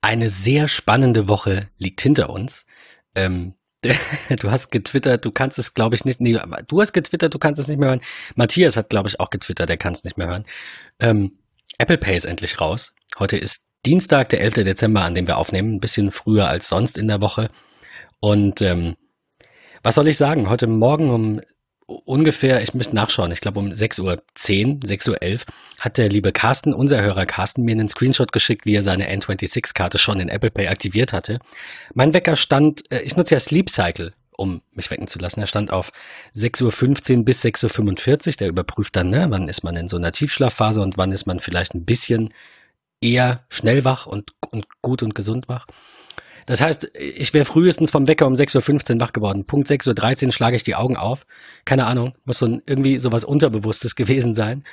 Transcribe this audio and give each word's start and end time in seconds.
Eine 0.00 0.30
sehr 0.30 0.68
spannende 0.68 1.28
Woche 1.28 1.68
liegt 1.76 2.00
hinter 2.00 2.30
uns. 2.30 2.64
Ähm, 3.14 3.54
du 3.82 4.50
hast 4.50 4.70
getwittert, 4.70 5.24
du 5.24 5.30
kannst 5.30 5.58
es, 5.58 5.74
glaube 5.74 5.94
ich, 5.94 6.04
nicht. 6.04 6.20
Nee, 6.20 6.38
du 6.66 6.80
hast 6.80 6.92
getwittert, 6.92 7.34
du 7.34 7.38
kannst 7.38 7.60
es 7.60 7.68
nicht 7.68 7.78
mehr 7.78 7.90
hören. 7.90 8.00
Matthias 8.34 8.76
hat, 8.76 8.90
glaube 8.90 9.08
ich, 9.08 9.20
auch 9.20 9.30
getwittert, 9.30 9.68
der 9.68 9.76
kann 9.76 9.92
es 9.92 10.04
nicht 10.04 10.18
mehr 10.18 10.28
hören. 10.28 10.44
Ähm, 10.98 11.38
Apple 11.78 11.98
Pay 11.98 12.16
ist 12.16 12.24
endlich 12.24 12.60
raus. 12.60 12.92
Heute 13.18 13.36
ist 13.36 13.68
Dienstag, 13.86 14.28
der 14.30 14.40
11. 14.40 14.54
Dezember, 14.64 15.02
an 15.02 15.14
dem 15.14 15.26
wir 15.26 15.36
aufnehmen, 15.36 15.76
ein 15.76 15.80
bisschen 15.80 16.10
früher 16.10 16.48
als 16.48 16.68
sonst 16.68 16.98
in 16.98 17.08
der 17.08 17.20
Woche. 17.20 17.50
Und 18.20 18.60
ähm, 18.62 18.96
was 19.82 19.94
soll 19.94 20.08
ich 20.08 20.18
sagen? 20.18 20.48
Heute 20.48 20.66
Morgen 20.66 21.10
um 21.10 21.40
ungefähr, 21.88 22.62
ich 22.62 22.74
müsste 22.74 22.94
nachschauen, 22.94 23.32
ich 23.32 23.40
glaube 23.40 23.58
um 23.58 23.68
6.10 23.68 24.02
Uhr, 24.02 24.22
6.11 24.36 25.10
Uhr 25.10 25.40
hat 25.80 25.96
der 25.96 26.10
liebe 26.10 26.32
Carsten, 26.32 26.74
unser 26.74 27.00
Hörer 27.00 27.24
Carsten, 27.24 27.62
mir 27.62 27.72
einen 27.72 27.88
Screenshot 27.88 28.30
geschickt, 28.30 28.66
wie 28.66 28.74
er 28.74 28.82
seine 28.82 29.10
N26-Karte 29.10 29.98
schon 29.98 30.20
in 30.20 30.28
Apple 30.28 30.50
Pay 30.50 30.68
aktiviert 30.68 31.12
hatte. 31.12 31.38
Mein 31.94 32.12
Wecker 32.12 32.36
stand, 32.36 32.90
äh, 32.92 33.00
ich 33.00 33.16
nutze 33.16 33.34
ja 33.34 33.40
Sleep 33.40 33.70
Cycle, 33.70 34.12
um 34.36 34.60
mich 34.72 34.90
wecken 34.90 35.08
zu 35.08 35.18
lassen. 35.18 35.40
Er 35.40 35.46
stand 35.46 35.70
auf 35.70 35.90
6.15 36.36 37.18
Uhr 37.18 37.24
bis 37.24 37.42
6.45 37.42 38.26
Uhr. 38.28 38.32
Der 38.34 38.48
überprüft 38.48 38.94
dann, 38.94 39.08
ne, 39.08 39.26
wann 39.30 39.48
ist 39.48 39.64
man 39.64 39.74
in 39.74 39.88
so 39.88 39.96
einer 39.96 40.12
Tiefschlafphase 40.12 40.82
und 40.82 40.98
wann 40.98 41.10
ist 41.10 41.26
man 41.26 41.40
vielleicht 41.40 41.74
ein 41.74 41.86
bisschen 41.86 42.28
eher 43.00 43.44
schnell 43.48 43.84
wach 43.84 44.06
und, 44.06 44.32
und 44.50 44.66
gut 44.82 45.02
und 45.02 45.14
gesund 45.14 45.48
wach. 45.48 45.66
Das 46.48 46.62
heißt, 46.62 46.92
ich 46.94 47.34
wäre 47.34 47.44
frühestens 47.44 47.90
vom 47.90 48.08
Wecker 48.08 48.26
um 48.26 48.32
6.15 48.32 48.94
Uhr 48.94 49.00
wach 49.00 49.12
geworden. 49.12 49.44
Punkt 49.44 49.68
6.13 49.68 50.26
Uhr 50.26 50.32
schlage 50.32 50.56
ich 50.56 50.62
die 50.62 50.76
Augen 50.76 50.96
auf. 50.96 51.26
Keine 51.66 51.86
Ahnung, 51.86 52.14
muss 52.24 52.38
so 52.38 52.46
ein, 52.46 52.62
irgendwie 52.64 52.98
sowas 52.98 53.22
Unterbewusstes 53.22 53.96
gewesen 53.96 54.34
sein. 54.34 54.64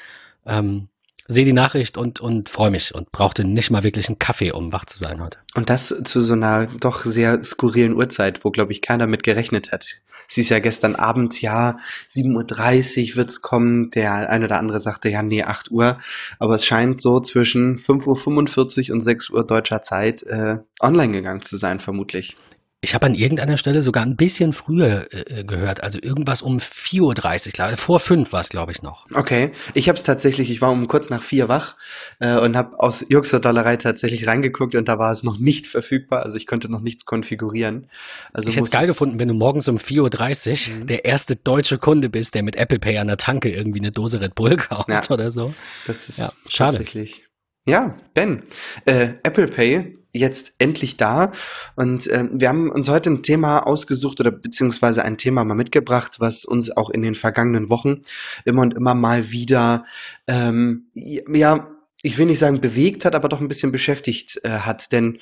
Ähm, 0.46 0.88
sehe 1.28 1.44
die 1.44 1.52
Nachricht 1.52 1.98
und, 1.98 2.22
und 2.22 2.48
freue 2.48 2.72
mich 2.72 2.96
und 2.96 3.12
brauchte 3.12 3.44
nicht 3.44 3.72
mal 3.72 3.84
wirklich 3.84 4.08
einen 4.08 4.20
Kaffee, 4.20 4.54
um 4.54 4.72
wach 4.72 4.86
zu 4.86 4.98
sein 4.98 5.22
heute. 5.22 5.40
Und 5.54 5.70
das 5.70 5.94
zu 6.06 6.22
so 6.22 6.32
einer 6.32 6.68
doch 6.68 7.04
sehr 7.04 7.44
skurrilen 7.44 7.94
Uhrzeit, 7.94 8.46
wo, 8.46 8.52
glaube 8.52 8.72
ich, 8.72 8.82
keiner 8.82 9.06
mit 9.06 9.24
gerechnet 9.24 9.74
hat. 9.74 9.96
Sie 10.28 10.42
ist 10.42 10.50
ja 10.50 10.60
gestern 10.60 10.96
Abend, 10.96 11.42
ja, 11.42 11.78
7.30 12.10 13.12
Uhr 13.12 13.16
wird's 13.18 13.42
kommen. 13.42 13.92
Der 13.92 14.30
eine 14.30 14.46
oder 14.46 14.60
andere 14.60 14.80
sagte, 14.80 15.10
ja, 15.10 15.22
nee, 15.22 15.44
8 15.44 15.72
Uhr. 15.72 16.00
Aber 16.40 16.56
es 16.56 16.66
scheint 16.66 17.02
so 17.02 17.20
zwischen 17.20 17.78
5.45 17.78 18.90
Uhr 18.90 18.96
und 18.96 19.02
6 19.02 19.30
Uhr 19.30 19.46
deutscher 19.46 19.82
Zeit 19.82 20.24
äh, 20.24 20.58
online 20.82 21.12
gegangen 21.12 21.42
zu 21.42 21.58
sein, 21.58 21.80
vermutlich. 21.80 22.38
Ich 22.86 22.94
habe 22.94 23.08
an 23.08 23.16
irgendeiner 23.16 23.58
Stelle 23.58 23.82
sogar 23.82 24.06
ein 24.06 24.16
bisschen 24.16 24.54
früher 24.54 25.08
äh, 25.10 25.44
gehört, 25.44 25.82
also 25.82 25.98
irgendwas 26.00 26.44
um 26.44 26.58
4.30 26.60 27.48
Uhr, 27.48 27.52
glaube 27.52 27.78
vor 27.78 28.00
5 28.00 28.32
war 28.32 28.42
es, 28.42 28.50
glaube 28.50 28.74
ich, 28.74 28.84
noch. 28.84 29.08
Okay, 29.12 29.54
ich 29.74 29.90
habe 29.90 29.98
es 29.98 30.04
tatsächlich, 30.04 30.52
ich 30.52 30.62
war 30.62 30.72
um 30.72 30.88
kurz 30.88 31.10
nach 31.10 31.24
4 31.24 31.50
wach 31.50 31.78
äh, 32.20 32.38
und 32.38 32.56
habe 32.56 32.80
aus 32.80 33.04
Juxor-Dollerei 33.10 33.78
tatsächlich 33.78 34.28
reingeguckt 34.28 34.76
und 34.76 34.88
da 34.88 35.00
war 35.00 35.12
es 35.12 35.24
noch 35.24 35.40
nicht 35.40 35.66
verfügbar, 35.66 36.22
also 36.22 36.38
ich 36.38 36.46
konnte 36.46 36.70
noch 36.70 36.82
nichts 36.82 37.06
konfigurieren. 37.06 37.88
Also 38.34 38.50
ich 38.50 38.56
hätte 38.56 38.66
es 38.66 38.72
geil 38.72 38.86
gefunden, 38.86 39.18
wenn 39.18 39.30
du 39.30 39.34
morgens 39.34 39.68
um 39.68 39.78
4.30 39.78 40.70
Uhr 40.70 40.76
mhm. 40.76 40.86
der 40.86 41.06
erste 41.06 41.36
deutsche 41.36 41.80
Kunde 41.80 42.10
bist, 42.10 42.36
der 42.36 42.44
mit 42.44 42.56
Apple 42.56 42.78
Pay 42.78 43.00
an 43.00 43.08
der 43.08 43.18
Tanke 43.18 43.50
irgendwie 43.50 43.80
eine 43.80 43.92
Dose 43.92 44.22
Red 44.22 44.36
Bull 44.36 44.56
kauft 44.58 44.90
ja, 44.90 45.02
oder 45.10 45.32
so. 45.32 45.56
Das 45.88 46.08
ist 46.08 46.20
ja, 46.20 46.32
schade. 46.48 46.78
tatsächlich. 46.78 47.26
Ja, 47.66 47.98
Ben, 48.14 48.44
äh, 48.86 49.16
Apple 49.24 49.48
Pay 49.48 49.98
jetzt 50.16 50.54
endlich 50.58 50.98
da. 50.98 51.32
Und 51.76 52.08
äh, 52.08 52.28
wir 52.32 52.50
haben 52.50 52.72
uns 52.72 52.90
heute 52.90 53.10
ein 53.10 53.24
Thema 53.24 53.60
ausgesucht 53.60 54.20
oder 54.20 54.32
beziehungsweise 54.32 55.04
ein 55.04 55.18
Thema 55.18 55.44
mal 55.44 55.56
mitgebracht, 55.56 56.20
was 56.20 56.46
uns 56.46 56.76
auch 56.76 56.90
in 56.90 57.02
den 57.02 57.16
vergangenen 57.16 57.70
Wochen 57.70 58.02
immer 58.46 58.62
und 58.62 58.74
immer 58.74 58.96
mal 58.96 59.32
wieder, 59.32 59.86
ähm, 60.28 60.88
ja, 60.94 61.68
ich 62.02 62.18
will 62.18 62.28
nicht 62.28 62.40
sagen 62.40 62.62
bewegt 62.62 63.06
hat, 63.06 63.16
aber 63.16 63.30
doch 63.30 63.42
ein 63.42 63.48
bisschen 63.48 63.72
beschäftigt 63.72 64.40
äh, 64.44 64.50
hat. 64.50 64.92
Denn 64.92 65.20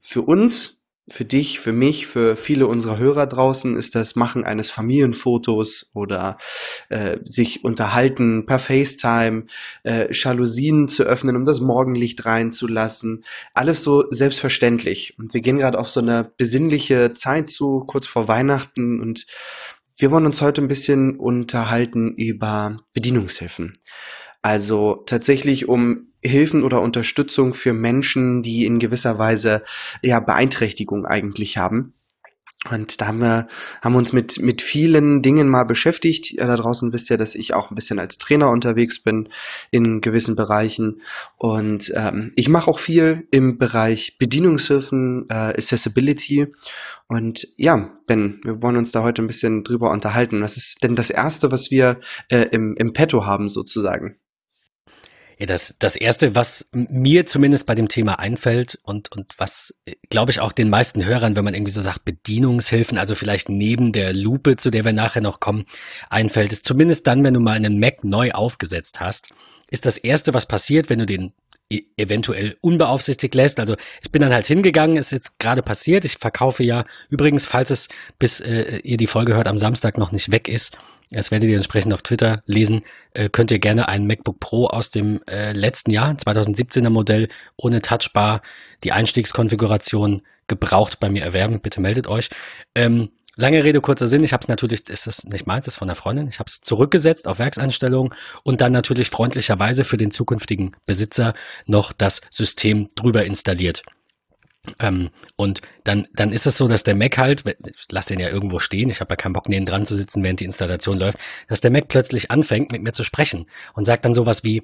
für 0.00 0.22
uns 0.22 0.85
für 1.08 1.24
dich, 1.24 1.60
für 1.60 1.72
mich, 1.72 2.06
für 2.06 2.36
viele 2.36 2.66
unserer 2.66 2.98
Hörer 2.98 3.26
draußen 3.26 3.76
ist 3.76 3.94
das 3.94 4.16
Machen 4.16 4.44
eines 4.44 4.70
Familienfotos 4.70 5.90
oder 5.94 6.36
äh, 6.88 7.18
sich 7.24 7.62
unterhalten 7.64 8.44
per 8.46 8.58
FaceTime, 8.58 9.44
äh, 9.84 10.12
Jalousien 10.12 10.88
zu 10.88 11.04
öffnen, 11.04 11.36
um 11.36 11.44
das 11.44 11.60
Morgenlicht 11.60 12.24
reinzulassen. 12.24 13.24
Alles 13.54 13.84
so 13.84 14.04
selbstverständlich. 14.10 15.16
Und 15.18 15.32
wir 15.32 15.42
gehen 15.42 15.58
gerade 15.58 15.78
auf 15.78 15.88
so 15.88 16.00
eine 16.00 16.30
besinnliche 16.36 17.12
Zeit 17.12 17.50
zu, 17.50 17.84
kurz 17.86 18.06
vor 18.06 18.26
Weihnachten 18.26 19.00
und 19.00 19.26
wir 19.98 20.10
wollen 20.10 20.26
uns 20.26 20.42
heute 20.42 20.60
ein 20.60 20.68
bisschen 20.68 21.16
unterhalten 21.18 22.14
über 22.16 22.76
Bedienungshilfen. 22.92 23.72
Also 24.42 25.02
tatsächlich 25.06 25.68
um 25.68 26.08
Hilfen 26.26 26.62
oder 26.62 26.80
Unterstützung 26.80 27.54
für 27.54 27.72
Menschen, 27.72 28.42
die 28.42 28.66
in 28.66 28.78
gewisser 28.78 29.18
Weise 29.18 29.62
ja 30.02 30.20
Beeinträchtigung 30.20 31.06
eigentlich 31.06 31.58
haben. 31.58 31.94
Und 32.70 33.00
da 33.00 33.06
haben 33.06 33.20
wir, 33.20 33.46
haben 33.82 33.94
uns 33.94 34.12
mit, 34.12 34.40
mit 34.40 34.62
vielen 34.62 35.22
Dingen 35.22 35.48
mal 35.48 35.64
beschäftigt. 35.64 36.32
Ja, 36.32 36.46
da 36.46 36.56
draußen 36.56 36.92
wisst 36.92 37.10
ihr, 37.10 37.16
dass 37.16 37.34
ich 37.34 37.54
auch 37.54 37.70
ein 37.70 37.74
bisschen 37.74 37.98
als 37.98 38.18
Trainer 38.18 38.50
unterwegs 38.50 39.00
bin 39.00 39.28
in 39.70 40.00
gewissen 40.00 40.36
Bereichen. 40.36 41.02
Und 41.36 41.92
ähm, 41.94 42.32
ich 42.34 42.48
mache 42.48 42.70
auch 42.70 42.78
viel 42.78 43.28
im 43.30 43.58
Bereich 43.58 44.18
Bedienungshilfen, 44.18 45.26
äh, 45.28 45.34
Accessibility. 45.34 46.52
Und 47.08 47.46
ja, 47.56 47.92
Ben, 48.06 48.40
wir 48.42 48.62
wollen 48.62 48.76
uns 48.76 48.90
da 48.90 49.02
heute 49.02 49.22
ein 49.22 49.28
bisschen 49.28 49.62
drüber 49.62 49.90
unterhalten. 49.90 50.42
Was 50.42 50.56
ist 50.56 50.82
denn 50.82 50.96
das 50.96 51.10
Erste, 51.10 51.52
was 51.52 51.70
wir 51.70 52.00
äh, 52.30 52.48
im, 52.50 52.74
im 52.76 52.92
Petto 52.92 53.26
haben 53.26 53.48
sozusagen? 53.48 54.16
Ja, 55.38 55.44
das, 55.44 55.74
das 55.78 55.96
erste, 55.96 56.34
was 56.34 56.70
mir 56.72 57.26
zumindest 57.26 57.66
bei 57.66 57.74
dem 57.74 57.88
Thema 57.88 58.18
einfällt 58.18 58.78
und, 58.84 59.12
und 59.12 59.34
was, 59.36 59.74
glaube 60.08 60.30
ich, 60.30 60.40
auch 60.40 60.52
den 60.52 60.70
meisten 60.70 61.04
Hörern, 61.04 61.36
wenn 61.36 61.44
man 61.44 61.52
irgendwie 61.52 61.72
so 61.72 61.82
sagt, 61.82 62.06
Bedienungshilfen, 62.06 62.96
also 62.96 63.14
vielleicht 63.14 63.50
neben 63.50 63.92
der 63.92 64.14
Lupe, 64.14 64.56
zu 64.56 64.70
der 64.70 64.86
wir 64.86 64.94
nachher 64.94 65.20
noch 65.20 65.38
kommen, 65.38 65.66
einfällt, 66.08 66.52
ist 66.52 66.64
zumindest 66.64 67.06
dann, 67.06 67.22
wenn 67.22 67.34
du 67.34 67.40
mal 67.40 67.52
einen 67.52 67.78
Mac 67.78 68.02
neu 68.02 68.32
aufgesetzt 68.32 69.00
hast, 69.00 69.28
ist 69.70 69.84
das 69.84 69.98
erste, 69.98 70.32
was 70.32 70.46
passiert, 70.46 70.88
wenn 70.88 71.00
du 71.00 71.06
den 71.06 71.34
eventuell 71.68 72.56
unbeaufsichtigt 72.60 73.34
lässt. 73.34 73.58
Also 73.58 73.76
ich 74.02 74.12
bin 74.12 74.22
dann 74.22 74.32
halt 74.32 74.46
hingegangen, 74.46 74.96
ist 74.96 75.10
jetzt 75.10 75.38
gerade 75.38 75.62
passiert. 75.62 76.04
Ich 76.04 76.18
verkaufe 76.18 76.62
ja 76.62 76.84
übrigens, 77.10 77.46
falls 77.46 77.70
es 77.70 77.88
bis 78.18 78.40
äh, 78.40 78.78
ihr 78.78 78.96
die 78.96 79.08
Folge 79.08 79.34
hört 79.34 79.48
am 79.48 79.58
Samstag 79.58 79.98
noch 79.98 80.12
nicht 80.12 80.30
weg 80.30 80.48
ist, 80.48 80.78
das 81.10 81.30
werdet 81.30 81.48
ihr 81.48 81.56
entsprechend 81.56 81.92
auf 81.92 82.02
Twitter 82.02 82.42
lesen. 82.46 82.82
Äh, 83.14 83.28
könnt 83.28 83.50
ihr 83.50 83.58
gerne 83.58 83.88
ein 83.88 84.06
MacBook 84.06 84.40
Pro 84.40 84.66
aus 84.66 84.90
dem 84.90 85.20
äh, 85.28 85.52
letzten 85.52 85.90
Jahr, 85.90 86.12
2017er 86.12 86.90
Modell, 86.90 87.28
ohne 87.56 87.82
Touchbar, 87.82 88.42
die 88.84 88.92
Einstiegskonfiguration 88.92 90.22
gebraucht 90.48 91.00
bei 91.00 91.08
mir 91.08 91.22
erwerben. 91.22 91.60
Bitte 91.60 91.80
meldet 91.80 92.06
euch. 92.06 92.30
Ähm, 92.74 93.10
lange 93.36 93.62
Rede, 93.62 93.80
kurzer 93.80 94.08
Sinn. 94.08 94.24
Ich 94.24 94.32
habe 94.32 94.42
es 94.42 94.48
natürlich, 94.48 94.88
ist 94.88 95.06
das 95.06 95.24
nicht 95.24 95.46
meins, 95.46 95.66
ist 95.66 95.76
von 95.76 95.88
der 95.88 95.96
Freundin. 95.96 96.28
Ich 96.28 96.38
habe 96.38 96.48
es 96.48 96.60
zurückgesetzt 96.60 97.28
auf 97.28 97.38
Werkseinstellungen 97.38 98.12
und 98.42 98.60
dann 98.60 98.72
natürlich 98.72 99.10
freundlicherweise 99.10 99.84
für 99.84 99.96
den 99.96 100.10
zukünftigen 100.10 100.72
Besitzer 100.86 101.34
noch 101.66 101.92
das 101.92 102.22
System 102.30 102.88
drüber 102.94 103.24
installiert. 103.24 103.82
Ähm, 104.80 105.10
und 105.36 105.60
dann, 105.84 106.08
dann 106.14 106.32
ist 106.32 106.46
es 106.46 106.56
so, 106.56 106.66
dass 106.66 106.82
der 106.82 106.96
Mac 106.96 107.18
halt, 107.18 107.44
ich 107.46 107.86
lasse 107.90 108.08
den 108.14 108.20
ja 108.20 108.30
irgendwo 108.30 108.58
stehen, 108.58 108.88
ich 108.88 109.00
habe 109.00 109.12
ja 109.12 109.16
keinen 109.16 109.32
Bock, 109.32 109.48
neben 109.48 109.66
dran 109.66 109.84
zu 109.84 109.94
sitzen, 109.94 110.24
während 110.24 110.40
die 110.40 110.44
Installation 110.44 110.98
läuft, 110.98 111.18
dass 111.48 111.60
der 111.60 111.70
Mac 111.70 111.88
plötzlich 111.88 112.30
anfängt, 112.30 112.72
mit 112.72 112.82
mir 112.82 112.92
zu 112.92 113.04
sprechen 113.04 113.46
und 113.74 113.84
sagt 113.84 114.04
dann 114.04 114.14
sowas 114.14 114.42
wie, 114.42 114.62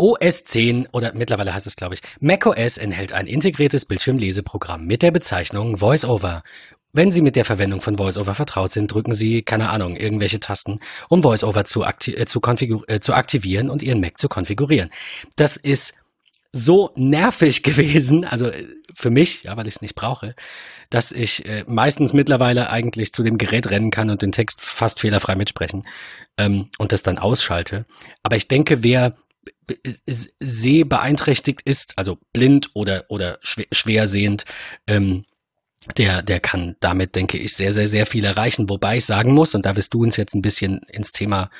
OS 0.00 0.44
10 0.44 0.88
oder 0.92 1.12
mittlerweile 1.12 1.52
heißt 1.52 1.66
es, 1.66 1.76
glaube 1.76 1.94
ich, 1.94 2.00
macOS 2.20 2.78
enthält 2.78 3.12
ein 3.12 3.26
integriertes 3.26 3.84
Bildschirmleseprogramm 3.84 4.86
mit 4.86 5.02
der 5.02 5.10
Bezeichnung 5.10 5.82
VoiceOver. 5.82 6.42
Wenn 6.92 7.10
Sie 7.10 7.22
mit 7.22 7.36
der 7.36 7.44
Verwendung 7.44 7.80
von 7.80 7.98
VoiceOver 7.98 8.34
vertraut 8.34 8.72
sind, 8.72 8.92
drücken 8.92 9.14
Sie, 9.14 9.42
keine 9.42 9.68
Ahnung, 9.68 9.96
irgendwelche 9.96 10.40
Tasten, 10.40 10.80
um 11.08 11.22
VoiceOver 11.22 11.64
zu, 11.64 11.84
akti 11.84 12.14
äh, 12.14 12.26
zu, 12.26 12.40
äh, 12.88 13.00
zu 13.00 13.14
aktivieren 13.14 13.70
und 13.70 13.82
Ihren 13.82 14.00
Mac 14.00 14.18
zu 14.18 14.28
konfigurieren. 14.28 14.90
Das 15.36 15.56
ist 15.56 15.94
so 16.52 16.90
nervig 16.96 17.62
gewesen, 17.62 18.24
also 18.24 18.46
äh, 18.46 18.66
für 18.92 19.10
mich, 19.10 19.44
ja, 19.44 19.56
weil 19.56 19.68
ich 19.68 19.76
es 19.76 19.82
nicht 19.82 19.94
brauche, 19.94 20.34
dass 20.90 21.12
ich 21.12 21.46
äh, 21.46 21.64
meistens 21.68 22.12
mittlerweile 22.12 22.70
eigentlich 22.70 23.12
zu 23.12 23.22
dem 23.22 23.38
Gerät 23.38 23.70
rennen 23.70 23.90
kann 23.90 24.10
und 24.10 24.22
den 24.22 24.32
Text 24.32 24.60
fast 24.60 25.00
fehlerfrei 25.00 25.36
mitsprechen 25.36 25.84
ähm, 26.38 26.68
und 26.78 26.92
das 26.92 27.02
dann 27.02 27.18
ausschalte. 27.18 27.84
Aber 28.22 28.36
ich 28.36 28.48
denke, 28.48 28.82
wer 28.82 29.16
sehbeeinträchtigt 30.40 31.62
ist, 31.62 31.96
also 31.96 32.18
blind 32.32 32.70
oder, 32.74 33.04
oder 33.08 33.38
schwer, 33.42 33.66
schwersehend, 33.72 34.44
ähm, 34.86 35.24
der, 35.96 36.22
der 36.22 36.40
kann 36.40 36.76
damit, 36.80 37.16
denke 37.16 37.38
ich, 37.38 37.54
sehr, 37.54 37.72
sehr, 37.72 37.88
sehr 37.88 38.06
viel 38.06 38.24
erreichen. 38.24 38.68
Wobei 38.68 38.98
ich 38.98 39.06
sagen 39.06 39.32
muss, 39.32 39.54
und 39.54 39.64
da 39.64 39.76
wirst 39.76 39.94
du 39.94 40.02
uns 40.02 40.16
jetzt 40.16 40.34
ein 40.34 40.42
bisschen 40.42 40.80
ins 40.88 41.12
Thema 41.12 41.50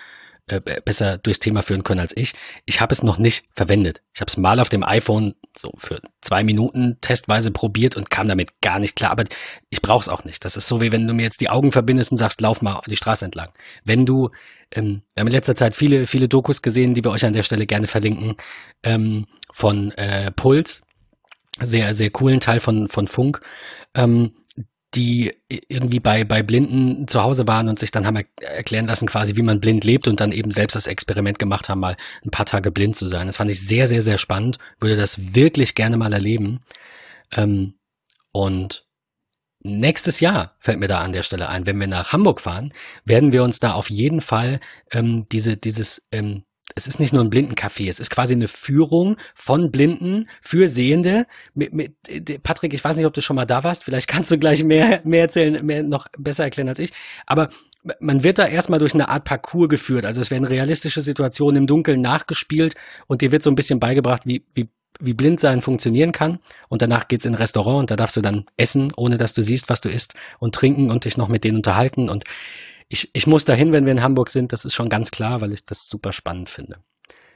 äh, 0.51 0.61
besser 0.85 1.19
durchs 1.19 1.39
Thema 1.39 1.63
führen 1.63 1.85
können 1.85 2.01
als 2.01 2.17
ich. 2.17 2.35
Ich 2.67 2.81
habe 2.81 2.93
es 2.93 3.03
noch 3.03 3.19
nicht 3.19 3.45
verwendet. 3.53 4.03
Ich 4.15 4.21
habe 4.21 4.29
es 4.29 4.37
mal 4.37 4.61
auf 4.61 4.69
dem 4.69 4.83
iPhone 4.83 5.35
so 5.57 5.73
für 5.79 6.01
zwei 6.21 6.43
Minuten 6.43 6.99
testweise 7.01 7.51
probiert 7.51 7.97
und 7.97 8.11
kam 8.11 8.29
damit 8.29 8.61
gar 8.61 8.79
nicht 8.79 8.97
klar. 8.97 9.13
Aber 9.13 9.25
ich 9.69 9.81
brauche 9.81 10.03
es 10.03 10.09
auch 10.09 10.25
nicht. 10.25 10.45
Das 10.45 10.57
ist 10.57 10.69
so, 10.69 10.81
wie 10.81 10.93
wenn 10.93 11.07
du 11.07 11.15
mir 11.15 11.23
jetzt 11.23 11.41
die 11.41 11.51
Augen 11.51 11.73
verbindest 11.73 12.11
und 12.11 12.19
sagst, 12.19 12.41
lauf 12.41 12.63
mal 12.63 12.81
die 12.87 12.97
Straße 12.97 13.25
entlang. 13.25 13.51
Wenn 13.85 14.07
du, 14.07 14.31
ähm, 14.73 15.03
wir 15.15 15.21
haben 15.21 15.29
in 15.29 15.35
letzter 15.35 15.57
Zeit 15.57 15.77
viele, 15.77 16.07
viele 16.07 16.29
Dokus 16.29 16.63
gesehen, 16.63 16.95
die 16.95 17.05
wir 17.05 17.11
euch 17.11 17.25
an 17.25 17.33
der 17.33 17.43
Stelle 17.43 17.67
gerne 17.67 17.87
verlinken, 17.87 18.37
ähm, 18.83 19.27
von 19.53 19.93
äh, 19.93 20.31
Puls, 20.33 20.83
sehr, 21.63 21.95
sehr 21.95 22.11
coolen 22.11 22.41
Teil 22.41 22.61
von, 22.61 22.89
von 22.89 23.07
Funk, 23.07 23.41
ähm, 23.95 24.33
die 24.95 25.33
irgendwie 25.69 26.01
bei, 26.01 26.25
bei 26.25 26.43
Blinden 26.43 27.07
zu 27.07 27.23
Hause 27.23 27.47
waren 27.47 27.69
und 27.69 27.79
sich 27.79 27.93
dann 27.93 28.07
haben 28.07 28.25
erklären 28.41 28.87
lassen, 28.87 29.07
quasi, 29.07 29.37
wie 29.37 29.43
man 29.43 29.61
blind 29.61 29.85
lebt 29.85 30.09
und 30.09 30.21
dann 30.21 30.33
eben 30.33 30.51
selbst 30.51 30.75
das 30.75 30.89
Experiment 30.89 31.39
gemacht 31.39 31.69
haben, 31.69 31.81
mal 31.81 31.97
ein 32.25 32.31
paar 32.31 32.47
Tage 32.47 32.73
blind 32.73 32.97
zu 32.97 33.07
sein. 33.07 33.29
Das 33.29 33.37
fand 33.37 33.51
ich 33.51 33.65
sehr, 33.65 33.87
sehr, 33.87 34.03
sehr 34.03 34.19
spannend, 34.19 34.59
würde 34.81 34.97
das 34.97 35.35
wirklich 35.35 35.77
gerne 35.77 35.97
mal 35.97 36.13
erleben. 36.13 36.61
Ähm, 37.33 37.75
und 38.33 38.85
nächstes 39.63 40.19
Jahr 40.19 40.57
fällt 40.59 40.81
mir 40.81 40.89
da 40.89 41.01
an 41.01 41.13
der 41.13 41.23
Stelle 41.23 41.49
ein, 41.49 41.67
wenn 41.67 41.79
wir 41.79 41.87
nach 41.87 42.13
Hamburg 42.13 42.41
fahren, 42.41 42.73
werden 43.05 43.33
wir 43.33 43.45
uns 43.45 43.61
da 43.61 43.73
auf 43.75 43.91
jeden 43.91 44.21
Fall 44.21 44.59
ähm, 44.91 45.25
diese, 45.31 45.57
dieses 45.57 46.03
ähm, 46.11 46.43
es 46.75 46.87
ist 46.87 47.01
nicht 47.01 47.13
nur 47.13 47.23
ein 47.23 47.31
Blindencafé, 47.31 47.89
es 47.89 48.01
ist 48.01 48.11
quasi 48.11 48.35
eine 48.35 48.49
Führung 48.49 49.17
von 49.35 49.71
Blinden 49.71 50.25
für 50.41 50.69
Sehende. 50.69 51.27
Mit, 51.55 51.73
mit, 51.73 51.95
Patrick, 52.43 52.75
ich 52.75 52.85
weiß 52.85 52.97
nicht, 52.97 53.07
ob 53.07 53.15
du 53.15 53.21
schon 53.21 53.37
mal 53.37 53.47
da 53.47 53.65
warst, 53.65 53.85
vielleicht 53.85 54.09
kannst 54.09 54.31
du 54.31 54.39
gleich 54.39 54.65
mehr, 54.65 55.01
mehr 55.05 55.23
erzählen, 55.23 55.65
mehr 55.65 55.83
noch 55.83 56.07
besser 56.19 56.45
erklären 56.45 56.69
als 56.69 56.79
ich. 56.79 56.93
Aber 57.27 57.49
man 57.99 58.25
wird 58.25 58.39
da 58.39 58.47
erstmal 58.47 58.79
durch 58.79 58.95
eine 58.95 59.09
Art 59.09 59.25
Parcours 59.25 59.69
geführt. 59.69 60.05
Also 60.05 60.21
es 60.21 60.31
werden 60.31 60.45
realistische 60.45 61.01
Situationen 61.01 61.63
im 61.63 61.67
Dunkeln 61.67 62.01
nachgespielt 62.01 62.75
und 63.07 63.23
dir 63.23 63.33
wird 63.33 63.43
so 63.43 63.51
ein 63.51 63.55
bisschen 63.55 63.81
beigebracht, 63.81 64.27
wie, 64.27 64.45
wie, 64.55 64.69
wie 65.01 65.15
Blindsein 65.15 65.63
funktionieren 65.63 66.13
kann. 66.13 66.41
Und 66.69 66.83
danach 66.83 67.09
geht's 67.09 67.25
in 67.25 67.33
ein 67.33 67.37
Restaurant 67.37 67.81
und 67.81 67.91
da 67.91 67.97
darfst 67.97 68.17
du 68.17 68.21
dann 68.21 68.45
essen, 68.57 68.93
ohne 68.97 69.17
dass 69.17 69.33
du 69.33 69.43
siehst, 69.43 69.69
was 69.69 69.81
du 69.81 69.89
isst 69.89 70.15
und 70.39 70.55
trinken 70.55 70.91
und 70.91 71.05
dich 71.05 71.17
noch 71.17 71.29
mit 71.29 71.45
denen 71.45 71.57
unterhalten. 71.57 72.09
Und 72.11 72.25
ich, 72.91 73.09
ich 73.13 73.27
muss 73.27 73.45
dahin, 73.45 73.73
wenn 73.73 73.87
wir 73.87 73.93
in 73.93 74.03
Hamburg 74.03 74.29
sind, 74.29 74.53
das 74.53 74.65
ist 74.65 74.75
schon 74.75 74.89
ganz 74.89 75.11
klar, 75.11 75.41
weil 75.41 75.53
ich 75.55 75.65
das 75.65 75.89
super 75.89 76.13
spannend 76.13 76.51
finde. 76.51 76.79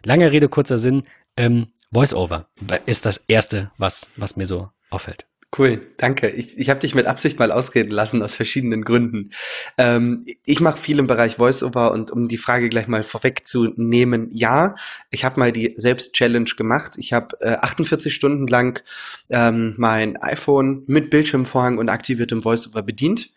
Lange 0.05 0.31
Rede, 0.31 0.49
kurzer 0.49 0.77
Sinn, 0.77 1.05
ähm, 1.37 1.69
Voice-Over 1.93 2.49
ist 2.87 3.06
das 3.06 3.19
Erste, 3.29 3.71
was, 3.79 4.09
was 4.17 4.37
mir 4.37 4.47
so 4.47 4.69
auffällt. 4.91 5.27
Cool, 5.56 5.81
danke. 5.99 6.31
Ich, 6.31 6.59
ich 6.59 6.69
habe 6.69 6.81
dich 6.81 6.97
mit 6.97 7.06
Absicht 7.06 7.39
mal 7.39 7.53
ausreden 7.53 7.93
lassen 7.93 8.21
aus 8.23 8.35
verschiedenen 8.35 8.83
Gründen. 8.83 9.31
Ähm, 9.79 10.27
ich 10.45 10.61
mache 10.61 10.79
viel 10.79 10.99
im 10.99 11.06
Bereich 11.06 11.39
Voiceover 11.39 11.93
und 11.93 12.11
um 12.11 12.27
die 12.27 12.39
Frage 12.39 12.69
gleich 12.69 12.89
mal 12.89 13.05
vorwegzunehmen, 13.05 14.31
ja, 14.33 14.75
ich 15.11 15.25
habe 15.25 15.39
mal 15.39 15.53
die 15.53 15.75
Selbst-Challenge 15.77 16.51
gemacht. 16.56 16.95
Ich 16.97 17.12
habe 17.12 17.37
äh, 17.41 17.55
48 17.55 18.12
Stunden 18.12 18.49
lang 18.49 18.83
ähm, 19.31 19.75
mein 19.77 20.17
iPhone 20.17 20.83
mit 20.89 21.11
Bildschirmvorhang 21.11 21.79
und 21.79 21.89
aktiviertem 21.89 22.45
Voiceover 22.45 22.83
bedient 22.83 23.31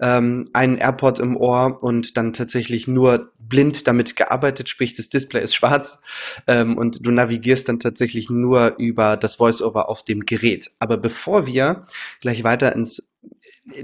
ähm, 0.00 0.46
einen 0.52 0.78
AirPod 0.78 1.18
im 1.18 1.36
Ohr 1.36 1.78
und 1.82 2.16
dann 2.16 2.32
tatsächlich 2.32 2.88
nur 2.88 3.32
blind 3.38 3.86
damit 3.86 4.16
gearbeitet, 4.16 4.68
sprich 4.68 4.94
das 4.94 5.08
Display 5.08 5.42
ist 5.42 5.54
schwarz 5.56 6.00
ähm, 6.46 6.76
und 6.76 7.04
du 7.06 7.10
navigierst 7.10 7.68
dann 7.68 7.80
tatsächlich 7.80 8.30
nur 8.30 8.76
über 8.78 9.16
das 9.16 9.38
Voiceover 9.38 9.88
auf 9.88 10.04
dem 10.04 10.20
Gerät. 10.26 10.70
Aber 10.78 10.96
bevor 10.96 11.46
wir 11.46 11.80
gleich 12.20 12.44
weiter 12.44 12.74
ins 12.74 13.12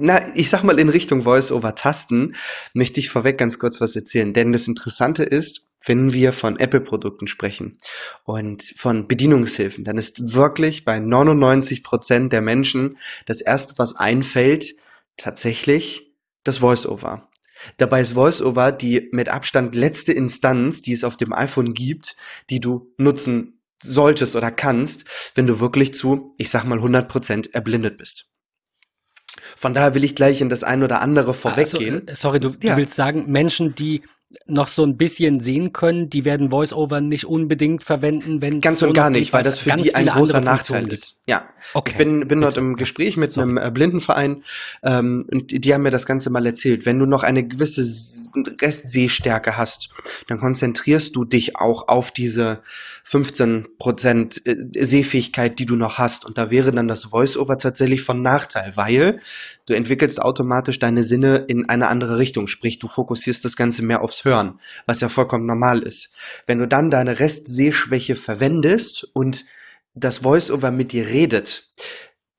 na, 0.00 0.34
ich 0.34 0.50
sag 0.50 0.64
mal 0.64 0.80
in 0.80 0.88
Richtung 0.88 1.22
Voice-over 1.22 1.76
tasten, 1.76 2.34
möchte 2.74 2.98
ich 2.98 3.10
vorweg 3.10 3.38
ganz 3.38 3.60
kurz 3.60 3.80
was 3.80 3.94
erzählen. 3.94 4.32
Denn 4.32 4.52
das 4.52 4.66
Interessante 4.66 5.22
ist, 5.22 5.68
wenn 5.84 6.12
wir 6.12 6.32
von 6.32 6.58
Apple-Produkten 6.58 7.28
sprechen 7.28 7.78
und 8.24 8.62
von 8.76 9.06
Bedienungshilfen, 9.06 9.84
dann 9.84 9.96
ist 9.96 10.34
wirklich 10.34 10.84
bei 10.84 10.98
99 10.98 11.84
Prozent 11.84 12.32
der 12.32 12.42
Menschen 12.42 12.98
das 13.26 13.40
erste, 13.40 13.74
was 13.78 13.94
einfällt, 13.94 14.74
tatsächlich 15.18 16.14
das 16.44 16.58
Voice-Over. 16.58 17.28
Dabei 17.76 18.00
ist 18.00 18.14
VoiceOver 18.14 18.72
die 18.72 19.08
mit 19.12 19.28
Abstand 19.28 19.74
letzte 19.74 20.12
Instanz, 20.12 20.82
die 20.82 20.92
es 20.92 21.04
auf 21.04 21.16
dem 21.16 21.32
iPhone 21.32 21.74
gibt, 21.74 22.16
die 22.50 22.60
du 22.60 22.92
nutzen 22.96 23.60
solltest 23.82 24.36
oder 24.36 24.50
kannst, 24.50 25.04
wenn 25.34 25.46
du 25.46 25.60
wirklich 25.60 25.94
zu, 25.94 26.34
ich 26.38 26.50
sag 26.50 26.64
mal, 26.64 26.78
100% 26.78 27.52
erblindet 27.52 27.96
bist. 27.96 28.32
Von 29.56 29.74
daher 29.74 29.94
will 29.94 30.04
ich 30.04 30.14
gleich 30.14 30.40
in 30.40 30.48
das 30.48 30.64
ein 30.64 30.82
oder 30.82 31.00
andere 31.00 31.34
vorweggehen. 31.34 32.08
Also, 32.08 32.28
sorry, 32.28 32.40
du, 32.40 32.50
ja. 32.62 32.72
du 32.72 32.76
willst 32.76 32.94
sagen, 32.94 33.30
Menschen, 33.30 33.74
die 33.74 34.02
noch 34.46 34.69
so 34.69 34.84
ein 34.84 34.98
bisschen 34.98 35.40
sehen 35.40 35.72
können, 35.72 36.10
die 36.10 36.26
werden 36.26 36.50
Voice-Over 36.50 37.00
nicht 37.00 37.25
unbedingt 37.25 37.82
verwenden, 37.82 38.42
wenn 38.42 38.60
ganz 38.60 38.82
und 38.82 38.92
gar 38.92 39.08
nicht, 39.08 39.32
weil 39.32 39.42
das 39.42 39.58
für 39.58 39.70
die 39.70 39.94
ein 39.94 40.06
großer 40.06 40.42
Nachteil 40.42 40.92
ist. 40.92 41.16
Ja, 41.26 41.48
okay. 41.72 41.92
Ich 41.92 41.98
bin, 41.98 42.28
bin 42.28 42.42
dort 42.42 42.58
im 42.58 42.76
Gespräch 42.76 43.16
mit 43.16 43.32
Sorry. 43.32 43.48
einem 43.48 43.56
äh, 43.56 43.70
Blindenverein 43.70 44.42
ähm, 44.82 45.25
und 45.32 45.64
die 45.64 45.72
haben 45.72 45.82
mir 45.82 45.90
das 45.90 46.04
Ganze 46.04 46.28
mal 46.28 46.44
erzählt. 46.44 46.84
Wenn 46.84 46.98
du 46.98 47.06
noch 47.06 47.22
eine 47.22 47.46
gewisse 47.46 47.82
Restsehstärke 48.60 49.56
hast, 49.56 49.88
dann 50.26 50.38
konzentrierst 50.38 51.16
du 51.16 51.25
dich 51.25 51.56
auch 51.56 51.88
auf 51.88 52.12
diese 52.12 52.60
15 53.04 53.78
Prozent 53.78 54.42
äh, 54.46 54.84
Sehfähigkeit, 54.84 55.58
die 55.58 55.64
du 55.64 55.76
noch 55.76 55.96
hast. 55.96 56.26
Und 56.26 56.36
da 56.36 56.50
wäre 56.50 56.72
dann 56.72 56.86
das 56.86 57.06
Voice-Over 57.06 57.56
tatsächlich 57.56 58.02
von 58.02 58.20
Nachteil, 58.20 58.72
weil 58.76 59.20
du 59.64 59.75
entwickelst 59.75 60.20
automatisch 60.20 60.78
deine 60.78 61.02
Sinne 61.02 61.44
in 61.48 61.66
eine 61.69 61.88
andere 61.88 62.19
Richtung. 62.19 62.46
Sprich, 62.46 62.78
du 62.78 62.88
fokussierst 62.88 63.42
das 63.46 63.56
Ganze 63.56 63.82
mehr 63.82 64.02
aufs 64.02 64.17
Hören, 64.24 64.60
was 64.86 65.00
ja 65.00 65.08
vollkommen 65.08 65.46
normal 65.46 65.82
ist. 65.82 66.12
Wenn 66.46 66.58
du 66.58 66.66
dann 66.66 66.90
deine 66.90 67.20
Restsehschwäche 67.20 68.14
verwendest 68.14 69.04
und 69.12 69.44
das 69.94 70.18
Voice-Over 70.18 70.70
mit 70.70 70.92
dir 70.92 71.06
redet, 71.06 71.68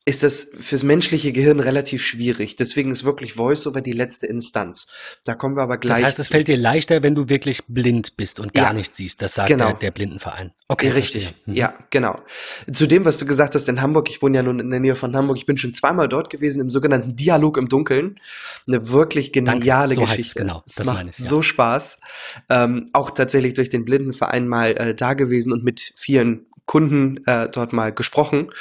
ist 0.09 0.23
das 0.23 0.49
fürs 0.59 0.83
menschliche 0.83 1.31
Gehirn 1.31 1.59
relativ 1.59 2.03
schwierig. 2.03 2.55
Deswegen 2.55 2.91
ist 2.91 3.03
wirklich 3.03 3.33
Voice-over 3.33 3.81
die 3.81 3.91
letzte 3.91 4.25
Instanz. 4.25 4.87
Da 5.23 5.35
kommen 5.35 5.55
wir 5.55 5.61
aber 5.61 5.77
gleich. 5.77 5.97
Das 5.97 6.05
heißt, 6.07 6.19
es 6.19 6.27
fällt 6.29 6.47
dir 6.47 6.57
leichter, 6.57 7.03
wenn 7.03 7.13
du 7.13 7.29
wirklich 7.29 7.61
blind 7.67 8.17
bist 8.17 8.39
und 8.39 8.55
gar 8.55 8.69
ja, 8.69 8.73
nichts 8.73 8.97
siehst. 8.97 9.21
Das 9.21 9.35
sagt 9.35 9.49
genau. 9.49 9.67
der, 9.67 9.75
der 9.75 9.91
Blindenverein. 9.91 10.51
Okay, 10.67 10.89
richtig. 10.89 11.35
Mhm. 11.45 11.53
Ja, 11.53 11.73
genau. 11.91 12.19
Zu 12.71 12.87
dem, 12.87 13.05
was 13.05 13.19
du 13.19 13.27
gesagt 13.27 13.53
hast 13.53 13.69
in 13.69 13.81
Hamburg, 13.81 14.09
ich 14.09 14.21
wohne 14.21 14.37
ja 14.37 14.43
nun 14.43 14.59
in 14.59 14.71
der 14.71 14.79
Nähe 14.79 14.95
von 14.95 15.15
Hamburg, 15.15 15.37
ich 15.37 15.45
bin 15.45 15.57
schon 15.57 15.73
zweimal 15.73 16.07
dort 16.07 16.31
gewesen 16.31 16.59
im 16.59 16.69
sogenannten 16.69 17.15
Dialog 17.15 17.57
im 17.57 17.69
Dunkeln. 17.69 18.19
Eine 18.67 18.89
wirklich 18.89 19.31
geniale 19.31 19.93
so 19.93 20.01
Geschichte. 20.01 20.39
genau, 20.39 20.63
das, 20.75 20.87
macht 20.87 21.05
ich, 21.07 21.19
ja. 21.19 21.27
so 21.27 21.43
Spaß. 21.43 21.99
Ähm, 22.49 22.89
auch 22.93 23.11
tatsächlich 23.11 23.53
durch 23.53 23.69
den 23.69 23.85
Blindenverein 23.85 24.47
mal 24.47 24.71
äh, 24.71 24.95
da 24.95 25.13
gewesen 25.13 25.53
und 25.53 25.63
mit 25.63 25.93
vielen 25.95 26.47
Kunden 26.69 27.25
äh, 27.25 27.49
dort 27.49 27.73
mal 27.73 27.91
gesprochen, 27.91 28.51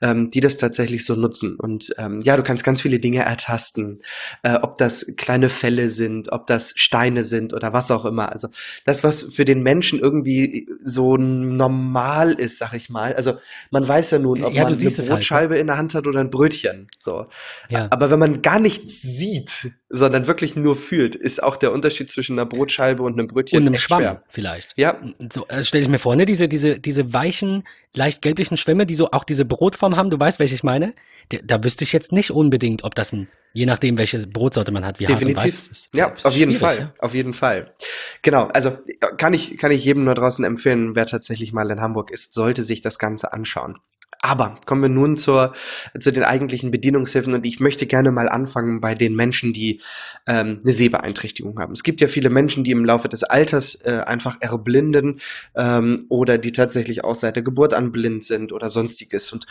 ähm, 0.00 0.30
die 0.30 0.40
das 0.40 0.56
tatsächlich 0.56 1.04
so 1.04 1.16
nutzen. 1.16 1.56
Und 1.56 1.94
ähm, 1.98 2.22
ja, 2.22 2.34
du 2.38 2.42
kannst 2.42 2.64
ganz 2.64 2.80
viele 2.80 2.98
Dinge 2.98 3.26
ertasten, 3.26 4.00
äh, 4.42 4.54
ob 4.54 4.78
das 4.78 5.12
kleine 5.18 5.50
Fälle 5.50 5.90
sind, 5.90 6.32
ob 6.32 6.46
das 6.46 6.72
Steine 6.76 7.24
sind 7.24 7.52
oder 7.52 7.74
was 7.74 7.90
auch 7.90 8.06
immer. 8.06 8.32
Also 8.32 8.48
das, 8.86 9.04
was 9.04 9.22
für 9.22 9.44
den 9.44 9.62
Menschen 9.62 9.98
irgendwie 9.98 10.66
so 10.82 11.18
normal 11.18 12.32
ist, 12.32 12.56
sag 12.56 12.72
ich 12.72 12.88
mal. 12.88 13.14
Also 13.14 13.34
man 13.70 13.86
weiß 13.86 14.12
ja 14.12 14.18
nun, 14.18 14.44
ob 14.44 14.54
ja, 14.54 14.62
man 14.62 14.72
eine 14.72 14.90
Brotscheibe 14.90 15.40
halt, 15.40 15.50
ne? 15.50 15.58
in 15.58 15.66
der 15.66 15.76
Hand 15.76 15.92
hat 15.92 16.06
oder 16.06 16.20
ein 16.20 16.30
Brötchen. 16.30 16.88
So. 16.96 17.26
Ja. 17.68 17.88
Aber 17.90 18.08
wenn 18.08 18.18
man 18.18 18.40
gar 18.40 18.60
nichts 18.60 19.02
sieht, 19.02 19.72
sondern 19.90 20.26
wirklich 20.26 20.54
nur 20.54 20.76
fühlt, 20.76 21.14
ist 21.14 21.42
auch 21.42 21.56
der 21.56 21.72
Unterschied 21.72 22.10
zwischen 22.10 22.38
einer 22.38 22.46
Brotscheibe 22.46 23.02
und 23.02 23.18
einem 23.18 23.26
Brötchen 23.26 23.60
und 23.60 23.66
einem 23.66 23.76
Schwamm 23.76 24.00
schwer. 24.00 24.22
vielleicht. 24.28 24.74
Ja. 24.76 25.00
So 25.32 25.46
also 25.48 25.66
stelle 25.66 25.82
ich 25.82 25.88
mir 25.88 25.98
vor, 25.98 26.14
ne, 26.14 26.26
diese 26.26 26.48
diese 26.48 26.78
diese 26.78 27.12
weichen, 27.12 27.57
leicht 27.94 28.22
gelblichen 28.22 28.56
Schwämme, 28.56 28.86
die 28.86 28.94
so 28.94 29.10
auch 29.10 29.24
diese 29.24 29.44
Brotform 29.44 29.96
haben. 29.96 30.10
Du 30.10 30.18
weißt, 30.18 30.38
welche 30.40 30.54
ich 30.54 30.62
meine. 30.62 30.94
Da, 31.30 31.38
da 31.44 31.64
wüsste 31.64 31.84
ich 31.84 31.92
jetzt 31.92 32.12
nicht 32.12 32.30
unbedingt, 32.30 32.84
ob 32.84 32.94
das 32.94 33.12
ein 33.12 33.28
je 33.52 33.66
nachdem, 33.66 33.98
welche 33.98 34.26
Brotsorte 34.26 34.72
man 34.72 34.84
hat, 34.84 35.00
wie 35.00 35.06
Definitiv. 35.06 35.36
hart 35.36 35.46
und 35.46 35.54
weich 35.54 35.58
es 35.58 35.68
ist. 35.68 35.94
Ja, 35.94 36.12
auf 36.22 36.34
jeden 36.34 36.54
Fall, 36.54 36.78
ja? 36.78 36.94
auf 36.98 37.14
jeden 37.14 37.34
Fall. 37.34 37.74
Genau, 38.22 38.46
also 38.48 38.78
kann 39.16 39.32
ich 39.32 39.56
kann 39.56 39.70
ich 39.70 39.84
jedem 39.84 40.04
nur 40.04 40.14
draußen 40.14 40.44
empfehlen, 40.44 40.94
wer 40.94 41.06
tatsächlich 41.06 41.52
mal 41.52 41.70
in 41.70 41.80
Hamburg 41.80 42.10
ist, 42.10 42.34
sollte 42.34 42.62
sich 42.62 42.82
das 42.82 42.98
Ganze 42.98 43.32
anschauen. 43.32 43.78
Aber 44.28 44.56
kommen 44.66 44.82
wir 44.82 44.90
nun 44.90 45.16
zur, 45.16 45.54
zu 45.98 46.12
den 46.12 46.22
eigentlichen 46.22 46.70
Bedienungshilfen 46.70 47.32
und 47.32 47.46
ich 47.46 47.60
möchte 47.60 47.86
gerne 47.86 48.12
mal 48.12 48.28
anfangen 48.28 48.78
bei 48.78 48.94
den 48.94 49.16
Menschen, 49.16 49.54
die 49.54 49.80
ähm, 50.26 50.60
eine 50.62 50.72
Sehbeeinträchtigung 50.72 51.58
haben. 51.58 51.72
Es 51.72 51.82
gibt 51.82 52.02
ja 52.02 52.08
viele 52.08 52.28
Menschen, 52.28 52.62
die 52.62 52.72
im 52.72 52.84
Laufe 52.84 53.08
des 53.08 53.24
Alters 53.24 53.76
äh, 53.76 54.02
einfach 54.04 54.36
erblinden 54.40 55.20
ähm, 55.54 56.04
oder 56.10 56.36
die 56.36 56.52
tatsächlich 56.52 57.04
auch 57.04 57.14
seit 57.14 57.36
der 57.36 57.42
Geburt 57.42 57.72
an 57.72 57.90
blind 57.90 58.22
sind 58.22 58.52
oder 58.52 58.68
sonstiges. 58.68 59.32
Und 59.32 59.46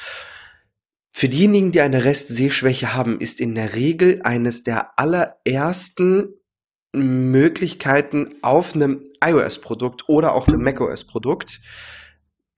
für 1.11 1.27
diejenigen, 1.27 1.71
die 1.71 1.81
eine 1.81 2.03
Restsehschwäche 2.03 2.93
haben, 2.93 3.19
ist 3.19 3.39
in 3.39 3.55
der 3.55 3.73
Regel 3.73 4.21
eines 4.21 4.63
der 4.63 4.99
allerersten 4.99 6.35
Möglichkeiten 6.93 8.35
auf 8.43 8.75
einem 8.75 9.01
iOS-Produkt 9.25 10.07
oder 10.07 10.35
auch 10.35 10.47
einem 10.47 10.61
macOS-Produkt 10.61 11.61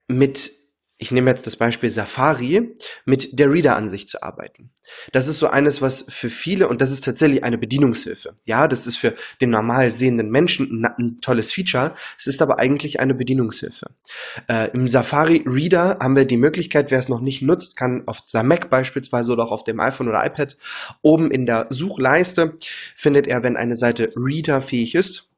mit 0.06 0.59
ich 1.00 1.10
nehme 1.10 1.30
jetzt 1.30 1.46
das 1.46 1.56
Beispiel 1.56 1.88
Safari, 1.88 2.74
mit 3.06 3.38
der 3.38 3.50
Reader-Ansicht 3.50 4.08
zu 4.08 4.22
arbeiten. 4.22 4.70
Das 5.12 5.28
ist 5.28 5.38
so 5.38 5.46
eines, 5.46 5.80
was 5.80 6.04
für 6.08 6.28
viele, 6.28 6.68
und 6.68 6.82
das 6.82 6.90
ist 6.90 7.04
tatsächlich 7.04 7.42
eine 7.42 7.56
Bedienungshilfe. 7.56 8.34
Ja, 8.44 8.68
das 8.68 8.86
ist 8.86 8.98
für 8.98 9.14
den 9.40 9.48
normal 9.48 9.88
sehenden 9.88 10.30
Menschen 10.30 10.84
ein, 10.84 10.92
ein 10.98 11.20
tolles 11.22 11.52
Feature. 11.52 11.94
Es 12.18 12.26
ist 12.26 12.42
aber 12.42 12.58
eigentlich 12.58 13.00
eine 13.00 13.14
Bedienungshilfe. 13.14 13.86
Äh, 14.46 14.70
Im 14.72 14.86
Safari 14.86 15.42
Reader 15.46 15.98
haben 16.02 16.16
wir 16.16 16.26
die 16.26 16.36
Möglichkeit, 16.36 16.90
wer 16.90 16.98
es 16.98 17.08
noch 17.08 17.22
nicht 17.22 17.40
nutzt, 17.40 17.76
kann 17.76 18.02
auf 18.06 18.22
seinem 18.26 18.48
Mac 18.48 18.68
beispielsweise 18.68 19.32
oder 19.32 19.44
auch 19.44 19.52
auf 19.52 19.64
dem 19.64 19.80
iPhone 19.80 20.08
oder 20.08 20.24
iPad 20.26 20.58
oben 21.00 21.30
in 21.30 21.46
der 21.46 21.66
Suchleiste 21.70 22.56
findet 22.94 23.26
er, 23.26 23.42
wenn 23.42 23.56
eine 23.56 23.74
Seite 23.74 24.10
Reader 24.16 24.60
fähig 24.60 24.94
ist, 24.94 25.29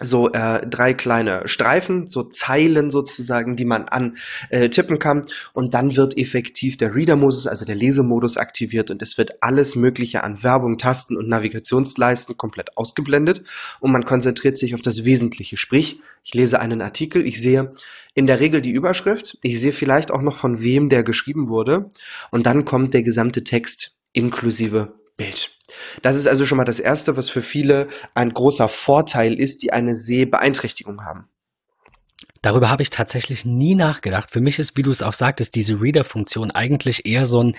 so 0.00 0.30
äh, 0.32 0.66
drei 0.66 0.94
kleine 0.94 1.46
Streifen, 1.46 2.06
so 2.06 2.22
Zeilen 2.24 2.90
sozusagen, 2.90 3.56
die 3.56 3.64
man 3.64 3.84
antippen 3.84 4.96
äh, 4.96 4.98
kann. 4.98 5.22
Und 5.52 5.74
dann 5.74 5.96
wird 5.96 6.16
effektiv 6.16 6.76
der 6.76 6.94
Reader-Modus, 6.94 7.46
also 7.46 7.64
der 7.64 7.74
Lesemodus 7.74 8.36
aktiviert 8.36 8.90
und 8.90 9.02
es 9.02 9.18
wird 9.18 9.42
alles 9.42 9.76
Mögliche 9.76 10.24
an 10.24 10.42
Werbung, 10.42 10.78
Tasten 10.78 11.16
und 11.16 11.28
Navigationsleisten 11.28 12.36
komplett 12.36 12.76
ausgeblendet 12.76 13.42
und 13.80 13.92
man 13.92 14.04
konzentriert 14.04 14.56
sich 14.56 14.74
auf 14.74 14.82
das 14.82 15.04
Wesentliche. 15.04 15.56
Sprich, 15.56 16.00
ich 16.24 16.34
lese 16.34 16.60
einen 16.60 16.82
Artikel, 16.82 17.26
ich 17.26 17.40
sehe 17.40 17.72
in 18.14 18.26
der 18.26 18.40
Regel 18.40 18.60
die 18.60 18.72
Überschrift, 18.72 19.38
ich 19.42 19.60
sehe 19.60 19.72
vielleicht 19.72 20.10
auch 20.10 20.22
noch 20.22 20.36
von 20.36 20.62
wem 20.62 20.88
der 20.88 21.02
geschrieben 21.02 21.48
wurde 21.48 21.90
und 22.30 22.46
dann 22.46 22.64
kommt 22.64 22.94
der 22.94 23.02
gesamte 23.02 23.44
Text 23.44 23.96
inklusive 24.12 24.94
Bild. 25.22 25.50
Das 26.02 26.16
ist 26.16 26.26
also 26.26 26.46
schon 26.46 26.58
mal 26.58 26.64
das 26.64 26.80
Erste, 26.80 27.16
was 27.16 27.30
für 27.30 27.42
viele 27.42 27.88
ein 28.14 28.32
großer 28.32 28.68
Vorteil 28.68 29.38
ist, 29.38 29.62
die 29.62 29.72
eine 29.72 29.94
Sehbeeinträchtigung 29.94 31.04
haben. 31.04 31.28
Darüber 32.42 32.70
habe 32.70 32.82
ich 32.82 32.90
tatsächlich 32.90 33.44
nie 33.44 33.76
nachgedacht. 33.76 34.30
Für 34.30 34.40
mich 34.40 34.58
ist, 34.58 34.76
wie 34.76 34.82
du 34.82 34.90
es 34.90 35.02
auch 35.02 35.12
sagtest, 35.12 35.54
diese 35.54 35.80
Reader-Funktion 35.80 36.50
eigentlich 36.50 37.06
eher 37.06 37.24
so 37.24 37.42
ein 37.42 37.56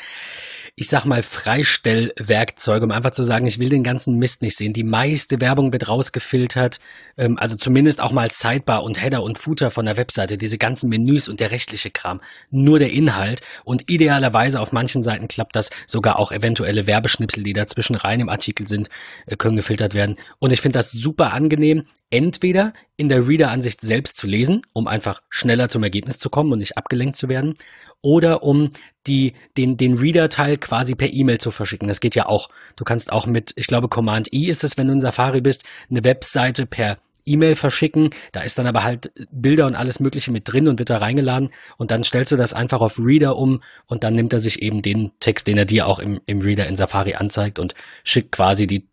ich 0.76 0.90
sag 0.90 1.06
mal, 1.06 1.22
Freistellwerkzeuge, 1.22 2.86
um 2.86 2.92
einfach 2.92 3.12
zu 3.12 3.24
sagen, 3.24 3.46
ich 3.46 3.60
will 3.60 3.70
den 3.70 3.84
ganzen 3.84 4.18
Mist 4.18 4.42
nicht 4.42 4.58
sehen. 4.58 4.74
Die 4.74 4.84
meiste 4.84 5.40
Werbung 5.40 5.72
wird 5.72 5.88
rausgefiltert, 5.88 6.80
ähm, 7.16 7.38
also 7.38 7.56
zumindest 7.56 8.02
auch 8.02 8.12
mal 8.12 8.32
Sidebar 8.32 8.84
und 8.84 9.00
Header 9.00 9.22
und 9.22 9.38
Footer 9.38 9.70
von 9.70 9.86
der 9.86 9.98
Webseite, 9.98 10.36
diese 10.36 10.58
ganzen 10.58 10.90
Menüs 10.90 11.28
und 11.28 11.40
der 11.40 11.52
rechtliche 11.52 11.92
Kram. 11.92 12.22
Nur 12.50 12.80
der 12.80 12.92
Inhalt 12.92 13.42
und 13.64 13.92
idealerweise 13.92 14.60
auf 14.60 14.72
manchen 14.72 15.04
Seiten 15.04 15.28
klappt 15.28 15.56
das, 15.56 15.70
sogar 15.86 16.18
auch 16.18 16.32
eventuelle 16.32 16.88
Werbeschnipsel, 16.88 17.44
die 17.44 17.54
dazwischen 17.54 17.96
rein 17.96 18.20
im 18.20 18.30
Artikel 18.30 18.68
sind, 18.68 18.90
äh, 19.28 19.36
können 19.36 19.56
gefiltert 19.56 19.94
werden. 19.94 20.16
Und 20.40 20.52
ich 20.52 20.62
finde 20.62 20.80
das 20.80 20.92
super 20.92 21.34
angenehm, 21.34 21.86
entweder 22.10 22.74
in 22.96 23.10
der 23.10 23.28
Reader-Ansicht 23.28 23.82
selbst 23.82 24.18
zu 24.18 24.28
lesen, 24.28 24.62
um 24.74 24.88
einfach 24.88 25.22
schneller 25.30 25.70
zum 25.70 25.84
Ergebnis 25.84 26.20
zu 26.20 26.30
kommen 26.30 26.52
und 26.52 26.60
nicht 26.60 26.78
abgelenkt 26.78 27.16
zu 27.16 27.28
werden, 27.28 27.54
oder 28.02 28.44
um 28.44 28.70
die, 29.08 29.34
den, 29.58 29.78
den 29.78 29.98
Reader-Teil 29.98 30.58
quasi 30.58 30.96
per 30.96 31.12
E-Mail 31.12 31.40
zu 31.40 31.52
verschicken. 31.52 31.88
Das 31.88 32.00
geht 32.00 32.16
ja 32.16 32.28
auch. 32.28 32.50
Du 32.76 32.84
kannst 32.84 33.12
auch 33.12 33.26
mit, 33.26 33.54
ich 33.56 33.68
glaube, 33.68 33.88
Command-I 33.88 34.50
ist 34.50 34.64
es, 34.64 34.78
wenn 34.78 34.88
du 34.88 34.94
in 34.94 35.02
Safari 35.02 35.42
bist, 35.42 35.64
eine 35.90 36.04
Webseite 36.04 36.66
per 36.66 36.98
E-Mail 37.26 37.56
verschicken. 37.56 38.10
Da 38.32 38.42
ist 38.42 38.58
dann 38.58 38.68
aber 38.68 38.84
halt 38.84 39.12
Bilder 39.32 39.66
und 39.66 39.76
alles 39.76 40.00
Mögliche 40.00 40.32
mit 40.32 40.52
drin 40.52 40.68
und 40.68 40.80
wird 40.80 40.90
da 40.90 40.98
reingeladen. 40.98 41.50
Und 41.78 41.92
dann 41.92 42.04
stellst 42.04 42.32
du 42.32 42.36
das 42.36 42.54
einfach 42.54 42.82
auf 42.82 43.00
Reader 43.00 43.38
um 43.38 43.62
und 43.88 44.04
dann 44.04 44.14
nimmt 44.14 44.34
er 44.34 44.40
sich 44.40 44.62
eben 44.62 44.82
den 44.82 45.12
Text, 45.20 45.48
den 45.48 45.58
er 45.58 45.66
dir 45.66 45.88
auch 45.88 46.00
im, 46.00 46.20
im 46.26 46.42
Reader 46.42 46.68
in 46.68 46.76
Safari 46.76 47.16
anzeigt 47.16 47.60
und 47.60 47.74
schickt 48.04 48.32
quasi 48.32 48.68
die 48.68 48.88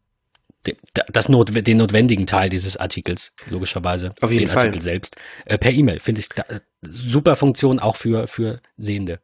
das 1.12 1.28
Not, 1.28 1.66
den 1.66 1.78
notwendigen 1.78 2.26
Teil 2.26 2.48
dieses 2.48 2.76
Artikels, 2.76 3.32
logischerweise, 3.48 4.12
Auf 4.20 4.30
jeden 4.30 4.46
den 4.46 4.48
Fall. 4.48 4.66
Artikel 4.66 4.82
selbst, 4.82 5.16
äh, 5.46 5.58
per 5.58 5.72
E-Mail. 5.72 6.00
Finde 6.00 6.20
ich 6.20 6.28
da, 6.28 6.44
super 6.82 7.34
Funktion 7.34 7.78
auch 7.78 7.96
für, 7.96 8.26
für 8.26 8.60
Sehende. 8.76 9.20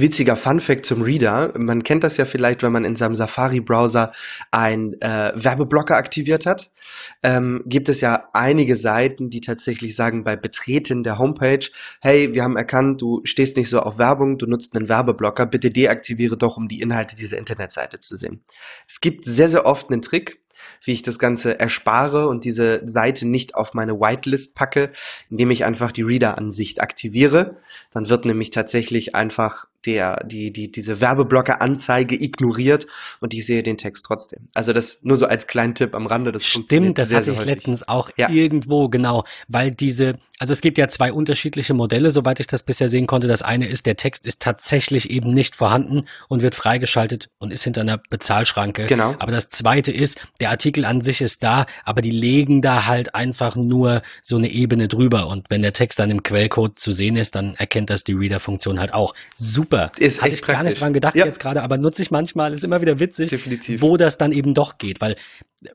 Witziger 0.00 0.36
Funfact 0.36 0.84
zum 0.84 1.02
Reader. 1.02 1.52
Man 1.56 1.82
kennt 1.82 2.04
das 2.04 2.16
ja 2.16 2.24
vielleicht, 2.24 2.62
wenn 2.62 2.72
man 2.72 2.84
in 2.84 2.96
seinem 2.96 3.14
Safari-Browser 3.14 4.12
ein 4.50 4.94
äh, 5.00 5.32
Werbeblocker 5.34 5.96
aktiviert 5.96 6.46
hat. 6.46 6.70
Ähm, 7.22 7.62
gibt 7.66 7.88
es 7.88 8.00
ja 8.00 8.26
einige 8.32 8.76
Seiten, 8.76 9.30
die 9.30 9.40
tatsächlich 9.40 9.96
sagen 9.96 10.24
bei 10.24 10.36
Betreten 10.36 11.02
der 11.02 11.18
Homepage, 11.18 11.66
hey, 12.00 12.32
wir 12.34 12.44
haben 12.44 12.56
erkannt, 12.56 13.02
du 13.02 13.22
stehst 13.24 13.56
nicht 13.56 13.68
so 13.68 13.80
auf 13.80 13.98
Werbung, 13.98 14.38
du 14.38 14.46
nutzt 14.46 14.76
einen 14.76 14.88
Werbeblocker, 14.88 15.46
bitte 15.46 15.70
deaktiviere 15.70 16.36
doch, 16.36 16.56
um 16.56 16.68
die 16.68 16.80
Inhalte 16.80 17.16
dieser 17.16 17.38
Internetseite 17.38 17.98
zu 17.98 18.16
sehen. 18.16 18.44
Es 18.86 19.00
gibt 19.00 19.24
sehr, 19.24 19.48
sehr 19.48 19.66
oft 19.66 19.90
einen 19.90 20.02
Trick, 20.02 20.40
wie 20.82 20.92
ich 20.92 21.02
das 21.02 21.18
Ganze 21.18 21.58
erspare 21.58 22.28
und 22.28 22.44
diese 22.44 22.80
Seite 22.84 23.26
nicht 23.26 23.54
auf 23.54 23.74
meine 23.74 24.00
Whitelist 24.00 24.54
packe, 24.54 24.90
indem 25.30 25.50
ich 25.50 25.64
einfach 25.64 25.92
die 25.92 26.02
Reader-Ansicht 26.02 26.80
aktiviere. 26.80 27.56
Dann 27.92 28.08
wird 28.08 28.24
nämlich 28.24 28.50
tatsächlich 28.50 29.14
einfach 29.14 29.66
der, 29.88 30.22
die, 30.26 30.52
die, 30.52 30.70
diese 30.70 31.00
Werbeblocker-Anzeige 31.00 32.14
ignoriert 32.14 32.86
und 33.20 33.32
ich 33.32 33.46
sehe 33.46 33.62
den 33.62 33.78
Text 33.78 34.04
trotzdem. 34.04 34.48
Also 34.52 34.74
das 34.74 34.98
nur 35.00 35.16
so 35.16 35.24
als 35.24 35.46
kleinen 35.46 35.74
Tipp 35.74 35.94
am 35.94 36.04
Rande. 36.04 36.30
Das 36.30 36.44
Stimmt, 36.44 36.98
das 36.98 37.08
sehr, 37.08 37.18
hatte 37.18 37.32
ich 37.32 37.42
letztens 37.42 37.88
auch 37.88 38.10
ja. 38.18 38.28
irgendwo, 38.28 38.90
genau, 38.90 39.24
weil 39.48 39.70
diese, 39.70 40.18
also 40.38 40.52
es 40.52 40.60
gibt 40.60 40.76
ja 40.76 40.88
zwei 40.88 41.10
unterschiedliche 41.10 41.72
Modelle, 41.72 42.10
soweit 42.10 42.38
ich 42.38 42.46
das 42.46 42.62
bisher 42.62 42.90
sehen 42.90 43.06
konnte. 43.06 43.28
Das 43.28 43.40
eine 43.40 43.66
ist, 43.66 43.86
der 43.86 43.96
Text 43.96 44.26
ist 44.26 44.42
tatsächlich 44.42 45.08
eben 45.08 45.32
nicht 45.32 45.56
vorhanden 45.56 46.04
und 46.28 46.42
wird 46.42 46.54
freigeschaltet 46.54 47.30
und 47.38 47.50
ist 47.50 47.64
hinter 47.64 47.80
einer 47.80 47.98
Bezahlschranke. 48.10 48.84
Genau. 48.84 49.14
Aber 49.18 49.32
das 49.32 49.48
zweite 49.48 49.90
ist, 49.90 50.20
der 50.42 50.50
Artikel 50.50 50.84
an 50.84 51.00
sich 51.00 51.22
ist 51.22 51.42
da, 51.42 51.64
aber 51.86 52.02
die 52.02 52.10
legen 52.10 52.60
da 52.60 52.84
halt 52.86 53.14
einfach 53.14 53.56
nur 53.56 54.02
so 54.22 54.36
eine 54.36 54.50
Ebene 54.50 54.86
drüber 54.86 55.28
und 55.28 55.46
wenn 55.48 55.62
der 55.62 55.72
Text 55.72 55.98
dann 55.98 56.10
im 56.10 56.22
Quellcode 56.22 56.78
zu 56.78 56.92
sehen 56.92 57.16
ist, 57.16 57.34
dann 57.34 57.54
erkennt 57.54 57.88
das 57.88 58.04
die 58.04 58.12
Reader-Funktion 58.12 58.78
halt 58.78 58.92
auch. 58.92 59.14
Super 59.38 59.77
super. 59.86 59.92
Ist 59.98 60.22
Hatte 60.22 60.34
ich 60.34 60.42
praktisch. 60.42 60.54
gar 60.54 60.62
nicht 60.64 60.80
dran 60.80 60.92
gedacht 60.92 61.14
ja. 61.14 61.26
jetzt 61.26 61.40
gerade, 61.40 61.62
aber 61.62 61.78
nutze 61.78 62.02
ich 62.02 62.10
manchmal, 62.10 62.52
ist 62.52 62.64
immer 62.64 62.80
wieder 62.80 62.98
witzig, 62.98 63.30
Definitiv. 63.30 63.82
wo 63.82 63.96
das 63.96 64.18
dann 64.18 64.32
eben 64.32 64.54
doch 64.54 64.78
geht, 64.78 65.00
weil 65.00 65.16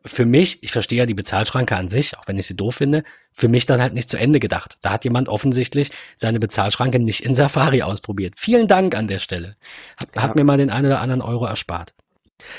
für 0.06 0.26
mich, 0.26 0.64
ich 0.64 0.72
verstehe 0.72 1.00
ja 1.00 1.06
die 1.06 1.14
Bezahlschranke 1.14 1.76
an 1.76 1.90
sich, 1.90 2.18
auch 2.18 2.28
wenn 2.28 2.38
ich 2.38 2.46
sie 2.46 2.56
doof 2.56 2.76
finde, 2.76 3.04
für 3.32 3.48
mich 3.48 3.66
dann 3.66 3.82
halt 3.82 3.94
nicht 3.94 4.10
zu 4.10 4.18
Ende 4.18 4.40
gedacht. 4.40 4.78
Da 4.82 4.92
hat 4.92 5.04
jemand 5.04 5.28
offensichtlich 5.28 5.92
seine 6.16 6.40
Bezahlschranke 6.40 7.00
nicht 7.00 7.26
in 7.26 7.34
Safari 7.36 7.82
ausprobiert. 7.82 8.36
Vielen 8.38 8.68
Dank 8.68 8.96
an 8.96 9.08
der 9.08 9.20
Stelle. 9.20 9.56
Hat, 9.98 10.10
ja. 10.16 10.22
hat 10.22 10.36
mir 10.36 10.44
mal 10.44 10.58
den 10.58 10.70
einen 10.70 10.88
oder 10.88 11.02
anderen 11.02 11.22
Euro 11.22 11.46
erspart. 11.46 11.94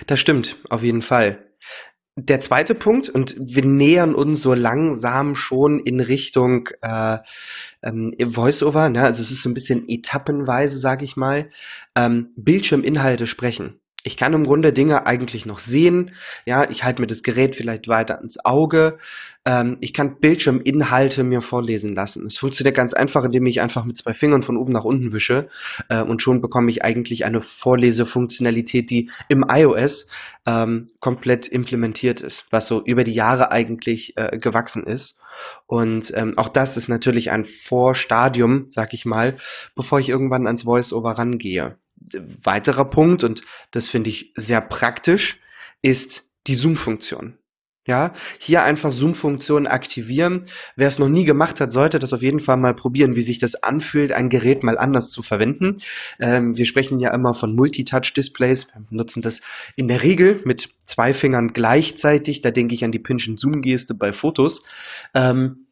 Das 0.07 0.21
stimmt, 0.21 0.57
auf 0.69 0.83
jeden 0.83 1.03
Fall. 1.03 1.39
Der 2.17 2.39
zweite 2.39 2.77
Punkt, 2.77 3.09
und 3.09 3.35
wir 3.41 3.67
nähern 3.67 4.15
uns 4.15 4.43
so 4.43 4.55
langsam 4.55 5.35
schon 5.35 5.81
in 5.81 5.99
Richtung 5.99 6.69
äh, 6.81 7.19
ähm, 7.83 8.15
Voiceover, 8.19 8.89
ne? 8.89 9.03
also 9.03 9.21
es 9.21 9.33
ist 9.33 9.43
so 9.43 9.49
ein 9.49 9.55
bisschen 9.55 9.89
etappenweise, 9.89 10.79
sage 10.79 11.05
ich 11.05 11.17
mal, 11.17 11.51
ähm, 11.97 12.31
Bildschirminhalte 12.37 13.27
sprechen. 13.27 13.81
Ich 14.07 14.19
kann 14.19 14.35
im 14.35 14.45
Grunde 14.45 14.75
Dinge 14.75 15.07
eigentlich 15.07 15.47
noch 15.47 15.59
sehen. 15.59 16.11
Ja, 16.45 16.69
ich 16.69 16.85
halte 16.85 17.01
mir 17.01 17.07
das 17.07 17.23
Gerät 17.23 17.57
vielleicht 17.57 17.89
weiter 17.89 18.19
ans 18.19 18.37
Auge. 18.45 18.99
Ähm, 19.47 19.79
ich 19.81 19.95
kann 19.95 20.21
Bildschirminhalte 20.21 21.25
mir 21.25 21.41
vorlesen 21.41 21.95
lassen. 21.95 22.27
Es 22.27 22.37
funktioniert 22.37 22.77
ganz 22.77 22.93
einfach, 22.93 23.25
indem 23.25 23.47
ich 23.47 23.63
einfach 23.63 23.87
mit 23.87 23.97
zwei 23.97 24.13
Fingern 24.13 24.43
von 24.43 24.59
oben 24.59 24.75
nach 24.75 24.85
unten 24.85 25.15
wische. 25.15 25.49
Äh, 25.89 26.03
und 26.03 26.21
schon 26.21 26.43
bekomme 26.43 26.71
ich 26.71 26.85
eigentlich 26.85 27.25
eine 27.25 27.41
Vorlesefunktionalität, 27.41 28.91
die 28.91 29.11
im 29.31 29.43
iOS 29.49 30.07
ähm, 30.45 30.87
komplett 31.01 31.49
implementiert 31.49 32.21
ist, 32.21 32.47
was 32.51 32.67
so 32.67 32.85
über 32.85 33.05
die 33.05 33.15
Jahre 33.15 33.53
eigentlich 33.53 34.19
äh, 34.19 34.37
gewachsen 34.37 34.85
ist. 34.85 35.19
Und 35.67 36.13
ähm, 36.15 36.37
auch 36.37 36.51
das 36.51 36.77
ist 36.77 36.89
natürlich 36.89 37.31
ein 37.31 37.47
Vorstadium, 37.47 38.67
sag 38.69 38.93
ich 38.93 39.07
mal, 39.07 39.37
bevor 39.75 39.99
ich 39.99 40.11
irgendwann 40.11 40.47
ans 40.47 40.65
Voice-Over 40.65 41.13
rangehe 41.13 41.79
weiterer 42.43 42.85
Punkt, 42.85 43.25
und 43.25 43.43
das 43.71 43.89
finde 43.89 44.11
ich 44.11 44.33
sehr 44.37 44.61
praktisch, 44.61 45.41
ist 45.83 46.31
die 46.47 46.55
Zoom-Funktion. 46.55 47.39
Ja, 47.87 48.15
hier 48.39 48.63
einfach 48.63 48.93
Zoom-Funktion 48.93 49.67
aktivieren. 49.67 50.47
Wer 50.75 50.89
es 50.89 50.99
noch 50.99 51.11
nie 51.11 51.27
gemacht 51.27 51.61
hat, 51.61 51.71
sollte 51.71 51.99
das 51.99 52.15
auf 52.15 52.23
jeden 52.23 52.41
Fall 52.41 52.57
mal 52.57 52.75
probieren, 52.75 53.15
wie 53.15 53.21
sich 53.21 53.39
das 53.39 53.57
anfühlt, 53.57 54.11
ein 54.11 54.31
Gerät 54.31 54.63
mal 54.63 54.79
anders 54.79 55.11
zu 55.11 55.23
verwenden. 55.23 55.77
Ähm, 56.19 56.57
wir 56.57 56.65
sprechen 56.65 56.99
ja 56.99 57.13
immer 57.13 57.35
von 57.35 57.55
Multitouch-Displays. 57.55 58.73
Wir 58.73 58.85
nutzen 58.89 59.21
das 59.21 59.43
in 59.77 59.89
der 59.89 60.03
Regel 60.03 60.41
mit 60.47 60.71
zwei 60.87 61.13
Fingern 61.13 61.53
gleichzeitig. 61.53 62.41
Da 62.41 62.51
denke 62.51 62.75
ich 62.75 62.87
an 62.87 62.93
die 62.93 62.99
Pinch-and-Zoom-Geste 62.99 63.93
bei 63.93 64.15
Fotos. 64.15 64.65
Ähm, 65.13 65.64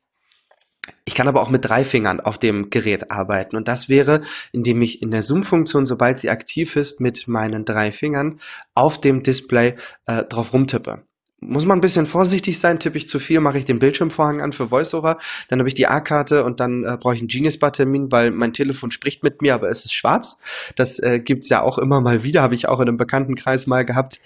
ich 1.05 1.15
kann 1.15 1.29
aber 1.29 1.43
auch 1.43 1.51
mit 1.51 1.65
drei 1.65 1.85
Fingern 1.85 2.21
auf 2.21 2.39
dem 2.39 2.71
Gerät 2.71 3.11
arbeiten. 3.11 3.57
Und 3.57 3.69
das 3.69 3.89
wäre, 3.89 4.21
indem 4.53 4.81
ich 4.83 5.03
in 5.03 5.11
der 5.11 5.23
Zoom-Funktion, 5.23 5.87
sobald 5.87 6.19
sie 6.19 6.31
aktiv 6.31 6.77
ist, 6.77 7.01
mit 7.01 7.27
meinen 7.27 7.65
drei 7.65 7.91
Fingern 7.93 8.39
auf 8.75 9.01
dem 9.01 9.23
Display 9.23 9.75
äh, 10.07 10.25
drauf 10.25 10.53
rumtippe 10.53 11.05
muss 11.43 11.67
man 11.67 11.79
ein 11.79 11.81
bisschen 11.81 12.07
vorsichtig 12.07 12.59
sein. 12.59 12.79
Tippe 12.79 12.97
ich 12.97 13.09
zu 13.09 13.19
viel, 13.19 13.41
mache 13.41 13.59
ich 13.59 13.65
den 13.65 13.79
Bildschirmvorhang 13.79 14.41
an 14.41 14.53
für 14.53 14.71
VoiceOver. 14.71 15.19
Dann 15.49 15.59
habe 15.59 15.69
ich 15.69 15.75
die 15.75 15.87
A-Karte 15.87 16.45
und 16.45 16.61
dann 16.61 16.85
äh, 16.85 16.97
brauche 16.99 17.15
ich 17.15 17.21
einen 17.21 17.29
Genius-Bar-Termin, 17.29 18.13
weil 18.13 18.31
mein 18.31 18.53
Telefon 18.53 18.91
spricht 18.91 19.23
mit 19.23 19.43
mir, 19.43 19.55
aber 19.55 19.69
es 19.69 19.85
ist 19.85 19.93
schwarz. 19.93 20.39
Das 20.77 20.99
äh, 20.99 21.19
gibt's 21.19 21.49
ja 21.49 21.63
auch 21.63 21.79
immer 21.79 22.01
mal 22.01 22.23
wieder, 22.23 22.43
habe 22.43 22.55
ich 22.55 22.69
auch 22.69 22.81
in 22.81 22.89
einem 22.89 22.97
Bekanntenkreis 22.97 23.67
mal 23.67 23.85
gehabt. 23.85 24.21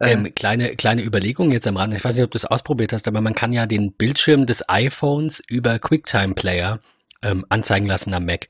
Ähm, 0.00 0.26
ähm, 0.26 0.34
kleine, 0.34 0.74
kleine 0.76 1.04
Überlegung 1.04 1.50
jetzt 1.50 1.66
am 1.66 1.76
Rand. 1.76 1.94
Ich 1.94 2.04
weiß 2.04 2.16
nicht, 2.16 2.24
ob 2.24 2.30
du 2.30 2.38
es 2.38 2.44
ausprobiert 2.44 2.92
hast, 2.92 3.06
aber 3.06 3.20
man 3.20 3.34
kann 3.34 3.52
ja 3.52 3.66
den 3.66 3.92
Bildschirm 3.92 4.46
des 4.46 4.68
iPhones 4.68 5.42
über 5.48 5.78
QuickTime 5.78 6.34
Player 6.34 6.80
ähm, 7.22 7.44
anzeigen 7.48 7.86
lassen 7.86 8.14
am 8.14 8.24
Mac. 8.24 8.48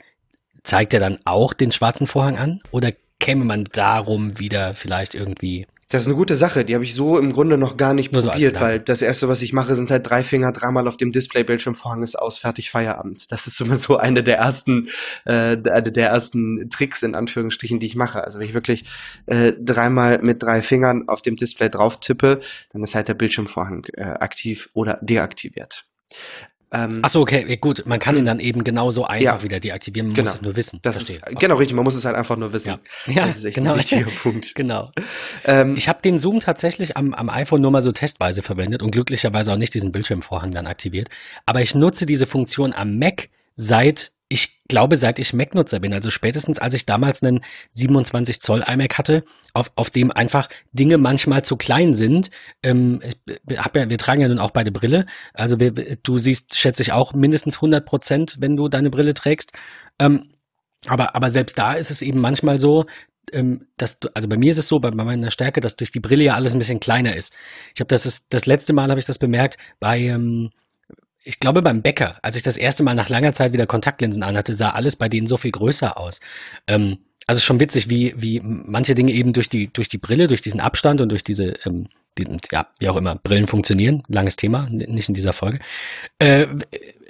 Zeigt 0.62 0.94
er 0.94 1.00
dann 1.00 1.18
auch 1.24 1.52
den 1.52 1.72
schwarzen 1.72 2.06
Vorhang 2.06 2.38
an? 2.38 2.60
Oder 2.70 2.92
käme 3.18 3.44
man 3.44 3.68
darum 3.72 4.38
wieder 4.38 4.74
vielleicht 4.74 5.14
irgendwie 5.14 5.66
das 5.92 6.02
ist 6.02 6.08
eine 6.08 6.16
gute 6.16 6.36
Sache. 6.36 6.64
Die 6.64 6.74
habe 6.74 6.84
ich 6.84 6.94
so 6.94 7.18
im 7.18 7.34
Grunde 7.34 7.58
noch 7.58 7.76
gar 7.76 7.92
nicht 7.92 8.12
Nur 8.12 8.22
probiert, 8.22 8.56
so 8.56 8.62
weil 8.62 8.80
das 8.80 9.02
erste, 9.02 9.28
was 9.28 9.42
ich 9.42 9.52
mache, 9.52 9.74
sind 9.74 9.90
halt 9.90 10.08
drei 10.08 10.24
Finger 10.24 10.50
dreimal 10.50 10.88
auf 10.88 10.96
dem 10.96 11.12
Display, 11.12 11.44
Bildschirmvorhang 11.44 12.02
ist 12.02 12.18
aus, 12.18 12.38
fertig 12.38 12.70
Feierabend. 12.70 13.30
Das 13.30 13.46
ist 13.46 13.60
immer 13.60 13.76
so 13.76 13.98
eine 13.98 14.22
der 14.22 14.38
ersten, 14.38 14.88
äh, 15.26 15.58
der 15.58 16.08
ersten 16.08 16.70
Tricks 16.70 17.02
in 17.02 17.14
Anführungsstrichen, 17.14 17.78
die 17.78 17.86
ich 17.86 17.94
mache. 17.94 18.24
Also 18.24 18.38
wenn 18.38 18.46
ich 18.46 18.54
wirklich 18.54 18.84
äh, 19.26 19.52
dreimal 19.60 20.20
mit 20.22 20.42
drei 20.42 20.62
Fingern 20.62 21.08
auf 21.08 21.20
dem 21.20 21.36
Display 21.36 21.68
drauf 21.68 22.00
tippe, 22.00 22.40
dann 22.72 22.82
ist 22.82 22.94
halt 22.94 23.08
der 23.08 23.14
Bildschirmvorhang 23.14 23.84
äh, 23.92 24.02
aktiv 24.02 24.70
oder 24.72 24.98
deaktiviert. 25.02 25.84
Ähm, 26.72 27.00
Ach 27.02 27.10
so, 27.10 27.20
okay, 27.20 27.56
gut. 27.58 27.84
Man 27.86 27.98
kann 27.98 28.16
ihn 28.16 28.24
dann 28.24 28.40
eben 28.40 28.64
genauso 28.64 29.04
einfach 29.04 29.36
ja, 29.36 29.42
wieder 29.42 29.60
deaktivieren. 29.60 30.08
Man 30.08 30.14
genau. 30.14 30.30
muss 30.30 30.36
es 30.36 30.42
nur 30.42 30.56
wissen. 30.56 30.78
Das 30.82 31.00
ist, 31.00 31.20
genau, 31.38 31.56
richtig. 31.56 31.76
Man 31.76 31.84
muss 31.84 31.94
es 31.94 32.04
halt 32.04 32.16
einfach 32.16 32.36
nur 32.36 32.52
wissen. 32.52 32.78
Ja, 33.06 33.12
ja 33.12 33.26
das 33.26 33.38
ist 33.38 33.44
echt 33.44 33.56
genau. 33.56 33.72
ein 33.72 33.78
wichtiger 33.78 34.10
Punkt. 34.22 34.54
genau. 34.54 34.90
Ähm, 35.44 35.74
ich 35.76 35.88
habe 35.88 36.00
den 36.00 36.18
Zoom 36.18 36.40
tatsächlich 36.40 36.96
am, 36.96 37.12
am 37.12 37.28
iPhone 37.28 37.60
nur 37.60 37.70
mal 37.70 37.82
so 37.82 37.92
testweise 37.92 38.42
verwendet 38.42 38.82
und 38.82 38.90
glücklicherweise 38.90 39.52
auch 39.52 39.58
nicht 39.58 39.74
diesen 39.74 39.92
Bildschirmvorhang 39.92 40.52
dann 40.52 40.66
aktiviert. 40.66 41.08
Aber 41.44 41.60
ich 41.60 41.74
nutze 41.74 42.06
diese 42.06 42.26
Funktion 42.26 42.72
am 42.72 42.98
Mac 42.98 43.28
seit 43.54 44.12
ich 44.32 44.62
glaube, 44.66 44.96
seit 44.96 45.18
ich 45.18 45.34
Mac-Nutzer 45.34 45.78
bin, 45.80 45.92
also 45.92 46.10
spätestens 46.10 46.58
als 46.58 46.72
ich 46.72 46.86
damals 46.86 47.22
einen 47.22 47.40
27 47.70 48.40
Zoll 48.40 48.64
iMac 48.66 48.96
hatte, 48.96 49.24
auf, 49.52 49.70
auf 49.76 49.90
dem 49.90 50.10
einfach 50.10 50.48
Dinge 50.72 50.96
manchmal 50.96 51.44
zu 51.44 51.56
klein 51.56 51.92
sind. 51.92 52.30
Ähm, 52.62 53.00
ich 53.02 53.58
hab 53.58 53.76
ja, 53.76 53.90
wir 53.90 53.98
tragen 53.98 54.22
ja 54.22 54.28
nun 54.28 54.38
auch 54.38 54.52
beide 54.52 54.72
Brille. 54.72 55.04
Also 55.34 55.60
wir, 55.60 55.72
du 55.72 56.16
siehst, 56.16 56.56
schätze 56.56 56.82
ich, 56.82 56.92
auch 56.92 57.12
mindestens 57.12 57.56
100 57.56 57.84
Prozent, 57.84 58.36
wenn 58.40 58.56
du 58.56 58.68
deine 58.68 58.88
Brille 58.88 59.12
trägst. 59.12 59.52
Ähm, 59.98 60.22
aber, 60.86 61.14
aber 61.14 61.28
selbst 61.28 61.58
da 61.58 61.74
ist 61.74 61.90
es 61.90 62.00
eben 62.00 62.20
manchmal 62.20 62.58
so, 62.58 62.86
ähm, 63.32 63.66
dass 63.76 64.00
du, 64.00 64.08
also 64.14 64.28
bei 64.28 64.38
mir 64.38 64.50
ist 64.50 64.58
es 64.58 64.68
so, 64.68 64.78
bei, 64.78 64.90
meiner 64.90 65.30
Stärke, 65.30 65.60
dass 65.60 65.76
durch 65.76 65.92
die 65.92 66.00
Brille 66.00 66.24
ja 66.24 66.34
alles 66.34 66.54
ein 66.54 66.58
bisschen 66.58 66.80
kleiner 66.80 67.14
ist. 67.14 67.34
Ich 67.74 67.80
habe 67.80 67.88
das 67.88 68.24
das 68.30 68.46
letzte 68.46 68.72
Mal 68.72 68.88
habe 68.88 68.98
ich 68.98 69.06
das 69.06 69.18
bemerkt 69.18 69.58
bei 69.78 70.00
ähm, 70.00 70.50
ich 71.24 71.38
glaube 71.40 71.62
beim 71.62 71.82
Bäcker, 71.82 72.18
als 72.22 72.36
ich 72.36 72.42
das 72.42 72.56
erste 72.56 72.82
Mal 72.82 72.94
nach 72.94 73.08
langer 73.08 73.32
Zeit 73.32 73.52
wieder 73.52 73.66
Kontaktlinsen 73.66 74.22
anhatte, 74.22 74.54
sah 74.54 74.70
alles 74.70 74.96
bei 74.96 75.08
denen 75.08 75.26
so 75.26 75.36
viel 75.36 75.52
größer 75.52 75.98
aus. 75.98 76.20
Ähm, 76.66 76.98
also 77.26 77.40
schon 77.40 77.60
witzig, 77.60 77.88
wie, 77.88 78.14
wie 78.16 78.40
manche 78.42 78.94
Dinge 78.94 79.12
eben 79.12 79.32
durch 79.32 79.48
die, 79.48 79.72
durch 79.72 79.88
die 79.88 79.98
Brille, 79.98 80.26
durch 80.26 80.42
diesen 80.42 80.60
Abstand 80.60 81.00
und 81.00 81.08
durch 81.08 81.22
diese, 81.22 81.54
ähm, 81.64 81.88
die, 82.18 82.26
ja, 82.50 82.68
wie 82.78 82.88
auch 82.88 82.96
immer, 82.96 83.16
Brillen 83.16 83.46
funktionieren, 83.46 84.02
langes 84.08 84.36
Thema, 84.36 84.68
nicht 84.70 85.08
in 85.08 85.14
dieser 85.14 85.32
Folge, 85.32 85.58
äh, 86.18 86.46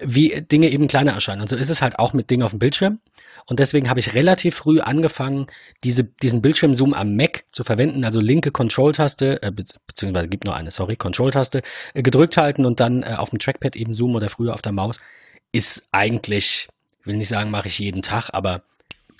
wie 0.03 0.43
Dinge 0.43 0.71
eben 0.71 0.87
kleiner 0.87 1.13
erscheinen. 1.13 1.43
Und 1.43 1.49
so 1.49 1.57
ist 1.57 1.71
es 1.71 1.83
halt 1.83 1.99
auch 1.99 2.13
mit 2.13 2.31
Dingen 2.31 2.43
auf 2.43 2.51
dem 2.51 2.59
Bildschirm. 2.59 2.99
Und 3.47 3.59
deswegen 3.59 3.89
habe 3.89 4.01
ich 4.01 4.15
relativ 4.15 4.55
früh 4.55 4.81
angefangen, 4.81 5.47
diese, 5.85 6.05
diesen 6.05 6.43
Bildschirmzoom 6.43 6.95
am 6.95 7.17
Mac 7.17 7.45
zu 7.51 7.65
verwenden, 7.65 8.05
also 8.05 8.21
linke 8.21 8.51
Control-Taste, 8.51 9.43
äh, 9.43 9.51
beziehungsweise 9.51 10.29
gibt 10.29 10.45
nur 10.45 10.55
eine, 10.55 10.71
sorry, 10.71 10.97
Control-Taste, 10.97 11.63
äh, 11.95 12.03
gedrückt 12.03 12.37
halten 12.37 12.65
und 12.65 12.81
dann 12.81 13.03
äh, 13.03 13.15
auf 13.17 13.31
dem 13.31 13.39
Trackpad 13.39 13.77
eben 13.77 13.95
zoomen 13.95 14.17
oder 14.17 14.29
früher 14.29 14.55
auf 14.55 14.63
der 14.63 14.73
Maus, 14.73 15.01
ist 15.53 15.89
eigentlich, 15.93 16.69
will 17.05 17.17
nicht 17.17 17.29
sagen, 17.29 17.51
mache 17.51 17.69
ich 17.69 17.79
jeden 17.79 18.03
Tag, 18.03 18.31
aber 18.33 18.63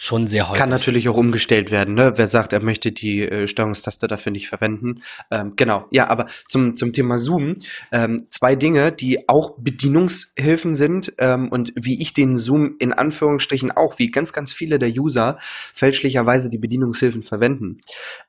schon 0.03 0.27
sehr 0.27 0.49
häufig. 0.49 0.59
Kann 0.59 0.69
natürlich 0.69 1.09
auch 1.09 1.17
umgestellt 1.17 1.71
werden, 1.71 1.95
ne? 1.95 2.15
Wer 2.17 2.27
sagt, 2.27 2.53
er 2.53 2.61
möchte 2.61 2.91
die 2.91 3.23
äh, 3.23 3.47
Steuerungstaste 3.47 4.09
dafür 4.09 4.33
nicht 4.33 4.49
verwenden. 4.49 5.01
Ähm, 5.31 5.53
genau, 5.55 5.87
ja, 5.93 6.09
aber 6.09 6.27
zum, 6.49 6.75
zum 6.75 6.93
Thema 6.93 7.19
Zoom, 7.19 7.59
ähm, 7.93 8.27
zwei 8.29 8.57
Dinge, 8.57 8.91
die 8.91 9.29
auch 9.29 9.55
Bedienungshilfen 9.59 10.75
sind 10.75 11.13
ähm, 11.19 11.51
und 11.51 11.73
wie 11.77 12.03
ich 12.03 12.15
den 12.15 12.35
Zoom 12.35 12.75
in 12.81 12.93
Anführungsstrichen 12.93 13.71
auch, 13.71 14.01
wie 14.01 14.11
ganz, 14.11 14.33
ganz 14.33 14.53
viele 14.53 14.81
der 14.81 14.91
User 14.91 15.39
fälschlicherweise 15.73 16.51
die 16.51 16.59
Bedienungshilfen 16.59 17.23
verwenden. 17.23 17.81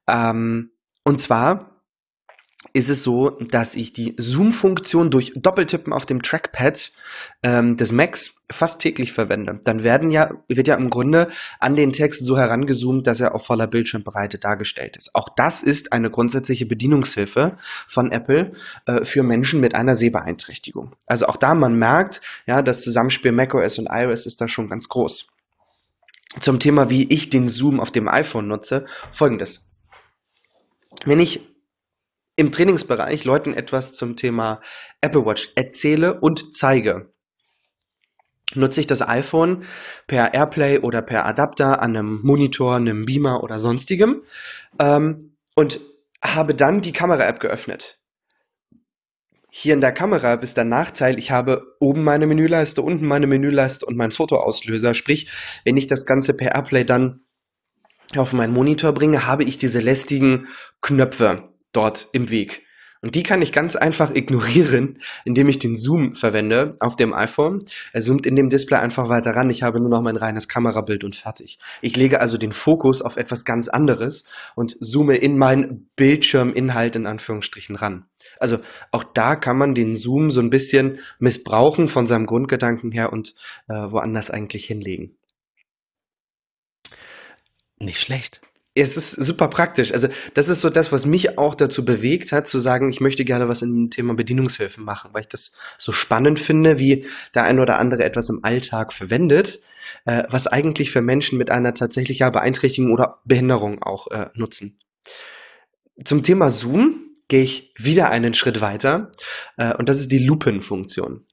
Ähm, 0.08 0.70
und 1.04 1.22
zwar 1.22 1.73
ist 2.74 2.90
es 2.90 3.04
so, 3.04 3.30
dass 3.30 3.76
ich 3.76 3.94
die 3.94 4.16
Zoom-Funktion 4.18 5.12
durch 5.12 5.34
Doppeltippen 5.36 5.94
auf 5.94 6.08
dem 6.08 6.24
Trackpad 6.24 6.92
ähm, 7.44 7.78
des 7.78 7.92
Macs 7.92 8.42
fast 8.52 8.82
täglich 8.82 9.14
verwende. 9.14 9.60
Dann 9.64 9.84
werden 9.84 10.10
ja, 10.10 10.32
wird 10.48 10.68
ja 10.68 10.76
im 10.76 10.90
Grunde 10.90 11.28
an 11.60 11.76
den 11.76 11.94
Text 11.94 12.26
so 12.26 12.36
herangezoomt, 12.36 13.06
dass 13.06 13.22
er 13.22 13.36
auf 13.36 13.46
voller 13.46 13.68
Bildschirmbreite 13.68 14.40
dargestellt 14.40 14.98
ist. 14.98 15.14
Auch 15.14 15.30
das 15.30 15.62
ist 15.62 15.94
eine 15.94 16.10
grundsätzliche 16.10 16.66
Bedienungshilfe 16.66 17.58
von 17.88 18.12
Apple 18.12 18.54
äh, 18.88 19.06
für 19.06 19.22
Menschen 19.22 19.60
mit 19.60 19.76
einer 19.76 19.96
Sehbeeinträchtigung. 19.96 20.96
Also 21.06 21.28
auch 21.28 21.38
da 21.38 21.54
man 21.54 21.76
merkt, 21.76 22.22
ja, 22.48 22.64
das 22.64 22.82
Zusammenspiel 22.82 23.32
macOS 23.32 23.78
und 23.78 23.88
iOS 23.92 24.26
ist 24.26 24.42
da 24.42 24.48
schon 24.48 24.68
ganz 24.68 24.90
groß. 24.90 25.28
Zum 26.40 26.60
Thema, 26.60 26.90
wie 26.90 27.04
ich 27.04 27.30
den 27.30 27.50
Zoom 27.50 27.80
auf 27.80 27.92
dem 27.92 28.08
iPhone 28.08 28.48
nutze, 28.48 28.86
folgendes. 29.12 29.68
Wenn 31.06 31.20
ich 31.20 31.53
im 32.36 32.52
Trainingsbereich 32.52 33.26
Leuten 33.26 33.54
etwas 33.54 33.94
zum 33.94 34.16
Thema 34.16 34.62
Apple 35.02 35.26
Watch 35.26 35.52
erzähle 35.56 36.20
und 36.20 36.56
zeige, 36.56 37.14
nutze 38.56 38.82
ich 38.82 38.88
das 38.88 39.08
iPhone 39.08 39.64
per 40.08 40.34
Airplay 40.34 40.80
oder 40.80 41.02
per 41.02 41.26
Adapter 41.26 41.82
an 41.82 41.96
einem 41.96 42.22
Monitor, 42.24 42.76
einem 42.76 43.06
Beamer 43.06 43.44
oder 43.44 43.60
sonstigem 43.60 44.24
ähm, 44.80 45.36
und 45.56 45.80
habe 46.24 46.56
dann 46.56 46.82
die 46.82 46.94
Kamera-App 46.94 47.40
geöffnet. 47.40 48.00
Hier 49.50 49.76
in 49.76 49.82
der 49.82 49.92
Kamera 49.92 50.34
ist 50.36 50.58
der 50.58 50.64
Nachteil, 50.64 51.20
ich 51.20 51.30
habe 51.30 51.76
oben 51.80 52.04
meine 52.04 52.26
Menüleiste, 52.26 52.82
unten 52.82 53.06
meine 53.06 53.28
Menüleiste 53.28 53.86
und 53.86 53.96
meinen 53.96 54.10
Fotoauslöser. 54.10 54.96
Sprich, 54.96 55.30
wenn 55.64 55.78
ich 55.78 55.86
das 55.86 56.08
Ganze 56.08 56.34
per 56.34 56.56
Airplay 56.56 56.84
dann 56.86 57.22
auf 58.16 58.34
meinen 58.34 58.54
Monitor 58.54 58.94
bringe, 58.94 59.28
habe 59.28 59.44
ich 59.44 59.58
diese 59.58 59.80
lästigen 59.80 60.48
Knöpfe 60.82 61.53
dort 61.74 62.08
im 62.14 62.30
Weg. 62.30 62.66
Und 63.04 63.16
die 63.16 63.24
kann 63.24 63.42
ich 63.42 63.52
ganz 63.52 63.76
einfach 63.76 64.16
ignorieren, 64.16 64.98
indem 65.26 65.50
ich 65.50 65.60
den 65.60 65.76
Zoom 65.76 66.16
verwende 66.16 66.72
auf 66.80 66.96
dem 66.96 67.14
iPhone. 67.14 67.66
Er 67.92 68.00
zoomt 68.00 68.26
in 68.26 68.38
dem 68.38 68.48
Display 68.48 68.80
einfach 68.80 69.10
weiter 69.10 69.32
ran. 69.32 69.50
Ich 69.50 69.62
habe 69.62 69.82
nur 69.82 69.90
noch 69.90 70.02
mein 70.02 70.16
reines 70.16 70.48
Kamerabild 70.48 71.04
und 71.04 71.14
fertig. 71.14 71.60
Ich 71.82 71.98
lege 71.98 72.22
also 72.22 72.38
den 72.38 72.54
Fokus 72.54 73.02
auf 73.02 73.18
etwas 73.18 73.44
ganz 73.44 73.68
anderes 73.68 74.24
und 74.56 74.78
zoome 74.80 75.18
in 75.18 75.38
meinen 75.38 75.90
Bildschirminhalt 75.98 76.96
in 76.96 77.06
Anführungsstrichen 77.06 77.76
ran. 77.76 78.06
Also 78.40 78.60
auch 78.92 79.04
da 79.04 79.36
kann 79.36 79.58
man 79.58 79.74
den 79.74 79.98
Zoom 79.98 80.32
so 80.32 80.40
ein 80.40 80.50
bisschen 80.50 81.00
missbrauchen 81.20 81.88
von 81.88 82.06
seinem 82.06 82.26
Grundgedanken 82.26 82.94
her 82.94 83.12
und 83.12 83.36
äh, 83.68 83.74
woanders 83.74 84.32
eigentlich 84.32 84.66
hinlegen. 84.66 85.18
Nicht 87.80 88.00
schlecht 88.00 88.40
es 88.76 88.98
ist 88.98 89.12
super 89.12 89.48
praktisch. 89.50 89.92
Also 89.94 90.08
das 90.34 90.50
ist 90.50 90.62
so 90.62 90.70
das, 90.70 90.92
was 90.92 91.06
mich 91.06 91.38
auch 91.38 91.56
dazu 91.56 91.86
bewegt 91.86 92.32
hat, 92.32 92.48
zu 92.48 92.58
sagen, 92.60 92.90
ich 92.90 93.02
möchte 93.02 93.24
gerne 93.24 93.48
was 93.48 93.60
dem 93.60 93.90
Thema 93.90 94.16
Bedienungshilfen 94.16 94.84
machen, 94.84 95.12
weil 95.14 95.22
ich 95.22 95.28
das 95.28 95.52
so 95.78 95.92
spannend 95.92 96.40
finde, 96.40 96.80
wie 96.80 97.06
der 97.36 97.44
ein 97.44 97.60
oder 97.60 97.80
andere 97.80 98.04
etwas 98.04 98.30
im 98.30 98.40
Alltag 98.44 98.92
verwendet, 98.92 99.62
äh, 100.06 100.24
was 100.30 100.48
eigentlich 100.48 100.92
für 100.92 101.02
Menschen 101.02 101.38
mit 101.38 101.52
einer 101.52 101.74
tatsächlicher 101.74 102.32
Beeinträchtigung 102.32 102.92
oder 102.92 103.20
Behinderung 103.26 103.84
auch 103.84 104.08
äh, 104.08 104.28
nutzen. 104.34 104.80
Zum 106.04 106.24
Thema 106.24 106.50
Zoom 106.50 107.02
gehe 107.28 107.44
ich 107.44 107.74
wieder 107.78 108.10
einen 108.10 108.34
Schritt 108.34 108.62
weiter 108.62 109.12
äh, 109.58 109.76
und 109.76 109.88
das 109.88 110.00
ist 110.00 110.12
die 110.12 110.26
Lupenfunktion. 110.26 111.26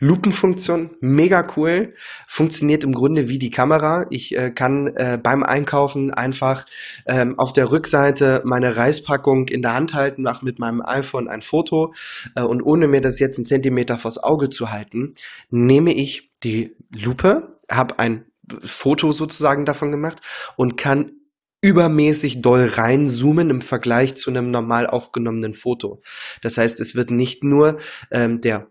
Lupenfunktion, 0.00 0.90
mega 1.00 1.46
cool. 1.56 1.94
Funktioniert 2.26 2.84
im 2.84 2.92
Grunde 2.92 3.28
wie 3.28 3.38
die 3.38 3.50
Kamera. 3.50 4.06
Ich 4.08 4.36
äh, 4.36 4.50
kann 4.50 4.88
äh, 4.96 5.18
beim 5.22 5.42
Einkaufen 5.42 6.10
einfach 6.10 6.64
ähm, 7.06 7.38
auf 7.38 7.52
der 7.52 7.70
Rückseite 7.70 8.40
meine 8.44 8.76
Reispackung 8.76 9.48
in 9.48 9.60
der 9.60 9.74
Hand 9.74 9.94
halten, 9.94 10.22
mache 10.22 10.44
mit 10.44 10.58
meinem 10.58 10.80
iPhone 10.80 11.28
ein 11.28 11.42
Foto 11.42 11.92
äh, 12.34 12.42
und 12.42 12.62
ohne 12.62 12.88
mir 12.88 13.02
das 13.02 13.20
jetzt 13.20 13.38
einen 13.38 13.44
Zentimeter 13.44 13.98
vors 13.98 14.18
Auge 14.18 14.48
zu 14.48 14.70
halten, 14.70 15.14
nehme 15.50 15.92
ich 15.92 16.30
die 16.42 16.74
Lupe, 16.90 17.56
habe 17.70 17.98
ein 17.98 18.24
Foto 18.64 19.12
sozusagen 19.12 19.66
davon 19.66 19.90
gemacht 19.90 20.22
und 20.56 20.76
kann 20.78 21.12
übermäßig 21.60 22.40
doll 22.40 22.66
reinzoomen 22.66 23.50
im 23.50 23.60
Vergleich 23.60 24.14
zu 24.16 24.30
einem 24.30 24.50
normal 24.50 24.86
aufgenommenen 24.86 25.52
Foto. 25.52 26.00
Das 26.40 26.56
heißt, 26.56 26.80
es 26.80 26.94
wird 26.94 27.10
nicht 27.10 27.44
nur 27.44 27.78
ähm, 28.10 28.40
der 28.40 28.68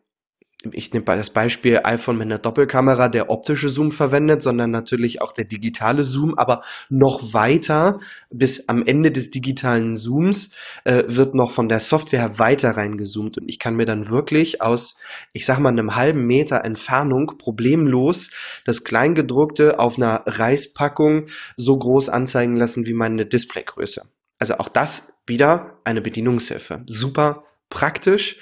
ich 0.73 0.91
nehme 0.91 1.05
das 1.05 1.29
Beispiel 1.29 1.79
iPhone 1.83 2.17
mit 2.17 2.25
einer 2.25 2.37
Doppelkamera, 2.37 3.07
der 3.07 3.29
optische 3.29 3.69
Zoom 3.69 3.91
verwendet, 3.91 4.41
sondern 4.41 4.71
natürlich 4.71 5.21
auch 5.21 5.31
der 5.31 5.45
digitale 5.45 6.03
Zoom, 6.03 6.37
aber 6.37 6.63
noch 6.89 7.33
weiter 7.33 7.99
bis 8.29 8.67
am 8.67 8.85
Ende 8.85 9.11
des 9.11 9.31
digitalen 9.31 9.95
Zooms 9.95 10.51
äh, 10.83 11.03
wird 11.07 11.33
noch 11.33 11.51
von 11.51 11.69
der 11.69 11.79
Software 11.79 12.39
weiter 12.39 12.71
reingezoomt 12.71 13.37
und 13.37 13.49
ich 13.49 13.57
kann 13.57 13.77
mir 13.77 13.85
dann 13.85 14.09
wirklich 14.09 14.61
aus, 14.61 14.97
ich 15.31 15.45
sag 15.45 15.59
mal, 15.59 15.69
einem 15.69 15.95
halben 15.95 16.25
Meter 16.25 16.65
Entfernung 16.65 17.37
problemlos 17.37 18.29
das 18.65 18.83
Kleingedruckte 18.83 19.79
auf 19.79 19.95
einer 19.95 20.23
Reispackung 20.25 21.27
so 21.55 21.77
groß 21.77 22.09
anzeigen 22.09 22.57
lassen 22.57 22.85
wie 22.85 22.93
meine 22.93 23.25
Displaygröße. 23.25 24.01
Also 24.39 24.55
auch 24.55 24.69
das 24.69 25.13
wieder 25.25 25.79
eine 25.85 26.01
Bedienungshilfe. 26.01 26.83
Super 26.85 27.43
praktisch 27.69 28.37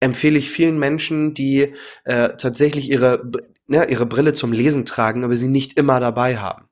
empfehle 0.00 0.38
ich 0.38 0.50
vielen 0.50 0.78
Menschen, 0.78 1.34
die 1.34 1.74
äh, 2.04 2.30
tatsächlich 2.36 2.90
ihre, 2.90 3.30
ne, 3.66 3.88
ihre 3.88 4.06
Brille 4.06 4.32
zum 4.32 4.52
Lesen 4.52 4.84
tragen, 4.84 5.24
aber 5.24 5.36
sie 5.36 5.48
nicht 5.48 5.78
immer 5.78 6.00
dabei 6.00 6.38
haben. 6.38 6.66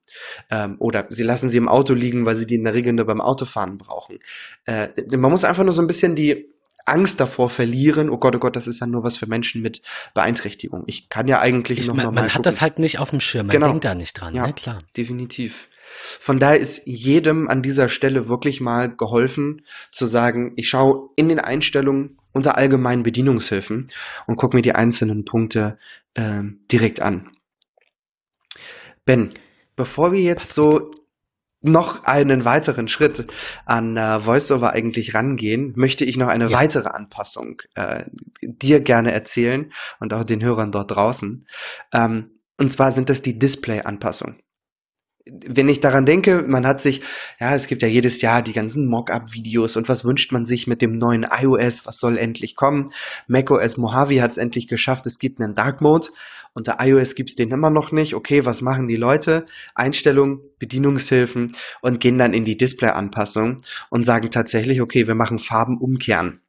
Ähm, 0.51 0.77
oder 0.79 1.07
sie 1.11 1.23
lassen 1.23 1.49
sie 1.51 1.59
im 1.59 1.69
Auto 1.69 1.93
liegen, 1.95 2.27
weil 2.27 2.35
sie 2.35 2.47
die 2.47 2.55
in 2.55 2.65
der 2.65 2.75
Regel 2.75 2.95
nur 2.95 3.07
beim 3.07 3.21
Autofahren 3.21 3.77
brauchen. 3.77 4.19
Äh, 4.65 4.89
man 5.17 5.31
muss 5.31 5.45
einfach 5.45 5.65
nur 5.65 5.73
so 5.73 5.83
ein 5.83 5.87
bisschen 5.87 6.15
die 6.15 6.49
Angst 6.87 7.21
davor 7.21 7.49
verlieren, 7.51 8.09
oh 8.09 8.17
Gott, 8.17 8.35
oh 8.35 8.39
Gott, 8.39 8.57
das 8.57 8.67
ist 8.67 8.81
ja 8.81 8.87
nur 8.87 9.05
was 9.05 9.19
für 9.19 9.27
Menschen 9.27 9.63
mit 9.63 9.83
Beeinträchtigung. 10.15 10.85
Ich 10.87 11.09
kann 11.11 11.29
ja 11.29 11.39
eigentlich 11.39 11.81
ich 11.81 11.87
noch 11.87 11.95
mein, 11.95 12.07
normal 12.07 12.25
Man 12.25 12.35
hat 12.35 12.47
das 12.47 12.61
halt 12.61 12.79
nicht 12.79 12.99
auf 12.99 13.11
dem 13.11 13.21
Schirm, 13.21 13.47
man 13.47 13.55
genau. 13.55 13.67
denkt 13.69 13.85
da 13.85 13.95
nicht 13.95 14.15
dran, 14.15 14.35
ja, 14.35 14.47
ne? 14.47 14.55
klar. 14.55 14.79
Definitiv. 14.97 15.69
Von 15.91 16.39
daher 16.39 16.59
ist 16.59 16.83
jedem 16.87 17.49
an 17.49 17.63
dieser 17.63 17.89
Stelle 17.89 18.29
wirklich 18.29 18.61
mal 18.61 18.95
geholfen 18.95 19.63
zu 19.91 20.07
sagen, 20.07 20.53
ich 20.57 20.69
schaue 20.69 21.11
in 21.17 21.29
den 21.29 21.39
Einstellungen 21.39 22.18
unter 22.33 22.57
allgemeinen 22.57 23.03
Bedienungshilfen 23.03 23.89
und 24.27 24.37
gucke 24.37 24.57
mir 24.57 24.63
die 24.63 24.75
einzelnen 24.75 25.25
Punkte 25.25 25.79
äh, 26.15 26.43
direkt 26.71 27.01
an. 27.01 27.31
Ben, 29.05 29.33
bevor 29.77 30.13
wir 30.13 30.21
jetzt 30.21 30.55
so 30.55 30.91
noch 31.61 32.05
einen 32.05 32.45
weiteren 32.45 32.87
Schritt 32.89 33.27
an 33.67 33.97
äh, 33.97 34.25
VoiceOver 34.25 34.73
eigentlich 34.73 35.15
rangehen, 35.15 35.73
möchte 35.77 36.05
ich 36.05 36.17
noch 36.17 36.29
eine 36.29 36.51
ja. 36.51 36.59
weitere 36.59 36.89
Anpassung 36.89 37.63
äh, 37.75 38.05
dir 38.43 38.81
gerne 38.81 39.13
erzählen 39.13 39.73
und 39.99 40.15
auch 40.15 40.25
den 40.25 40.43
Hörern 40.43 40.71
dort 40.71 40.93
draußen. 40.93 41.47
Ähm, 41.93 42.29
und 42.59 42.71
zwar 42.71 42.93
sind 42.93 43.09
das 43.09 43.23
die 43.23 43.39
Display-Anpassungen 43.39 44.41
wenn 45.47 45.69
ich 45.69 45.81
daran 45.81 46.05
denke, 46.05 46.45
man 46.47 46.67
hat 46.67 46.81
sich, 46.81 47.03
ja, 47.41 47.55
es 47.55 47.67
gibt 47.67 47.83
ja 47.83 47.89
jedes 47.89 48.21
Jahr 48.21 48.43
die 48.43 48.53
ganzen 48.53 48.87
Mock-up-Videos 48.87 49.77
und 49.77 49.89
was 49.89 50.05
wünscht 50.05 50.33
man 50.33 50.45
sich 50.45 50.67
mit 50.67 50.83
dem 50.83 50.99
neuen 50.99 51.27
iOS, 51.31 51.87
was 51.87 51.99
soll 51.99 52.19
endlich 52.19 52.57
kommen? 52.57 52.91
macOS 53.27 53.77
Mojave 53.77 54.23
hat 54.23 54.33
es 54.33 54.39
endlich 54.39 54.69
geschafft, 54.69 55.07
es 55.07 55.19
gibt 55.19 55.41
einen 55.41 55.55
Dark 55.55 55.81
Mode. 55.81 56.09
Unter 56.55 56.79
iOS 56.81 57.15
gibt 57.15 57.31
es 57.31 57.37
den 57.37 57.51
immer 57.51 57.71
noch 57.71 57.93
nicht. 57.93 58.15
Okay, 58.15 58.45
was 58.45 58.63
machen 58.63 58.89
die 58.89 58.97
Leute? 58.97 59.47
Einstellungen, 59.75 60.41
Bedienungshilfen 60.59 61.53
und 61.83 62.01
gehen 62.01 62.19
dann 62.19 62.33
in 62.33 62.45
die 62.45 62.57
Display-Anpassung 62.57 63.59
und 63.91 64.05
sagen 64.05 64.31
tatsächlich, 64.31 64.81
okay, 64.81 65.07
wir 65.07 65.15
machen 65.15 65.39
Farben 65.39 65.79
umkehren. 65.79 66.41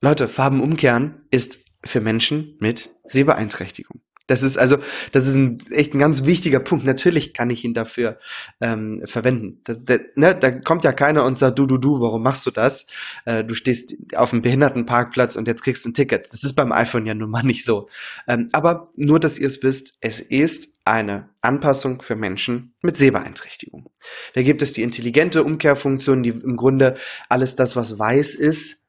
Leute, 0.00 0.28
Farben 0.28 0.60
umkehren 0.60 1.26
ist 1.30 1.58
für 1.84 2.00
Menschen 2.00 2.56
mit 2.60 2.90
Sehbeeinträchtigung. 3.04 4.02
Das 4.26 4.42
ist 4.42 4.56
also, 4.56 4.78
das 5.12 5.26
ist 5.26 5.36
ein, 5.36 5.58
echt 5.70 5.94
ein 5.94 5.98
ganz 5.98 6.24
wichtiger 6.24 6.60
Punkt. 6.60 6.84
Natürlich 6.84 7.32
kann 7.32 7.50
ich 7.50 7.64
ihn 7.64 7.74
dafür 7.74 8.18
ähm, 8.60 9.02
verwenden. 9.04 9.60
Da, 9.64 9.74
da, 9.74 9.98
ne, 10.16 10.34
da 10.34 10.50
kommt 10.50 10.84
ja 10.84 10.92
keiner 10.92 11.24
und 11.24 11.38
sagt, 11.38 11.58
du, 11.58 11.66
du, 11.66 11.78
du, 11.78 12.00
warum 12.00 12.22
machst 12.22 12.44
du 12.46 12.50
das? 12.50 12.86
Äh, 13.24 13.44
du 13.44 13.54
stehst 13.54 13.94
auf 14.14 14.32
einem 14.32 14.42
Behindertenparkplatz 14.42 15.36
und 15.36 15.46
jetzt 15.46 15.62
kriegst 15.62 15.84
du 15.84 15.90
ein 15.90 15.94
Ticket. 15.94 16.32
Das 16.32 16.42
ist 16.42 16.54
beim 16.54 16.72
iPhone 16.72 17.06
ja 17.06 17.14
nun 17.14 17.30
mal 17.30 17.42
nicht 17.42 17.64
so. 17.64 17.88
Ähm, 18.26 18.48
aber 18.52 18.84
nur, 18.96 19.20
dass 19.20 19.38
ihr 19.38 19.46
es 19.46 19.62
wisst, 19.62 19.94
es 20.00 20.20
ist 20.20 20.76
eine 20.84 21.30
Anpassung 21.40 22.00
für 22.00 22.14
Menschen 22.14 22.74
mit 22.80 22.96
Sehbeeinträchtigung. 22.96 23.90
Da 24.34 24.42
gibt 24.42 24.62
es 24.62 24.72
die 24.72 24.82
intelligente 24.82 25.42
Umkehrfunktion, 25.42 26.22
die 26.22 26.30
im 26.30 26.56
Grunde 26.56 26.96
alles 27.28 27.56
das, 27.56 27.74
was 27.74 27.98
weiß 27.98 28.36
ist, 28.36 28.85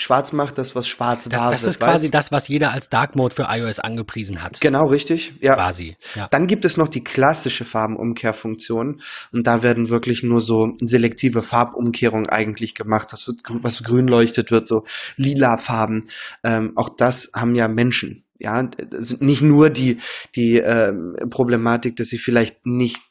schwarz 0.00 0.32
macht, 0.32 0.58
das 0.58 0.74
was 0.74 0.88
schwarz 0.88 1.30
war. 1.30 1.50
Das, 1.50 1.62
das 1.62 1.70
ist 1.70 1.80
quasi 1.80 2.10
das, 2.10 2.32
was 2.32 2.48
jeder 2.48 2.72
als 2.72 2.88
Dark 2.88 3.16
Mode 3.16 3.34
für 3.34 3.46
iOS 3.48 3.78
angepriesen 3.80 4.42
hat. 4.42 4.60
Genau, 4.60 4.86
richtig. 4.86 5.34
Ja. 5.40 5.54
Quasi. 5.54 5.96
Ja. 6.14 6.28
Dann 6.28 6.46
gibt 6.46 6.64
es 6.64 6.76
noch 6.76 6.88
die 6.88 7.04
klassische 7.04 7.64
Farbenumkehrfunktion 7.64 9.00
und 9.32 9.46
da 9.46 9.62
werden 9.62 9.88
wirklich 9.90 10.22
nur 10.22 10.40
so 10.40 10.76
selektive 10.80 11.42
Farbumkehrung 11.42 12.26
eigentlich 12.28 12.74
gemacht. 12.74 13.08
Das 13.12 13.26
wird, 13.26 13.40
was 13.48 13.82
grün 13.82 14.08
leuchtet, 14.08 14.50
wird 14.50 14.66
so 14.66 14.84
lila 15.16 15.56
Farben. 15.56 16.06
Ähm, 16.44 16.72
auch 16.76 16.88
das 16.88 17.30
haben 17.34 17.54
ja 17.54 17.68
Menschen. 17.68 18.24
Ja, 18.38 18.70
nicht 19.18 19.42
nur 19.42 19.68
die, 19.68 19.98
die 20.34 20.56
ähm, 20.56 21.14
Problematik, 21.28 21.96
dass 21.96 22.08
sie 22.08 22.16
vielleicht 22.16 22.64
nicht 22.64 23.02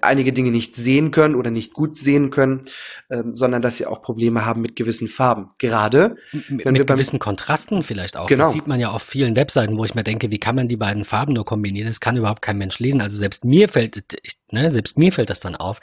einige 0.00 0.32
Dinge 0.32 0.50
nicht 0.50 0.76
sehen 0.76 1.10
können 1.10 1.34
oder 1.34 1.50
nicht 1.50 1.72
gut 1.72 1.96
sehen 1.96 2.30
können, 2.30 2.62
ähm, 3.10 3.36
sondern 3.36 3.62
dass 3.62 3.76
sie 3.76 3.86
auch 3.86 4.02
Probleme 4.02 4.44
haben 4.44 4.60
mit 4.60 4.76
gewissen 4.76 5.08
Farben. 5.08 5.50
Gerade 5.58 6.16
mit, 6.48 6.64
mit 6.64 6.86
gewissen 6.86 7.18
Kontrasten 7.18 7.82
vielleicht 7.82 8.16
auch. 8.16 8.26
Genau. 8.26 8.44
Das 8.44 8.52
sieht 8.52 8.66
man 8.66 8.80
ja 8.80 8.90
auf 8.90 9.02
vielen 9.02 9.36
Webseiten, 9.36 9.76
wo 9.78 9.84
ich 9.84 9.94
mir 9.94 10.04
denke, 10.04 10.30
wie 10.30 10.38
kann 10.38 10.54
man 10.54 10.68
die 10.68 10.76
beiden 10.76 11.04
Farben 11.04 11.32
nur 11.34 11.44
kombinieren? 11.44 11.88
Das 11.88 12.00
kann 12.00 12.16
überhaupt 12.16 12.42
kein 12.42 12.58
Mensch 12.58 12.78
lesen. 12.78 13.00
Also 13.00 13.18
selbst 13.18 13.44
mir 13.44 13.68
fällt, 13.68 14.02
ne, 14.50 14.70
selbst 14.70 14.98
mir 14.98 15.12
fällt 15.12 15.30
das 15.30 15.40
dann 15.40 15.56
auf. 15.56 15.80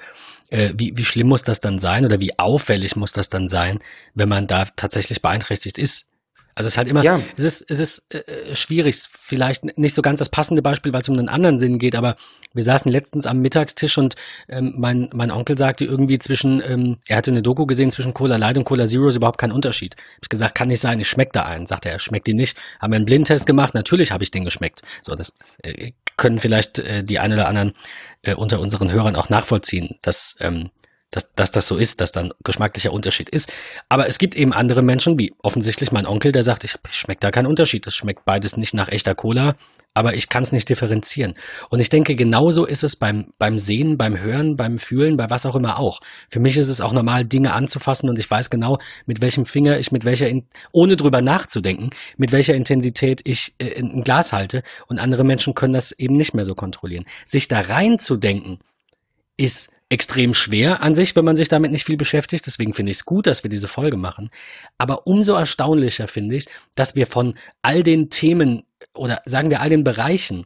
Äh, 0.49 0.73
wie, 0.75 0.97
wie 0.97 1.05
schlimm 1.05 1.27
muss 1.27 1.43
das 1.43 1.61
dann 1.61 1.79
sein 1.79 2.05
oder 2.05 2.19
wie 2.19 2.37
auffällig 2.37 2.95
muss 2.95 3.13
das 3.13 3.29
dann 3.29 3.49
sein, 3.49 3.79
wenn 4.15 4.29
man 4.29 4.47
da 4.47 4.65
tatsächlich 4.75 5.21
beeinträchtigt 5.21 5.77
ist? 5.77 6.08
Also 6.59 6.67
es 6.67 6.73
ist 6.73 6.77
halt 6.77 6.89
immer, 6.89 7.05
ja. 7.05 7.21
es 7.37 7.45
ist, 7.45 7.65
es 7.69 7.79
ist 7.79 8.13
äh, 8.13 8.53
schwierig, 8.53 8.97
vielleicht 9.09 9.77
nicht 9.77 9.93
so 9.93 10.01
ganz 10.01 10.19
das 10.19 10.27
passende 10.27 10.61
Beispiel, 10.61 10.91
weil 10.91 10.99
es 10.99 11.07
um 11.07 11.17
einen 11.17 11.29
anderen 11.29 11.57
Sinn 11.57 11.79
geht, 11.79 11.95
aber 11.95 12.17
wir 12.53 12.65
saßen 12.65 12.91
letztens 12.91 13.27
am 13.27 13.39
Mittagstisch 13.39 13.97
und 13.97 14.17
ähm, 14.49 14.73
mein, 14.77 15.07
mein 15.13 15.31
Onkel 15.31 15.57
sagte 15.57 15.85
irgendwie 15.85 16.19
zwischen, 16.19 16.61
ähm, 16.67 16.97
er 17.07 17.15
hatte 17.15 17.31
eine 17.31 17.41
Doku 17.41 17.65
gesehen, 17.65 17.91
zwischen 17.91 18.13
Cola 18.13 18.35
Light 18.35 18.57
und 18.57 18.65
Cola 18.65 18.87
Zero 18.87 19.07
ist 19.07 19.15
überhaupt 19.15 19.37
kein 19.39 19.53
Unterschied. 19.53 19.95
Hab 19.95 20.23
ich 20.23 20.27
gesagt, 20.27 20.53
kann 20.53 20.67
nicht 20.67 20.81
sein, 20.81 20.99
ich 20.99 21.07
schmecke 21.07 21.31
da 21.31 21.45
einen. 21.45 21.65
Sagt 21.65 21.85
er, 21.85 21.93
er 21.93 21.99
schmeckt 21.99 22.27
ihn 22.27 22.35
nicht. 22.35 22.57
Haben 22.81 22.91
wir 22.91 22.97
einen 22.97 23.05
Blindtest 23.05 23.45
gemacht, 23.45 23.73
natürlich 23.73 24.11
habe 24.11 24.25
ich 24.25 24.31
den 24.31 24.43
geschmeckt. 24.43 24.81
So, 25.01 25.15
das 25.15 25.31
äh, 25.63 25.93
können 26.17 26.39
vielleicht 26.39 26.79
äh, 26.79 27.05
die 27.05 27.19
ein 27.19 27.31
oder 27.31 27.47
anderen 27.47 27.71
äh, 28.23 28.33
unter 28.33 28.59
unseren 28.59 28.91
Hörern 28.91 29.15
auch 29.15 29.29
nachvollziehen, 29.29 29.95
dass 30.01 30.35
ähm, 30.41 30.71
dass, 31.11 31.33
dass 31.33 31.51
das 31.51 31.67
so 31.67 31.75
ist, 31.75 32.01
dass 32.01 32.11
dann 32.11 32.31
geschmacklicher 32.43 32.93
Unterschied 32.93 33.29
ist. 33.29 33.51
Aber 33.89 34.07
es 34.07 34.17
gibt 34.17 34.35
eben 34.35 34.53
andere 34.53 34.81
Menschen, 34.81 35.17
wie 35.17 35.33
offensichtlich 35.41 35.91
mein 35.91 36.05
Onkel, 36.05 36.31
der 36.31 36.43
sagt, 36.43 36.63
ich, 36.63 36.75
ich 36.87 36.95
schmeckt 36.95 37.23
da 37.23 37.31
keinen 37.31 37.47
Unterschied. 37.47 37.87
Es 37.87 37.95
schmeckt 37.95 38.25
beides 38.25 38.57
nicht 38.57 38.73
nach 38.73 38.89
echter 38.89 39.15
Cola, 39.15 39.55
aber 39.95 40.13
ich 40.13 40.29
kann 40.29 40.43
es 40.43 40.51
nicht 40.51 40.69
differenzieren. 40.69 41.33
Und 41.69 41.79
ich 41.79 41.89
denke, 41.89 42.15
genauso 42.15 42.65
ist 42.65 42.83
es 42.83 42.95
beim, 42.95 43.33
beim 43.39 43.57
Sehen, 43.57 43.97
beim 43.97 44.19
Hören, 44.19 44.55
beim 44.55 44.77
Fühlen, 44.77 45.17
bei 45.17 45.29
was 45.29 45.47
auch 45.47 45.55
immer 45.55 45.79
auch. 45.79 45.99
Für 46.29 46.39
mich 46.39 46.57
ist 46.57 46.69
es 46.69 46.79
auch 46.79 46.93
normal, 46.93 47.25
Dinge 47.25 47.53
anzufassen 47.53 48.07
und 48.07 48.19
ich 48.19 48.29
weiß 48.29 48.51
genau, 48.51 48.77
mit 49.07 49.19
welchem 49.21 49.45
Finger 49.45 49.79
ich 49.79 49.91
mit 49.91 50.05
welcher, 50.05 50.29
ohne 50.71 50.95
drüber 50.95 51.21
nachzudenken, 51.21 51.89
mit 52.17 52.31
welcher 52.31 52.53
Intensität 52.53 53.21
ich 53.23 53.55
äh, 53.57 53.79
ein 53.79 54.03
Glas 54.03 54.31
halte. 54.31 54.61
Und 54.87 54.99
andere 54.99 55.23
Menschen 55.23 55.55
können 55.55 55.73
das 55.73 55.91
eben 55.91 56.15
nicht 56.15 56.35
mehr 56.35 56.45
so 56.45 56.53
kontrollieren. 56.53 57.05
Sich 57.25 57.47
da 57.47 57.61
reinzudenken, 57.61 58.59
ist 59.37 59.71
extrem 59.89 60.35
schwer 60.35 60.81
an 60.81 60.93
sich, 60.93 61.15
wenn 61.15 61.25
man 61.25 61.35
sich 61.35 61.49
damit 61.49 61.71
nicht 61.71 61.85
viel 61.85 61.97
beschäftigt. 61.97 62.45
Deswegen 62.45 62.73
finde 62.73 62.91
ich 62.91 62.99
es 62.99 63.05
gut, 63.05 63.25
dass 63.25 63.43
wir 63.43 63.49
diese 63.49 63.67
Folge 63.67 63.97
machen. 63.97 64.29
Aber 64.77 65.07
umso 65.07 65.33
erstaunlicher 65.33 66.07
finde 66.07 66.35
ich, 66.35 66.45
dass 66.75 66.95
wir 66.95 67.07
von 67.07 67.37
all 67.63 67.81
den 67.83 68.09
Themen 68.09 68.63
oder 68.93 69.21
sagen 69.25 69.49
wir 69.49 69.61
all 69.61 69.69
den 69.69 69.83
Bereichen, 69.83 70.45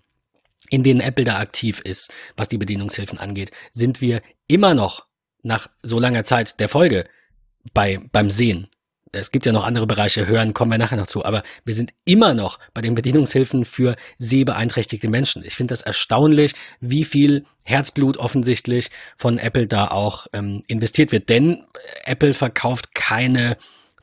in 0.69 0.81
denen 0.81 1.01
Apple 1.01 1.25
da 1.25 1.39
aktiv 1.39 1.81
ist, 1.81 2.11
was 2.37 2.47
die 2.47 2.57
Bedienungshilfen 2.57 3.19
angeht, 3.19 3.51
sind 3.73 4.01
wir 4.01 4.21
immer 4.47 4.73
noch 4.73 5.05
nach 5.43 5.69
so 5.81 5.99
langer 5.99 6.23
Zeit 6.23 6.59
der 6.59 6.69
Folge 6.69 7.07
bei, 7.73 7.99
beim 8.11 8.29
Sehen 8.29 8.69
es 9.13 9.31
gibt 9.31 9.45
ja 9.45 9.51
noch 9.51 9.63
andere 9.63 9.87
Bereiche, 9.87 10.27
hören, 10.27 10.53
kommen 10.53 10.71
wir 10.71 10.77
nachher 10.77 10.97
noch 10.97 11.07
zu, 11.07 11.23
aber 11.23 11.43
wir 11.63 11.73
sind 11.75 11.93
immer 12.03 12.33
noch 12.33 12.59
bei 12.73 12.81
den 12.81 12.95
Bedienungshilfen 12.95 13.63
für 13.63 13.95
sehbeeinträchtigte 14.17 15.07
Menschen. 15.07 15.43
Ich 15.45 15.55
finde 15.55 15.71
das 15.71 15.81
erstaunlich, 15.81 16.53
wie 16.79 17.03
viel 17.05 17.45
Herzblut 17.63 18.17
offensichtlich 18.17 18.89
von 19.15 19.37
Apple 19.37 19.67
da 19.67 19.87
auch 19.87 20.27
ähm, 20.33 20.63
investiert 20.67 21.11
wird. 21.11 21.29
Denn 21.29 21.63
Apple 22.05 22.33
verkauft 22.33 22.95
keine 22.95 23.55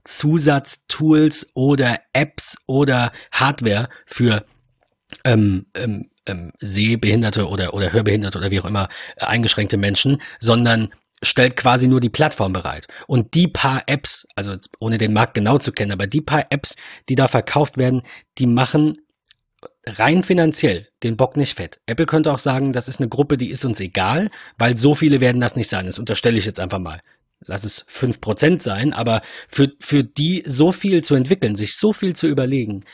Zusatztools 0.04 1.50
oder 1.54 1.98
Apps 2.12 2.56
oder 2.66 3.12
Hardware 3.32 3.88
für 4.06 4.44
ähm, 5.24 5.66
ähm, 5.74 6.10
ähm, 6.26 6.52
sehbehinderte 6.60 7.48
oder, 7.48 7.74
oder 7.74 7.92
hörbehinderte 7.92 8.38
oder 8.38 8.50
wie 8.50 8.60
auch 8.60 8.64
immer 8.64 8.88
äh, 9.16 9.24
eingeschränkte 9.24 9.76
Menschen, 9.76 10.22
sondern 10.38 10.90
stellt 11.22 11.56
quasi 11.56 11.88
nur 11.88 12.00
die 12.00 12.08
Plattform 12.08 12.52
bereit. 12.52 12.86
Und 13.06 13.34
die 13.34 13.48
paar 13.48 13.82
Apps, 13.86 14.26
also 14.34 14.54
ohne 14.78 14.98
den 14.98 15.12
Markt 15.12 15.34
genau 15.34 15.58
zu 15.58 15.72
kennen, 15.72 15.92
aber 15.92 16.06
die 16.06 16.20
paar 16.20 16.46
Apps, 16.50 16.76
die 17.08 17.14
da 17.14 17.28
verkauft 17.28 17.76
werden, 17.76 18.02
die 18.38 18.46
machen 18.46 18.94
rein 19.84 20.22
finanziell 20.22 20.88
den 21.02 21.16
Bock 21.16 21.36
nicht 21.36 21.56
fett. 21.56 21.80
Apple 21.86 22.06
könnte 22.06 22.32
auch 22.32 22.38
sagen, 22.38 22.72
das 22.72 22.88
ist 22.88 23.00
eine 23.00 23.08
Gruppe, 23.08 23.36
die 23.36 23.50
ist 23.50 23.64
uns 23.64 23.80
egal, 23.80 24.30
weil 24.58 24.76
so 24.76 24.94
viele 24.94 25.20
werden 25.20 25.40
das 25.40 25.56
nicht 25.56 25.68
sein. 25.68 25.86
Das 25.86 25.98
unterstelle 25.98 26.38
ich 26.38 26.46
jetzt 26.46 26.60
einfach 26.60 26.78
mal. 26.78 27.00
Lass 27.46 27.64
es 27.64 27.84
fünf 27.86 28.20
Prozent 28.20 28.62
sein, 28.62 28.92
aber 28.92 29.22
für, 29.48 29.72
für 29.80 30.04
die 30.04 30.42
so 30.46 30.72
viel 30.72 31.02
zu 31.02 31.14
entwickeln, 31.14 31.54
sich 31.54 31.76
so 31.76 31.94
viel 31.94 32.14
zu 32.14 32.26
überlegen, 32.26 32.84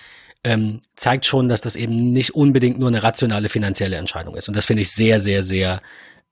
ähm, 0.44 0.80
zeigt 0.94 1.26
schon, 1.26 1.48
dass 1.48 1.60
das 1.60 1.74
eben 1.74 2.12
nicht 2.12 2.34
unbedingt 2.34 2.78
nur 2.78 2.88
eine 2.88 3.02
rationale 3.02 3.48
finanzielle 3.48 3.96
Entscheidung 3.96 4.36
ist. 4.36 4.46
Und 4.46 4.56
das 4.56 4.66
finde 4.66 4.82
ich 4.82 4.92
sehr, 4.92 5.18
sehr, 5.18 5.42
sehr, 5.42 5.82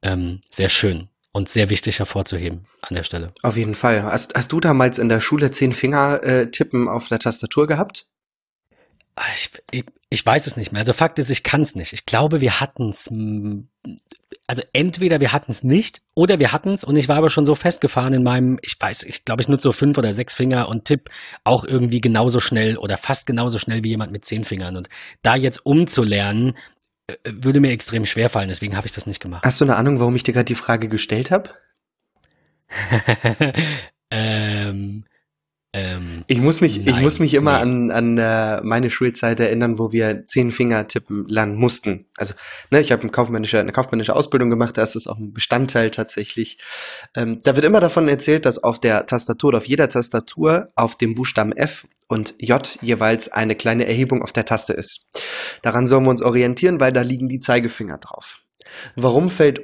ähm, 0.02 0.40
sehr 0.48 0.68
schön 0.68 1.08
und 1.34 1.48
sehr 1.48 1.68
wichtig 1.68 1.98
hervorzuheben 1.98 2.64
an 2.80 2.94
der 2.94 3.02
Stelle. 3.02 3.34
Auf 3.42 3.56
jeden 3.56 3.74
Fall. 3.74 4.04
Hast, 4.04 4.34
hast 4.34 4.52
du 4.52 4.60
damals 4.60 4.98
in 4.98 5.08
der 5.08 5.20
Schule 5.20 5.50
zehn 5.50 5.72
Finger 5.72 6.22
äh, 6.22 6.50
tippen 6.50 6.88
auf 6.88 7.08
der 7.08 7.18
Tastatur 7.18 7.66
gehabt? 7.66 8.06
Ah, 9.16 9.24
ich, 9.34 9.50
ich, 9.72 9.84
ich 10.10 10.24
weiß 10.24 10.46
es 10.46 10.56
nicht 10.56 10.70
mehr. 10.70 10.80
Also 10.80 10.92
Fakt 10.92 11.18
ist, 11.18 11.30
ich 11.30 11.42
kann 11.42 11.60
es 11.60 11.74
nicht. 11.74 11.92
Ich 11.92 12.06
glaube, 12.06 12.40
wir 12.40 12.60
hatten 12.60 12.88
es. 12.88 13.12
Also 14.46 14.62
entweder 14.72 15.20
wir 15.20 15.32
hatten 15.32 15.50
es 15.50 15.64
nicht 15.64 16.02
oder 16.14 16.38
wir 16.38 16.52
hatten 16.52 16.72
es 16.72 16.84
und 16.84 16.96
ich 16.96 17.08
war 17.08 17.16
aber 17.16 17.30
schon 17.30 17.44
so 17.44 17.54
festgefahren 17.54 18.12
in 18.12 18.22
meinem, 18.22 18.58
ich 18.62 18.76
weiß, 18.78 19.04
ich 19.04 19.24
glaube, 19.24 19.40
ich 19.40 19.48
nutze 19.48 19.62
so 19.62 19.72
fünf 19.72 19.96
oder 19.98 20.12
sechs 20.14 20.34
Finger 20.34 20.68
und 20.68 20.84
tipp 20.84 21.10
auch 21.44 21.64
irgendwie 21.64 22.00
genauso 22.00 22.40
schnell 22.40 22.76
oder 22.76 22.96
fast 22.96 23.26
genauso 23.26 23.58
schnell 23.58 23.82
wie 23.82 23.88
jemand 23.88 24.12
mit 24.12 24.24
zehn 24.24 24.44
Fingern. 24.44 24.76
Und 24.76 24.88
da 25.22 25.34
jetzt 25.34 25.64
umzulernen, 25.66 26.52
würde 27.24 27.60
mir 27.60 27.70
extrem 27.70 28.04
schwer 28.06 28.30
fallen, 28.30 28.48
deswegen 28.48 28.76
habe 28.76 28.86
ich 28.86 28.92
das 28.92 29.06
nicht 29.06 29.20
gemacht. 29.20 29.44
Hast 29.44 29.60
du 29.60 29.64
eine 29.64 29.76
Ahnung, 29.76 29.98
warum 29.98 30.16
ich 30.16 30.22
dir 30.22 30.32
gerade 30.32 30.46
die 30.46 30.54
Frage 30.54 30.88
gestellt 30.88 31.30
habe? 31.30 31.50
ähm, 34.10 35.04
Ähm, 35.74 36.22
ich 36.28 36.38
muss 36.38 36.60
mich, 36.60 36.78
nein, 36.78 36.86
ich 36.86 37.00
muss 37.00 37.18
mich 37.18 37.34
immer 37.34 37.56
nee. 37.56 37.90
an, 37.90 37.90
an 37.90 38.18
äh, 38.18 38.60
meine 38.62 38.90
Schulzeit 38.90 39.40
erinnern, 39.40 39.76
wo 39.80 39.90
wir 39.90 40.24
zehn 40.24 40.52
Finger 40.52 40.86
tippen 40.86 41.26
lernen 41.26 41.56
mussten. 41.56 42.06
Also, 42.16 42.34
ne, 42.70 42.80
ich 42.80 42.92
habe 42.92 43.02
eine 43.02 43.10
kaufmännische, 43.10 43.58
eine 43.58 43.72
kaufmännische 43.72 44.14
Ausbildung 44.14 44.50
gemacht, 44.50 44.78
da 44.78 44.84
ist 44.84 44.94
es 44.94 45.08
auch 45.08 45.18
ein 45.18 45.32
Bestandteil 45.32 45.90
tatsächlich. 45.90 46.58
Ähm, 47.16 47.40
da 47.42 47.56
wird 47.56 47.66
immer 47.66 47.80
davon 47.80 48.06
erzählt, 48.06 48.46
dass 48.46 48.62
auf 48.62 48.78
der 48.78 49.06
Tastatur 49.06 49.48
oder 49.48 49.58
auf 49.58 49.66
jeder 49.66 49.88
Tastatur 49.88 50.68
auf 50.76 50.96
dem 50.96 51.16
Buchstaben 51.16 51.50
F 51.50 51.88
und 52.06 52.34
J 52.38 52.78
jeweils 52.80 53.32
eine 53.32 53.56
kleine 53.56 53.88
Erhebung 53.88 54.22
auf 54.22 54.30
der 54.30 54.44
Taste 54.44 54.74
ist. 54.74 55.10
Daran 55.62 55.88
sollen 55.88 56.04
wir 56.04 56.10
uns 56.10 56.22
orientieren, 56.22 56.78
weil 56.78 56.92
da 56.92 57.02
liegen 57.02 57.28
die 57.28 57.40
Zeigefinger 57.40 57.98
drauf. 57.98 58.38
Warum 58.94 59.28
fällt 59.28 59.60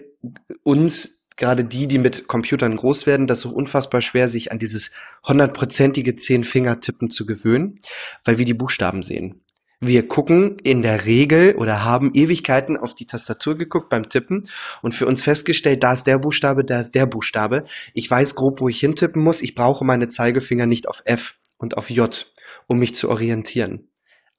uns 0.64 1.19
gerade 1.40 1.64
die, 1.64 1.88
die 1.88 1.98
mit 1.98 2.29
Computern 2.29 2.76
groß 2.76 3.07
werden, 3.07 3.26
das 3.26 3.40
so 3.40 3.50
unfassbar 3.50 4.00
schwer, 4.00 4.29
sich 4.29 4.53
an 4.53 4.61
dieses 4.61 4.92
hundertprozentige 5.26 6.14
Zehn-Finger-Tippen 6.14 7.11
zu 7.11 7.26
gewöhnen, 7.26 7.81
weil 8.24 8.38
wir 8.38 8.44
die 8.44 8.55
Buchstaben 8.55 9.03
sehen. 9.03 9.42
Wir 9.83 10.07
gucken 10.07 10.59
in 10.62 10.83
der 10.83 11.07
Regel 11.07 11.57
oder 11.57 11.83
haben 11.83 12.12
Ewigkeiten 12.12 12.76
auf 12.76 12.94
die 12.94 13.07
Tastatur 13.07 13.57
geguckt 13.57 13.88
beim 13.88 14.11
Tippen 14.11 14.46
und 14.83 14.94
für 14.94 15.07
uns 15.07 15.22
festgestellt, 15.22 15.83
da 15.83 15.94
ist 15.94 16.07
der 16.07 16.18
Buchstabe, 16.18 16.64
da 16.64 16.81
ist 16.81 16.94
der 16.94 17.07
Buchstabe. 17.07 17.64
Ich 17.94 18.11
weiß 18.11 18.35
grob, 18.35 18.61
wo 18.61 18.68
ich 18.68 18.79
hintippen 18.79 19.22
muss. 19.22 19.40
Ich 19.40 19.55
brauche 19.55 19.85
meine 19.85 20.09
Zeigefinger 20.09 20.66
nicht 20.66 20.87
auf 20.87 21.03
F 21.07 21.37
und 21.57 21.79
auf 21.79 21.88
J, 21.88 22.31
um 22.66 22.79
mich 22.79 22.94
zu 22.94 23.09
orientieren. 23.09 23.88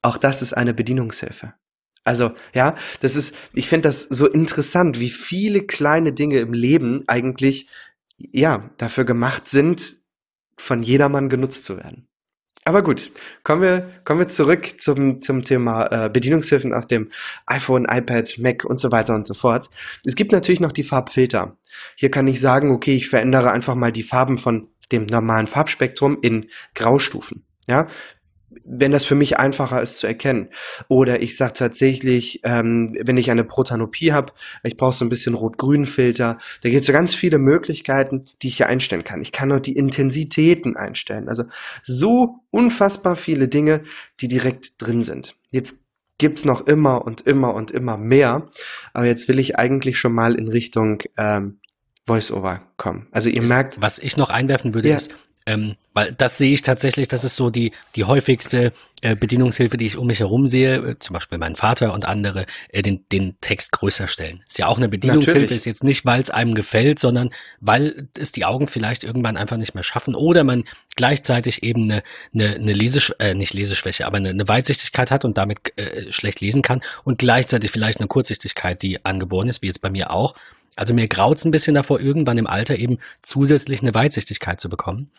Auch 0.04 0.20
das 0.20 0.44
ist 0.44 0.54
eine 0.54 0.76
Bedienungshilfe. 0.76 1.56
Also, 2.04 2.32
ja, 2.54 2.76
das 3.02 3.16
ist, 3.16 3.36
ich 3.54 3.70
finde 3.70 3.90
das 3.90 4.02
so 4.10 4.28
interessant, 4.28 5.00
wie 5.00 5.12
viele 5.12 5.62
kleine 5.62 6.14
Dinge 6.14 6.40
im 6.40 6.54
Leben 6.54 7.04
eigentlich, 7.08 7.70
ja, 8.18 8.70
dafür 8.78 9.06
gemacht 9.06 9.48
sind, 9.48 9.98
von 10.58 10.84
jedermann 10.84 11.30
genutzt 11.30 11.66
zu 11.66 11.78
werden. 11.78 12.08
Aber 12.64 12.84
gut, 12.84 13.12
kommen 13.44 13.64
wir, 13.64 13.90
kommen 14.04 14.20
wir 14.20 14.28
zurück 14.28 14.80
zum, 14.80 15.22
zum 15.22 15.44
Thema 15.44 15.88
äh, 15.88 16.10
Bedienungshilfen 16.10 16.74
auf 16.74 16.86
dem 16.86 17.10
iPhone, 17.48 17.86
iPad, 17.90 18.38
Mac 18.38 18.66
und 18.66 18.80
so 18.80 18.92
weiter 18.92 19.16
und 19.16 19.26
so 19.26 19.34
fort. 19.34 19.70
Es 20.06 20.16
gibt 20.16 20.32
natürlich 20.32 20.60
noch 20.60 20.72
die 20.72 20.84
Farbfilter. 20.84 21.58
Hier 21.96 22.12
kann 22.12 22.28
ich 22.28 22.40
sagen, 22.40 22.72
okay, 22.72 22.94
ich 22.94 23.10
verändere 23.10 23.52
einfach 23.52 23.74
mal 23.74 23.92
die 23.92 24.04
Farben 24.04 24.38
von 24.38 24.70
dem 24.92 25.08
normalen 25.08 25.48
Farbspektrum 25.48 26.20
in 26.22 26.50
Graustufen. 26.76 27.46
Ja, 27.68 27.88
wenn 28.64 28.92
das 28.92 29.06
für 29.06 29.16
mich 29.16 29.38
einfacher 29.38 29.82
ist 29.82 29.98
zu 29.98 30.08
erkennen. 30.08 30.50
Oder 30.88 31.22
ich 31.22 31.38
sage 31.38 31.54
tatsächlich, 31.54 32.42
ähm, 32.44 32.96
wenn 33.02 33.18
ich 33.18 33.32
eine 33.32 33.44
Protanopie 33.44 34.12
habe, 34.12 34.34
ich 34.64 34.78
brauche 34.78 34.94
so 34.94 35.06
ein 35.06 35.10
bisschen 35.10 35.34
Rot-Grün-Filter. 35.34 36.38
Da 36.62 36.70
gibt 36.70 36.82
es 36.82 36.88
so 36.88 36.94
ganz 36.94 37.14
viele 37.14 37.38
Möglichkeiten, 37.38 38.24
die 38.42 38.48
ich 38.48 38.58
hier 38.58 38.68
einstellen 38.68 39.04
kann. 39.04 39.22
Ich 39.22 39.32
kann 39.32 39.52
auch 39.52 39.60
die 39.60 39.76
Intensitäten 39.76 40.76
einstellen. 40.76 41.30
Also 41.30 41.44
so 41.84 42.40
unfassbar 42.50 43.16
viele 43.16 43.48
Dinge, 43.48 43.84
die 44.20 44.28
direkt 44.28 44.74
drin 44.80 45.04
sind. 45.04 45.36
Jetzt 45.52 45.78
gibt's 46.18 46.46
noch 46.46 46.68
immer 46.68 47.06
und 47.06 47.22
immer 47.22 47.54
und 47.54 47.72
immer 47.72 47.98
mehr. 47.98 48.50
Aber 48.94 49.06
jetzt 49.06 49.28
will 49.28 49.40
ich 49.40 49.58
eigentlich 49.58 49.98
schon 49.98 50.14
mal 50.14 50.36
in 50.36 50.48
Richtung 50.48 51.02
ähm, 51.18 51.60
Voice-Over 52.06 52.62
kommen. 52.78 53.08
Also 53.12 53.30
ihr 53.30 53.44
ist, 53.44 53.50
merkt. 53.50 53.82
Was 53.82 54.00
ich 54.00 54.18
noch 54.18 54.30
einwerfen 54.30 54.74
würde, 54.74 54.90
ja. 54.90 54.96
ist, 54.96 55.16
ähm, 55.46 55.76
weil 55.94 56.14
das 56.14 56.38
sehe 56.38 56.54
ich 56.54 56.62
tatsächlich, 56.62 57.08
das 57.08 57.24
ist 57.24 57.36
so 57.36 57.50
die, 57.50 57.72
die 57.96 58.04
häufigste 58.04 58.74
äh, 59.02 59.16
Bedienungshilfe, 59.16 59.78
die 59.78 59.88
ich 59.88 59.98
um 59.98 60.08
mich 60.08 60.20
herum 60.20 60.46
sehe, 60.46 60.76
äh, 60.76 61.00
zum 61.00 61.16
Beispiel 61.16 61.40
mein 61.40 61.56
Vater 61.56 61.94
und 61.94 62.06
andere, 62.06 62.46
äh, 62.70 62.84
den, 62.84 63.04
den 63.12 63.36
Text 63.42 63.72
größer 63.72 64.08
stellen. 64.08 64.44
Ist 64.48 64.60
ja 64.60 64.68
auch 64.68 64.78
eine 64.78 64.90
Bedienungshilfe, 64.90 65.40
Natürlich. 65.40 65.58
ist 65.58 65.66
jetzt 65.66 65.84
nicht, 65.84 66.06
weil 66.06 66.22
es 66.22 66.30
einem 66.30 66.54
gefällt, 66.54 67.00
sondern 67.00 67.32
weil 67.60 68.08
es 68.18 68.32
die 68.32 68.46
Augen 68.46 68.68
vielleicht 68.68 69.04
irgendwann 69.04 69.38
einfach 69.38 69.58
nicht 69.58 69.74
mehr 69.74 69.84
schaffen 69.84 70.14
oder 70.14 70.44
man 70.44 70.64
gleichzeitig 70.96 71.64
eben 71.64 71.84
eine, 71.86 72.04
eine, 72.34 72.56
eine 72.56 72.74
Lesesch 72.74 73.14
äh, 73.18 73.34
nicht 73.34 73.54
Leseschwäche, 73.54 74.06
aber 74.06 74.18
eine, 74.18 74.30
eine 74.30 74.48
Weitsichtigkeit 74.48 75.10
hat 75.10 75.26
und 75.26 75.38
damit 75.38 75.78
äh, 75.78 76.12
schlecht 76.12 76.42
lesen 76.42 76.62
kann 76.62 76.82
und 77.04 77.18
gleichzeitig 77.18 77.72
vielleicht 77.72 78.00
eine 78.00 78.08
Kurzsichtigkeit, 78.08 78.82
die 78.84 79.04
angeboren 79.04 79.48
ist, 79.48 79.64
wie 79.64 79.68
jetzt 79.68 79.82
bei 79.82 79.90
mir 79.90 80.12
auch 80.12 80.36
also 80.76 80.94
mir 80.94 81.08
graut's 81.08 81.44
ein 81.44 81.52
bisschen 81.52 81.76
davor, 81.76 82.00
irgendwann 82.00 82.38
im 82.38 82.48
Alter 82.48 82.78
eben 82.78 82.98
zusätzlich 83.22 83.82
eine 83.82 83.94
Weitsichtigkeit 83.94 84.60
zu 84.62 84.70
bekommen. 84.70 85.12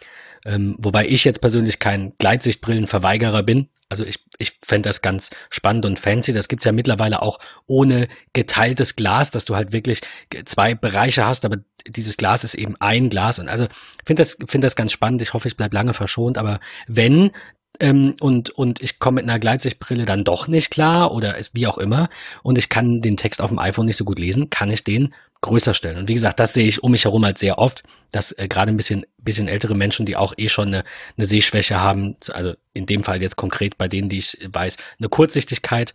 Ähm, 0.44 0.76
wobei 0.78 1.06
ich 1.06 1.24
jetzt 1.24 1.40
persönlich 1.40 1.78
kein 1.78 2.14
Gleitsichtbrillenverweigerer 2.18 3.42
bin. 3.42 3.68
Also 3.88 4.04
ich, 4.04 4.24
ich 4.38 4.58
fände 4.64 4.88
das 4.88 5.02
ganz 5.02 5.30
spannend 5.50 5.84
und 5.84 5.98
fancy. 5.98 6.32
Das 6.32 6.48
gibt's 6.48 6.64
ja 6.64 6.72
mittlerweile 6.72 7.20
auch 7.20 7.38
ohne 7.66 8.08
geteiltes 8.32 8.96
Glas, 8.96 9.30
dass 9.30 9.44
du 9.44 9.54
halt 9.54 9.72
wirklich 9.72 10.00
zwei 10.46 10.74
Bereiche 10.74 11.26
hast, 11.26 11.44
aber 11.44 11.58
dieses 11.86 12.16
Glas 12.16 12.44
ist 12.44 12.54
eben 12.54 12.74
ein 12.80 13.10
Glas. 13.10 13.38
Und 13.38 13.48
also 13.48 13.66
finde 14.06 14.22
das, 14.22 14.38
finde 14.46 14.64
das 14.64 14.76
ganz 14.76 14.92
spannend. 14.92 15.20
Ich 15.20 15.34
hoffe, 15.34 15.48
ich 15.48 15.56
bleib 15.58 15.74
lange 15.74 15.92
verschont. 15.92 16.38
Aber 16.38 16.60
wenn, 16.88 17.30
ähm, 17.78 18.14
und, 18.20 18.50
und 18.50 18.80
ich 18.80 18.98
komme 18.98 19.16
mit 19.16 19.28
einer 19.28 19.38
Gleitsichtbrille 19.38 20.06
dann 20.06 20.24
doch 20.24 20.48
nicht 20.48 20.70
klar 20.70 21.12
oder 21.12 21.36
ist 21.36 21.54
wie 21.54 21.66
auch 21.66 21.78
immer 21.78 22.08
und 22.42 22.56
ich 22.56 22.70
kann 22.70 23.02
den 23.02 23.18
Text 23.18 23.42
auf 23.42 23.50
dem 23.50 23.58
iPhone 23.58 23.86
nicht 23.86 23.96
so 23.98 24.04
gut 24.04 24.18
lesen, 24.18 24.48
kann 24.48 24.70
ich 24.70 24.84
den 24.84 25.12
größer 25.42 25.74
stellen. 25.74 25.98
Und 25.98 26.08
wie 26.08 26.14
gesagt, 26.14 26.40
das 26.40 26.54
sehe 26.54 26.66
ich 26.66 26.82
um 26.82 26.92
mich 26.92 27.04
herum 27.04 27.24
halt 27.24 27.36
sehr 27.36 27.58
oft, 27.58 27.82
dass 28.10 28.32
äh, 28.32 28.48
gerade 28.48 28.72
ein 28.72 28.76
bisschen, 28.76 29.04
bisschen 29.18 29.48
ältere 29.48 29.74
Menschen, 29.74 30.06
die 30.06 30.16
auch 30.16 30.32
eh 30.36 30.48
schon 30.48 30.68
eine, 30.68 30.84
eine 31.16 31.26
Sehschwäche 31.26 31.78
haben, 31.78 32.16
also 32.30 32.54
in 32.72 32.86
dem 32.86 33.02
Fall 33.02 33.20
jetzt 33.20 33.36
konkret 33.36 33.76
bei 33.76 33.88
denen, 33.88 34.08
die 34.08 34.18
ich 34.18 34.38
weiß, 34.50 34.78
eine 34.98 35.08
Kurzsichtigkeit 35.08 35.92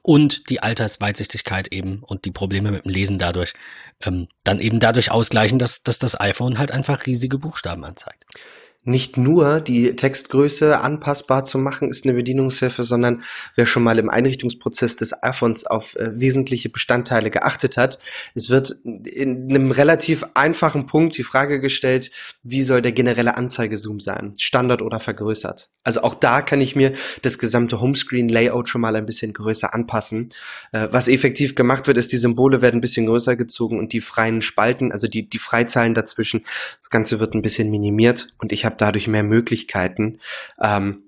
und 0.00 0.48
die 0.48 0.62
Altersweitsichtigkeit 0.62 1.68
eben 1.68 2.02
und 2.02 2.24
die 2.24 2.30
Probleme 2.30 2.70
mit 2.70 2.84
dem 2.84 2.90
Lesen 2.90 3.18
dadurch, 3.18 3.52
ähm, 4.00 4.28
dann 4.44 4.60
eben 4.60 4.80
dadurch 4.80 5.10
ausgleichen, 5.10 5.58
dass, 5.58 5.82
dass 5.82 5.98
das 5.98 6.18
iPhone 6.18 6.58
halt 6.58 6.70
einfach 6.70 7.06
riesige 7.06 7.38
Buchstaben 7.38 7.84
anzeigt 7.84 8.24
nicht 8.84 9.16
nur 9.16 9.60
die 9.60 9.94
Textgröße 9.94 10.80
anpassbar 10.80 11.44
zu 11.44 11.58
machen, 11.58 11.88
ist 11.88 12.04
eine 12.04 12.14
Bedienungshilfe, 12.14 12.82
sondern 12.82 13.22
wer 13.54 13.64
schon 13.64 13.84
mal 13.84 13.98
im 13.98 14.10
Einrichtungsprozess 14.10 14.96
des 14.96 15.22
iPhones 15.22 15.64
auf 15.66 15.94
äh, 15.96 16.10
wesentliche 16.18 16.68
Bestandteile 16.68 17.30
geachtet 17.30 17.76
hat, 17.76 17.98
es 18.34 18.50
wird 18.50 18.74
in 18.82 19.48
einem 19.50 19.70
relativ 19.70 20.24
einfachen 20.34 20.86
Punkt 20.86 21.16
die 21.16 21.22
Frage 21.22 21.60
gestellt, 21.60 22.10
wie 22.42 22.62
soll 22.62 22.82
der 22.82 22.92
generelle 22.92 23.36
Anzeigezoom 23.36 24.00
sein? 24.00 24.34
Standard 24.38 24.82
oder 24.82 24.98
vergrößert? 24.98 25.70
Also 25.84 26.02
auch 26.02 26.14
da 26.14 26.42
kann 26.42 26.60
ich 26.60 26.74
mir 26.74 26.92
das 27.22 27.38
gesamte 27.38 27.80
Homescreen-Layout 27.80 28.68
schon 28.68 28.80
mal 28.80 28.96
ein 28.96 29.06
bisschen 29.06 29.32
größer 29.32 29.74
anpassen. 29.74 30.30
Äh, 30.72 30.88
was 30.90 31.06
effektiv 31.06 31.54
gemacht 31.54 31.86
wird, 31.86 31.98
ist, 31.98 32.12
die 32.12 32.18
Symbole 32.18 32.62
werden 32.62 32.78
ein 32.78 32.80
bisschen 32.80 33.06
größer 33.06 33.36
gezogen 33.36 33.78
und 33.78 33.92
die 33.92 34.00
freien 34.00 34.42
Spalten, 34.42 34.90
also 34.90 35.06
die, 35.06 35.28
die 35.28 35.38
Freizeilen 35.38 35.94
dazwischen, 35.94 36.44
das 36.78 36.90
Ganze 36.90 37.20
wird 37.20 37.34
ein 37.34 37.42
bisschen 37.42 37.70
minimiert 37.70 38.34
und 38.38 38.52
ich 38.52 38.64
habe 38.64 38.71
habe 38.72 38.78
dadurch 38.78 39.08
mehr 39.08 39.22
Möglichkeiten, 39.22 40.18
ähm, 40.60 41.04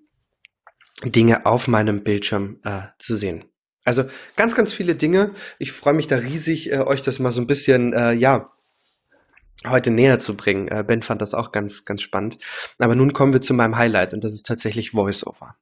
Dinge 1.05 1.47
auf 1.47 1.67
meinem 1.69 2.03
Bildschirm 2.03 2.61
äh, 2.65 2.83
zu 2.99 3.17
sehen. 3.17 3.45
Also 3.85 4.05
ganz, 4.37 4.55
ganz 4.55 4.73
viele 4.73 4.95
Dinge. 4.95 5.33
Ich 5.59 5.73
freue 5.73 5.95
mich 5.95 6.07
da 6.07 6.17
riesig, 6.17 6.73
äh, 6.73 6.79
euch 6.79 7.03
das 7.03 7.19
mal 7.19 7.31
so 7.31 7.41
ein 7.41 7.47
bisschen, 7.47 7.93
äh, 7.93 8.13
ja, 8.13 8.51
heute 9.67 9.91
näher 9.91 10.19
zu 10.19 10.37
bringen. 10.37 10.69
Äh, 10.69 10.85
ben 10.87 11.03
fand 11.03 11.21
das 11.21 11.35
auch 11.35 11.53
ganz, 11.53 11.85
ganz 11.85 12.01
spannend. 12.03 12.39
Aber 12.79 12.95
nun 12.95 13.13
kommen 13.13 13.33
wir 13.33 13.41
zu 13.41 13.55
meinem 13.55 13.77
Highlight 13.77 14.15
und 14.15 14.25
das 14.25 14.33
ist 14.33 14.47
tatsächlich 14.47 14.95
VoiceOver. 14.95 15.57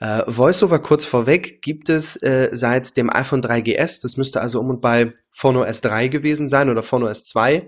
Äh, 0.00 0.22
VoiceOver 0.26 0.80
kurz 0.80 1.04
vorweg 1.04 1.62
gibt 1.62 1.88
es 1.88 2.16
äh, 2.16 2.50
seit 2.52 2.96
dem 2.96 3.10
iPhone 3.10 3.42
3GS. 3.42 4.02
Das 4.02 4.16
müsste 4.16 4.40
also 4.40 4.60
um 4.60 4.70
und 4.70 4.80
bei 4.80 5.12
Phono 5.30 5.64
S3 5.64 6.08
gewesen 6.08 6.48
sein 6.48 6.68
oder 6.68 6.82
Phono 6.82 7.06
S2. 7.06 7.62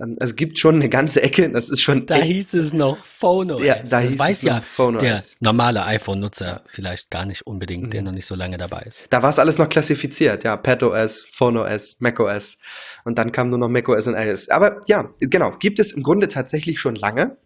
Ähm, 0.00 0.16
also 0.20 0.34
gibt 0.34 0.58
schon 0.58 0.76
eine 0.76 0.88
ganze 0.88 1.22
Ecke. 1.22 1.48
Das 1.50 1.68
ist 1.68 1.80
schon. 1.80 2.06
Da 2.06 2.16
hieß 2.16 2.54
es 2.54 2.72
noch 2.72 3.04
Phono 3.04 3.60
ja, 3.60 3.74
S. 3.74 3.90
Da 3.90 4.02
das 4.02 4.18
weiß 4.18 4.42
ja 4.42 4.60
Phono 4.60 4.98
der 4.98 5.16
S. 5.16 5.36
normale 5.40 5.84
iPhone-Nutzer 5.84 6.62
vielleicht 6.66 7.10
gar 7.10 7.26
nicht 7.26 7.46
unbedingt, 7.46 7.84
mhm. 7.84 7.90
der 7.90 8.02
noch 8.02 8.12
nicht 8.12 8.26
so 8.26 8.34
lange 8.34 8.56
dabei 8.56 8.82
ist. 8.82 9.06
Da 9.10 9.22
war 9.22 9.30
es 9.30 9.38
alles 9.38 9.58
noch 9.58 9.68
klassifiziert. 9.68 10.44
Ja, 10.44 10.56
PatOS, 10.56 11.26
Phono 11.30 11.64
S, 11.64 12.00
macOS. 12.00 12.58
Und 13.04 13.18
dann 13.18 13.32
kam 13.32 13.50
nur 13.50 13.58
noch 13.58 13.68
macOS 13.68 14.06
und 14.06 14.14
iOS. 14.14 14.48
Aber 14.48 14.80
ja, 14.86 15.10
genau. 15.20 15.52
Gibt 15.58 15.78
es 15.78 15.92
im 15.92 16.02
Grunde 16.02 16.28
tatsächlich 16.28 16.80
schon 16.80 16.94
lange. 16.94 17.36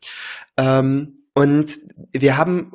Ähm, 0.57 1.25
und 1.35 1.79
wir 2.13 2.37
haben 2.37 2.73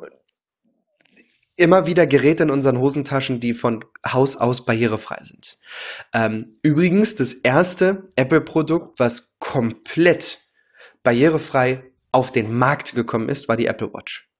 immer 1.56 1.86
wieder 1.86 2.06
Geräte 2.06 2.44
in 2.44 2.50
unseren 2.50 2.78
Hosentaschen, 2.78 3.40
die 3.40 3.54
von 3.54 3.84
Haus 4.06 4.36
aus 4.36 4.64
barrierefrei 4.64 5.18
sind. 5.22 5.58
Ähm, 6.12 6.58
übrigens, 6.62 7.14
das 7.14 7.32
erste 7.32 8.12
Apple-Produkt, 8.16 8.98
was 8.98 9.36
komplett 9.38 10.38
barrierefrei 11.02 11.84
auf 12.12 12.32
den 12.32 12.56
Markt 12.56 12.94
gekommen 12.94 13.28
ist, 13.28 13.48
war 13.48 13.56
die 13.56 13.66
Apple 13.66 13.92
Watch. 13.92 14.30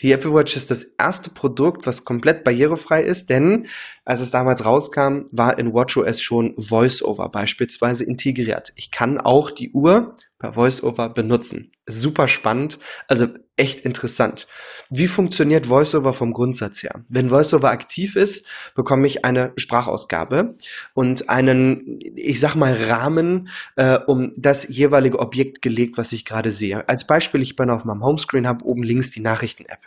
Die 0.00 0.12
Apple 0.12 0.32
Watch 0.32 0.56
ist 0.56 0.70
das 0.70 0.84
erste 0.84 1.30
Produkt, 1.30 1.86
was 1.86 2.04
komplett 2.04 2.44
barrierefrei 2.44 3.02
ist, 3.02 3.28
denn 3.30 3.66
als 4.04 4.20
es 4.20 4.30
damals 4.30 4.64
rauskam, 4.64 5.22
war 5.32 5.58
in 5.58 5.72
WatchOS 5.72 6.20
schon 6.20 6.54
VoiceOver 6.56 7.28
beispielsweise 7.28 8.04
integriert. 8.04 8.72
Ich 8.76 8.92
kann 8.92 9.20
auch 9.20 9.50
die 9.50 9.72
Uhr 9.72 10.14
per 10.38 10.54
VoiceOver 10.54 11.08
benutzen. 11.08 11.72
Super 11.86 12.28
spannend, 12.28 12.78
also 13.08 13.26
echt 13.58 13.80
interessant. 13.80 14.46
Wie 14.90 15.06
funktioniert 15.06 15.68
VoiceOver 15.68 16.14
vom 16.14 16.32
Grundsatz 16.32 16.82
her? 16.82 17.04
Wenn 17.08 17.30
VoiceOver 17.30 17.70
aktiv 17.70 18.16
ist, 18.16 18.46
bekomme 18.74 19.06
ich 19.06 19.24
eine 19.24 19.52
Sprachausgabe 19.56 20.56
und 20.94 21.28
einen, 21.28 21.98
ich 22.14 22.40
sag 22.40 22.54
mal, 22.54 22.72
Rahmen, 22.72 23.48
äh, 23.76 23.98
um 24.06 24.32
das 24.36 24.68
jeweilige 24.68 25.18
Objekt 25.18 25.60
gelegt, 25.62 25.98
was 25.98 26.12
ich 26.12 26.24
gerade 26.24 26.50
sehe. 26.50 26.88
Als 26.88 27.06
Beispiel, 27.06 27.42
ich 27.42 27.56
bin 27.56 27.70
auf 27.70 27.84
meinem 27.84 28.04
Homescreen, 28.04 28.46
habe 28.46 28.64
oben 28.64 28.82
links 28.82 29.10
die 29.10 29.20
Nachrichten-App. 29.20 29.80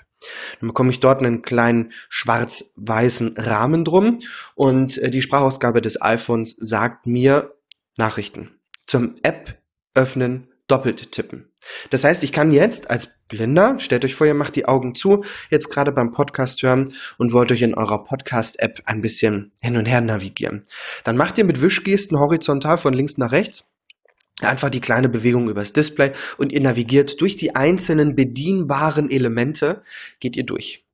Dann 0.59 0.67
bekomme 0.67 0.91
ich 0.91 0.99
dort 0.99 1.21
einen 1.21 1.41
kleinen 1.41 1.91
schwarz-weißen 2.09 3.35
Rahmen 3.37 3.83
drum 3.83 4.19
und 4.55 4.97
äh, 4.99 5.09
die 5.09 5.21
Sprachausgabe 5.21 5.81
des 5.81 6.01
iPhones 6.01 6.55
sagt 6.59 7.07
mir 7.07 7.55
Nachrichten. 7.97 8.59
Zum 8.85 9.15
App 9.23 9.57
öffnen, 9.93 10.50
doppelt 10.71 11.11
tippen. 11.11 11.51
Das 11.89 12.03
heißt, 12.03 12.23
ich 12.23 12.31
kann 12.31 12.49
jetzt 12.49 12.89
als 12.89 13.19
Blinder, 13.27 13.77
stellt 13.77 14.05
euch 14.05 14.15
vor, 14.15 14.25
ihr 14.25 14.33
macht 14.33 14.55
die 14.55 14.65
Augen 14.65 14.95
zu, 14.95 15.23
jetzt 15.49 15.69
gerade 15.69 15.91
beim 15.91 16.11
Podcast 16.11 16.63
hören 16.63 16.93
und 17.17 17.33
wollt 17.33 17.51
euch 17.51 17.61
in 17.61 17.75
eurer 17.75 18.03
Podcast-App 18.03 18.81
ein 18.85 19.01
bisschen 19.01 19.51
hin 19.61 19.77
und 19.77 19.85
her 19.85 20.01
navigieren. 20.01 20.65
Dann 21.03 21.17
macht 21.17 21.37
ihr 21.37 21.45
mit 21.45 21.61
Wischgesten 21.61 22.19
horizontal 22.19 22.77
von 22.77 22.93
links 22.93 23.17
nach 23.17 23.31
rechts 23.31 23.67
einfach 24.41 24.69
die 24.69 24.81
kleine 24.81 25.09
Bewegung 25.09 25.49
übers 25.49 25.73
Display 25.73 26.13
und 26.37 26.51
ihr 26.51 26.61
navigiert 26.61 27.21
durch 27.21 27.35
die 27.35 27.55
einzelnen 27.55 28.15
bedienbaren 28.15 29.11
Elemente, 29.11 29.83
geht 30.19 30.35
ihr 30.35 30.45
durch. 30.45 30.85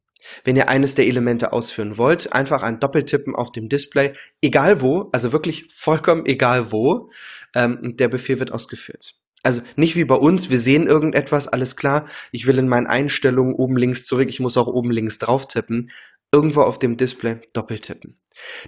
Wenn 0.44 0.58
ihr 0.58 0.68
eines 0.68 0.96
der 0.96 1.08
Elemente 1.08 1.54
ausführen 1.54 1.98
wollt, 1.98 2.34
einfach 2.34 2.64
ein 2.64 2.80
Doppeltippen 2.80 3.36
auf 3.36 3.52
dem 3.52 3.70
Display, 3.70 4.14
egal 4.42 4.82
wo, 4.82 5.10
also 5.14 5.32
wirklich 5.32 5.68
vollkommen 5.74 6.26
egal 6.26 6.72
wo, 6.72 7.10
ähm, 7.56 7.96
der 7.96 8.10
Befehl 8.10 8.40
wird 8.40 8.52
ausgeführt. 8.52 9.16
Also 9.48 9.62
nicht 9.78 9.96
wie 9.96 10.04
bei 10.04 10.16
uns, 10.16 10.50
wir 10.50 10.60
sehen 10.60 10.88
irgendetwas, 10.88 11.48
alles 11.48 11.78
klar, 11.78 12.10
ich 12.34 12.48
will 12.48 12.60
in 12.60 12.68
meinen 12.68 12.86
Einstellungen 12.86 13.56
oben 13.56 13.78
links 13.78 14.04
zurück, 14.04 14.28
ich 14.28 14.42
muss 14.42 14.58
auch 14.58 14.68
oben 14.68 14.92
links 14.92 15.20
drauf 15.20 15.48
tippen, 15.48 15.90
irgendwo 16.34 16.64
auf 16.64 16.80
dem 16.80 16.98
Display 16.98 17.40
doppeltippen. 17.54 18.20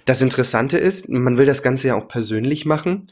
Das 0.06 0.22
Interessante 0.22 0.78
ist, 0.78 1.10
man 1.10 1.36
will 1.36 1.44
das 1.44 1.62
Ganze 1.62 1.88
ja 1.88 1.96
auch 1.96 2.08
persönlich 2.08 2.64
machen. 2.64 3.08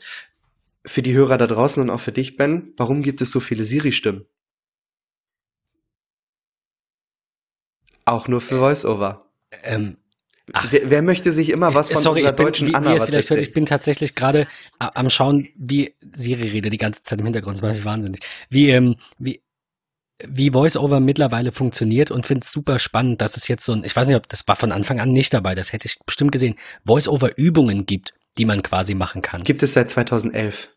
Für 0.86 1.02
die 1.02 1.12
Hörer 1.12 1.36
da 1.36 1.46
draußen 1.46 1.82
und 1.82 1.90
auch 1.90 2.00
für 2.00 2.10
dich, 2.10 2.38
Ben, 2.38 2.72
warum 2.78 3.02
gibt 3.02 3.20
es 3.20 3.30
so 3.30 3.38
viele 3.38 3.64
Siri-Stimmen? 3.64 4.24
Auch 8.06 8.28
nur 8.28 8.40
für 8.40 8.60
VoiceOver. 8.60 9.30
Ähm, 9.62 9.98
wer, 10.70 10.90
wer, 10.90 11.02
möchte 11.02 11.32
sich 11.32 11.50
immer 11.50 11.74
was 11.74 11.90
von 11.90 12.02
sorry, 12.02 12.20
unserer 12.20 12.32
bin, 12.32 12.46
deutschen 12.46 12.68
wie, 12.68 12.74
Anna 12.74 12.94
wie 12.94 12.98
vielleicht 12.98 13.30
hört, 13.30 13.40
Ich 13.40 13.52
bin 13.52 13.66
tatsächlich 13.66 14.14
gerade 14.14 14.46
am 14.78 15.10
Schauen, 15.10 15.48
wie 15.56 15.94
Siri 16.14 16.48
redet 16.48 16.72
die 16.72 16.78
ganze 16.78 17.02
Zeit 17.02 17.20
im 17.20 17.26
Hintergrund. 17.26 17.56
Das 17.56 17.62
macht 17.62 17.74
mich 17.74 17.84
wahnsinnig. 17.84 18.20
Wie, 18.48 18.70
ähm, 18.70 18.96
wie, 19.18 19.42
wie 20.26 20.52
VoiceOver 20.52 21.00
mittlerweile 21.00 21.52
funktioniert 21.52 22.10
und 22.10 22.26
finde 22.26 22.42
es 22.44 22.50
super 22.50 22.78
spannend, 22.78 23.20
dass 23.20 23.36
es 23.36 23.48
jetzt 23.48 23.64
so 23.64 23.72
ein, 23.72 23.84
ich 23.84 23.94
weiß 23.94 24.08
nicht, 24.08 24.16
ob 24.16 24.28
das 24.28 24.46
war 24.46 24.56
von 24.56 24.72
Anfang 24.72 25.00
an 25.00 25.12
nicht 25.12 25.32
dabei, 25.32 25.54
das 25.54 25.72
hätte 25.72 25.86
ich 25.86 25.98
bestimmt 26.04 26.32
gesehen, 26.32 26.56
VoiceOver-Übungen 26.84 27.86
gibt, 27.86 28.14
die 28.36 28.44
man 28.44 28.62
quasi 28.62 28.94
machen 28.94 29.22
kann. 29.22 29.42
Gibt 29.44 29.62
es 29.62 29.74
seit 29.74 29.90
2011. 29.90 30.70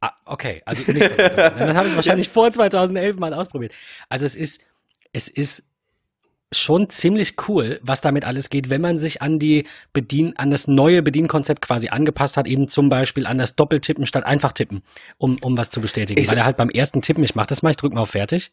Ah, 0.00 0.12
okay, 0.24 0.62
also 0.66 0.90
nicht. 0.90 1.10
Dann 1.16 1.76
habe 1.76 1.86
ich 1.86 1.92
es 1.92 1.96
wahrscheinlich 1.96 2.28
vor 2.28 2.50
2011 2.50 3.18
mal 3.18 3.32
ausprobiert. 3.34 3.72
Also 4.08 4.26
es 4.26 4.34
ist, 4.34 4.60
es 5.12 5.28
ist 5.28 5.62
schon 6.52 6.88
ziemlich 6.90 7.34
cool, 7.48 7.80
was 7.82 8.00
damit 8.00 8.24
alles 8.24 8.50
geht, 8.50 8.70
wenn 8.70 8.80
man 8.80 8.98
sich 8.98 9.22
an 9.22 9.38
die 9.38 9.66
Bedien, 9.92 10.36
an 10.36 10.50
das 10.50 10.68
neue 10.68 11.02
Bedienkonzept 11.02 11.62
quasi 11.62 11.88
angepasst 11.88 12.36
hat, 12.36 12.46
eben 12.46 12.68
zum 12.68 12.88
Beispiel 12.88 13.26
an 13.26 13.38
das 13.38 13.56
Doppeltippen 13.56 14.06
statt 14.06 14.24
einfach 14.24 14.52
tippen, 14.52 14.82
um, 15.18 15.36
um 15.42 15.56
was 15.56 15.70
zu 15.70 15.80
bestätigen. 15.80 16.20
Ich 16.20 16.28
Weil 16.28 16.38
er 16.38 16.44
halt 16.44 16.56
beim 16.56 16.70
ersten 16.70 17.02
Tippen, 17.02 17.24
ich 17.24 17.34
mach 17.34 17.46
das 17.46 17.62
mal, 17.62 17.70
ich 17.70 17.76
drück 17.76 17.92
mal 17.92 18.02
auf 18.02 18.10
fertig. 18.10 18.52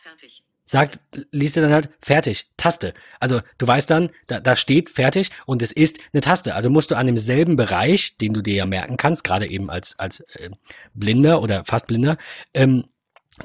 Fertig 0.00 0.42
sagt, 0.68 1.00
liest 1.32 1.56
er 1.56 1.62
dann 1.62 1.72
halt 1.72 1.88
fertig, 2.00 2.46
Taste. 2.58 2.92
Also 3.20 3.40
du 3.56 3.66
weißt 3.66 3.90
dann, 3.90 4.10
da, 4.26 4.38
da 4.38 4.54
steht 4.54 4.90
fertig 4.90 5.30
und 5.46 5.62
es 5.62 5.72
ist 5.72 5.98
eine 6.12 6.20
Taste. 6.20 6.54
Also 6.54 6.68
musst 6.68 6.90
du 6.90 6.94
an 6.94 7.06
demselben 7.06 7.56
Bereich, 7.56 8.18
den 8.18 8.34
du 8.34 8.42
dir 8.42 8.54
ja 8.54 8.66
merken 8.66 8.98
kannst, 8.98 9.24
gerade 9.24 9.48
eben 9.48 9.70
als, 9.70 9.98
als 9.98 10.20
äh, 10.34 10.50
Blinder 10.92 11.40
oder 11.40 11.64
fast 11.64 11.86
Blinder, 11.86 12.18
ähm, 12.52 12.84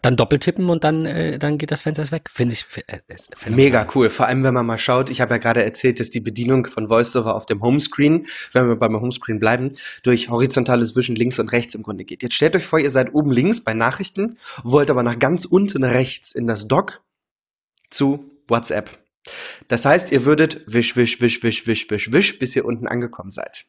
dann 0.01 0.15
doppeltippen 0.15 0.69
und 0.69 0.83
dann, 0.83 1.05
äh, 1.05 1.39
dann 1.39 1.57
geht 1.57 1.71
das 1.71 1.83
Fenster 1.83 2.09
weg. 2.11 2.29
Finde 2.31 2.53
ich 2.53 2.65
äh, 2.87 2.99
mega 3.49 3.87
cool. 3.95 4.09
Vor 4.09 4.27
allem, 4.27 4.43
wenn 4.43 4.53
man 4.53 4.65
mal 4.65 4.77
schaut, 4.77 5.09
ich 5.09 5.21
habe 5.21 5.35
ja 5.35 5.37
gerade 5.37 5.63
erzählt, 5.63 5.99
dass 5.99 6.09
die 6.09 6.19
Bedienung 6.19 6.65
von 6.67 6.89
VoiceOver 6.89 7.35
auf 7.35 7.45
dem 7.45 7.61
Homescreen, 7.61 8.27
wenn 8.51 8.67
wir 8.67 8.75
beim 8.75 8.99
Homescreen 8.99 9.39
bleiben, 9.39 9.71
durch 10.03 10.29
horizontales 10.29 10.95
Wischen 10.95 11.15
links 11.15 11.39
und 11.39 11.51
rechts 11.51 11.75
im 11.75 11.83
Grunde 11.83 12.05
geht. 12.05 12.23
Jetzt 12.23 12.35
stellt 12.35 12.55
euch 12.55 12.65
vor, 12.65 12.79
ihr 12.79 12.91
seid 12.91 13.13
oben 13.13 13.31
links 13.31 13.63
bei 13.63 13.73
Nachrichten, 13.73 14.37
wollt 14.63 14.89
aber 14.89 15.03
nach 15.03 15.19
ganz 15.19 15.45
unten 15.45 15.83
rechts 15.83 16.33
in 16.33 16.47
das 16.47 16.67
Dock 16.67 17.01
zu 17.89 18.31
WhatsApp. 18.47 19.02
Das 19.67 19.85
heißt, 19.85 20.11
ihr 20.11 20.25
würdet 20.25 20.63
wisch, 20.67 20.95
wisch, 20.95 21.21
wisch, 21.21 21.43
wisch, 21.43 21.65
wisch, 21.65 21.89
wisch, 21.89 22.11
wisch, 22.11 22.39
bis 22.39 22.55
ihr 22.55 22.65
unten 22.65 22.87
angekommen 22.87 23.31
seid. 23.31 23.65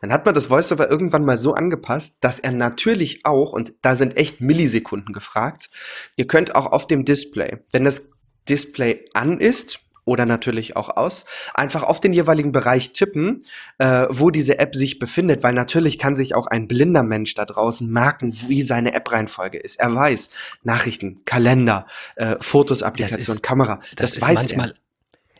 Dann 0.00 0.12
hat 0.12 0.26
man 0.26 0.34
das 0.34 0.50
VoiceOver 0.50 0.90
irgendwann 0.90 1.24
mal 1.24 1.38
so 1.38 1.54
angepasst, 1.54 2.16
dass 2.20 2.38
er 2.38 2.52
natürlich 2.52 3.24
auch, 3.24 3.52
und 3.52 3.72
da 3.82 3.94
sind 3.94 4.16
echt 4.16 4.40
Millisekunden 4.40 5.14
gefragt, 5.14 5.70
ihr 6.16 6.26
könnt 6.26 6.54
auch 6.54 6.66
auf 6.66 6.86
dem 6.86 7.04
Display, 7.04 7.58
wenn 7.72 7.84
das 7.84 8.10
Display 8.48 9.04
an 9.14 9.38
ist, 9.38 9.80
oder 10.04 10.26
natürlich 10.26 10.76
auch 10.76 10.96
aus, 10.96 11.24
einfach 11.54 11.82
auf 11.82 12.00
den 12.00 12.12
jeweiligen 12.12 12.52
Bereich 12.52 12.92
tippen, 12.92 13.44
äh, 13.78 14.06
wo 14.10 14.30
diese 14.30 14.58
App 14.58 14.74
sich 14.74 14.98
befindet, 14.98 15.42
weil 15.42 15.54
natürlich 15.54 15.98
kann 15.98 16.14
sich 16.14 16.34
auch 16.34 16.46
ein 16.46 16.66
blinder 16.66 17.02
Mensch 17.02 17.34
da 17.34 17.44
draußen 17.44 17.88
merken, 17.88 18.34
wie 18.48 18.62
seine 18.62 18.92
App-Reihenfolge 18.94 19.58
ist. 19.58 19.78
Er 19.78 19.94
weiß 19.94 20.30
Nachrichten, 20.64 21.20
Kalender, 21.26 21.86
äh, 22.16 22.36
Fotos, 22.40 22.82
Applikation, 22.82 23.40
Kamera. 23.40 23.80
Das, 23.96 24.14
das 24.14 24.22
weiß 24.22 24.34
manchmal, 24.34 24.70
er. 24.70 24.74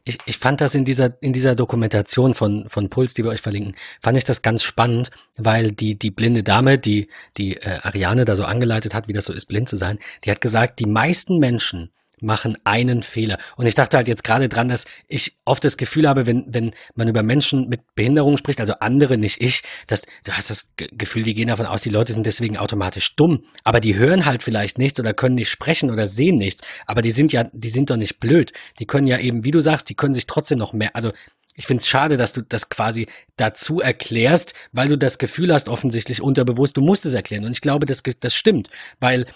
Ich, 0.05 0.19
ich 0.27 0.39
fand 0.39 0.61
das 0.61 0.75
in 0.75 0.85
dieser, 0.85 1.21
in 1.23 1.33
dieser 1.33 1.55
Dokumentation 1.55 2.35
von, 2.35 2.69
von 2.69 2.89
Puls, 2.89 3.15
die 3.15 3.25
wir 3.25 3.31
euch 3.31 3.41
verlinken, 3.41 3.75
fand 4.01 4.17
ich 4.17 4.25
das 4.25 4.43
ganz 4.43 4.63
spannend, 4.63 5.11
weil 5.39 5.73
die, 5.73 5.99
die 5.99 6.11
blinde 6.11 6.43
Dame, 6.43 6.79
die, 6.79 7.09
die 7.37 7.57
äh, 7.57 7.79
Ariane 7.83 8.25
da 8.25 8.37
so 8.37 8.45
angeleitet 8.45 8.95
hat, 8.95 9.09
wie 9.09 9.13
das 9.13 9.27
so 9.27 9.33
ist, 9.33 9.47
blind 9.47 9.69
zu 9.69 9.77
sein, 9.77 9.99
die 10.25 10.31
hat 10.31 10.41
gesagt, 10.41 10.79
die 10.79 10.87
meisten 10.87 11.39
Menschen 11.39 11.91
machen 12.23 12.59
einen 12.65 13.03
Fehler. 13.03 13.39
Und 13.57 13.67
ich 13.67 13.75
dachte 13.75 13.97
halt 13.97 14.09
jetzt 14.09 14.25
gerade 14.25 14.49
dran, 14.49 14.69
dass 14.69 14.87
ich 15.09 15.39
oft 15.45 15.65
das 15.65 15.77
Gefühl 15.77 16.09
habe, 16.09 16.27
wenn, 16.27 16.45
wenn 16.49 16.73
man 16.95 17.09
über 17.09 17.23
Menschen 17.23 17.69
mit 17.69 17.95
Behinderung 17.95 18.37
spricht, 18.37 18.61
also 18.61 18.75
andere, 18.81 19.19
nicht 19.19 19.41
ich, 19.41 19.63
dass 19.87 20.03
du 20.25 20.33
hast 20.33 20.51
das 20.51 20.73
Gefühl, 20.77 21.23
die 21.23 21.35
gehen 21.35 21.49
davon 21.49 21.67
aus, 21.67 21.83
die 21.83 21.91
Leute 21.91 22.13
sind 22.13 22.27
deswegen 22.27 22.57
automatisch 22.57 23.17
dumm. 23.17 23.45
Aber 23.65 23.81
die 23.81 23.97
hören 23.97 24.27
halt 24.27 24.43
vielleicht 24.43 24.79
nichts 24.79 25.01
oder 25.01 25.15
können 25.15 25.35
nicht 25.35 25.51
sprechen 25.51 25.91
oder 25.91 26.07
sehen 26.07 26.37
nichts. 26.37 26.63
Aber 26.87 27.03
die 27.03 27.11
sind 27.11 27.33
ja, 27.33 27.45
die 27.53 27.71
sind 27.71 27.91
doch 27.91 27.97
nicht 27.97 28.21
blöd. 28.21 28.53
Die 28.79 28.87
können 28.87 29.07
ja 29.07 29.19
eben, 29.19 29.45
wie 29.45 29.51
du 29.51 29.61
sagst, 29.61 29.89
die 29.89 29.95
können 29.95 30.15
sich 30.15 30.27
trotzdem 30.27 30.59
noch 30.59 30.73
mehr, 30.73 30.95
also 30.95 31.13
ich 31.57 31.67
finde 31.67 31.83
es 31.83 31.89
schade, 31.89 32.17
dass 32.17 32.33
du 32.33 32.43
das 32.43 32.69
quasi 32.69 33.07
dazu 33.37 33.81
erklärst, 33.81 34.55
weil 34.73 34.89
du 34.89 34.97
das 34.97 35.19
Gefühl 35.19 35.53
hast, 35.53 35.69
offensichtlich 35.69 36.23
unterbewusst, 36.23 36.77
du 36.77 36.81
musst 36.81 37.05
es 37.05 37.15
erklären. 37.15 37.45
Und 37.45 37.53
ich 37.53 37.61
glaube, 37.61 37.87
das, 37.87 38.03
das 38.21 38.35
stimmt, 38.35 38.71
weil 39.01 39.27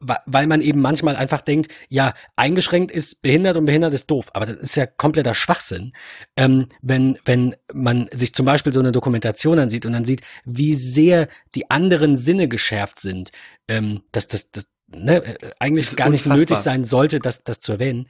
weil 0.00 0.46
man 0.46 0.60
eben 0.60 0.80
manchmal 0.80 1.16
einfach 1.16 1.40
denkt, 1.40 1.72
ja, 1.88 2.14
eingeschränkt 2.36 2.90
ist 2.90 3.22
behindert 3.22 3.56
und 3.56 3.64
behindert 3.64 3.94
ist 3.94 4.10
doof. 4.10 4.28
Aber 4.34 4.46
das 4.46 4.60
ist 4.60 4.76
ja 4.76 4.86
kompletter 4.86 5.34
Schwachsinn. 5.34 5.92
Ähm, 6.36 6.66
wenn, 6.82 7.18
wenn 7.24 7.56
man 7.72 8.08
sich 8.12 8.34
zum 8.34 8.44
Beispiel 8.44 8.72
so 8.72 8.80
eine 8.80 8.92
Dokumentation 8.92 9.58
ansieht 9.58 9.86
und 9.86 9.92
dann 9.92 10.04
sieht, 10.04 10.20
wie 10.44 10.74
sehr 10.74 11.28
die 11.54 11.70
anderen 11.70 12.16
Sinne 12.16 12.46
geschärft 12.46 13.00
sind, 13.00 13.30
ähm, 13.68 14.02
dass 14.12 14.28
das, 14.28 14.50
das 14.50 14.66
ne, 14.88 15.24
äh, 15.24 15.50
eigentlich 15.58 15.86
das 15.86 15.96
gar 15.96 16.10
nicht 16.10 16.26
nötig 16.26 16.58
sein 16.58 16.84
sollte, 16.84 17.18
das, 17.18 17.42
das 17.44 17.60
zu 17.60 17.72
erwähnen. 17.72 18.06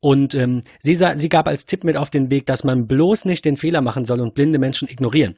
Und 0.00 0.34
ähm, 0.36 0.62
sie, 0.78 0.94
sie 0.94 1.28
gab 1.28 1.48
als 1.48 1.66
Tipp 1.66 1.82
mit 1.82 1.96
auf 1.96 2.10
den 2.10 2.30
Weg, 2.30 2.46
dass 2.46 2.62
man 2.62 2.86
bloß 2.86 3.24
nicht 3.24 3.44
den 3.44 3.56
Fehler 3.56 3.80
machen 3.80 4.04
soll 4.04 4.20
und 4.20 4.34
blinde 4.34 4.60
Menschen 4.60 4.88
ignorieren. 4.88 5.36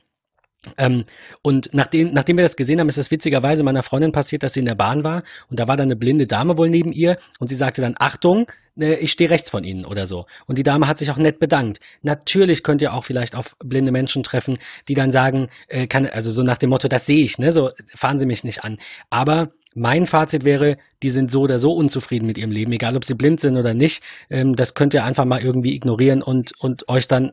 Ähm, 0.77 1.05
und 1.43 1.71
nachdem, 1.73 2.13
nachdem 2.13 2.37
wir 2.37 2.45
das 2.45 2.57
gesehen 2.57 2.81
haben, 2.81 2.89
ist 2.89 2.99
es 2.99 3.11
witzigerweise 3.11 3.63
meiner 3.63 3.83
Freundin 3.83 4.13
passiert, 4.13 4.43
dass 4.43 4.53
sie 4.53 4.61
in 4.61 4.67
der 4.67 4.75
Bahn 4.75 5.05
war 5.05 5.23
und 5.49 5.59
da 5.59 5.69
war 5.69 5.77
dann 5.77 5.87
eine 5.87 5.97
blinde 5.97 6.27
Dame 6.27 6.59
wohl 6.59 6.69
neben 6.69 6.93
ihr 6.93 7.17
und 7.39 7.49
sie 7.49 7.55
sagte 7.55 7.81
dann, 7.81 7.95
Achtung, 7.99 8.47
äh, 8.79 8.95
ich 8.97 9.13
stehe 9.13 9.31
rechts 9.31 9.51
von 9.51 9.65
Ihnen 9.65 9.85
oder 9.85 10.07
so. 10.07 10.27
Und 10.47 10.59
die 10.59 10.63
Dame 10.63 10.87
hat 10.87 10.99
sich 10.99 11.11
auch 11.11 11.17
nett 11.17 11.39
bedankt. 11.39 11.81
Natürlich 12.03 12.63
könnt 12.63 12.83
ihr 12.83 12.93
auch 12.93 13.05
vielleicht 13.05 13.35
auf 13.35 13.57
blinde 13.65 13.93
Menschen 13.93 14.23
treffen, 14.23 14.59
die 14.89 14.95
dann 14.95 15.11
sagen, 15.11 15.49
äh, 15.69 15.87
kann, 15.87 16.07
also 16.07 16.31
so 16.31 16.43
nach 16.43 16.59
dem 16.59 16.71
Motto, 16.71 16.89
das 16.89 17.07
sehe 17.07 17.25
ich, 17.25 17.39
ne, 17.39 17.53
so 17.53 17.71
fahren 17.95 18.19
Sie 18.19 18.27
mich 18.27 18.45
nicht 18.45 18.65
an. 18.65 18.79
Aber 19.09 19.53
mein 19.75 20.07
Fazit 20.07 20.45
wäre, 20.45 20.77
die 21.03 21.11
sind 21.11 21.31
so 21.31 21.43
oder 21.43 21.59
so 21.59 21.73
unzufrieden 21.73 22.27
mit 22.27 22.39
ihrem 22.39 22.51
Leben, 22.51 22.73
egal 22.73 22.97
ob 22.97 23.05
sie 23.05 23.15
blind 23.15 23.41
sind 23.41 23.57
oder 23.57 23.73
nicht. 23.73 24.03
Ähm, 24.29 24.55
das 24.55 24.75
könnt 24.75 24.95
ihr 24.95 25.05
einfach 25.05 25.25
mal 25.25 25.41
irgendwie 25.41 25.75
ignorieren 25.75 26.23
und, 26.23 26.53
und 26.61 26.89
euch 26.89 27.07
dann 27.07 27.33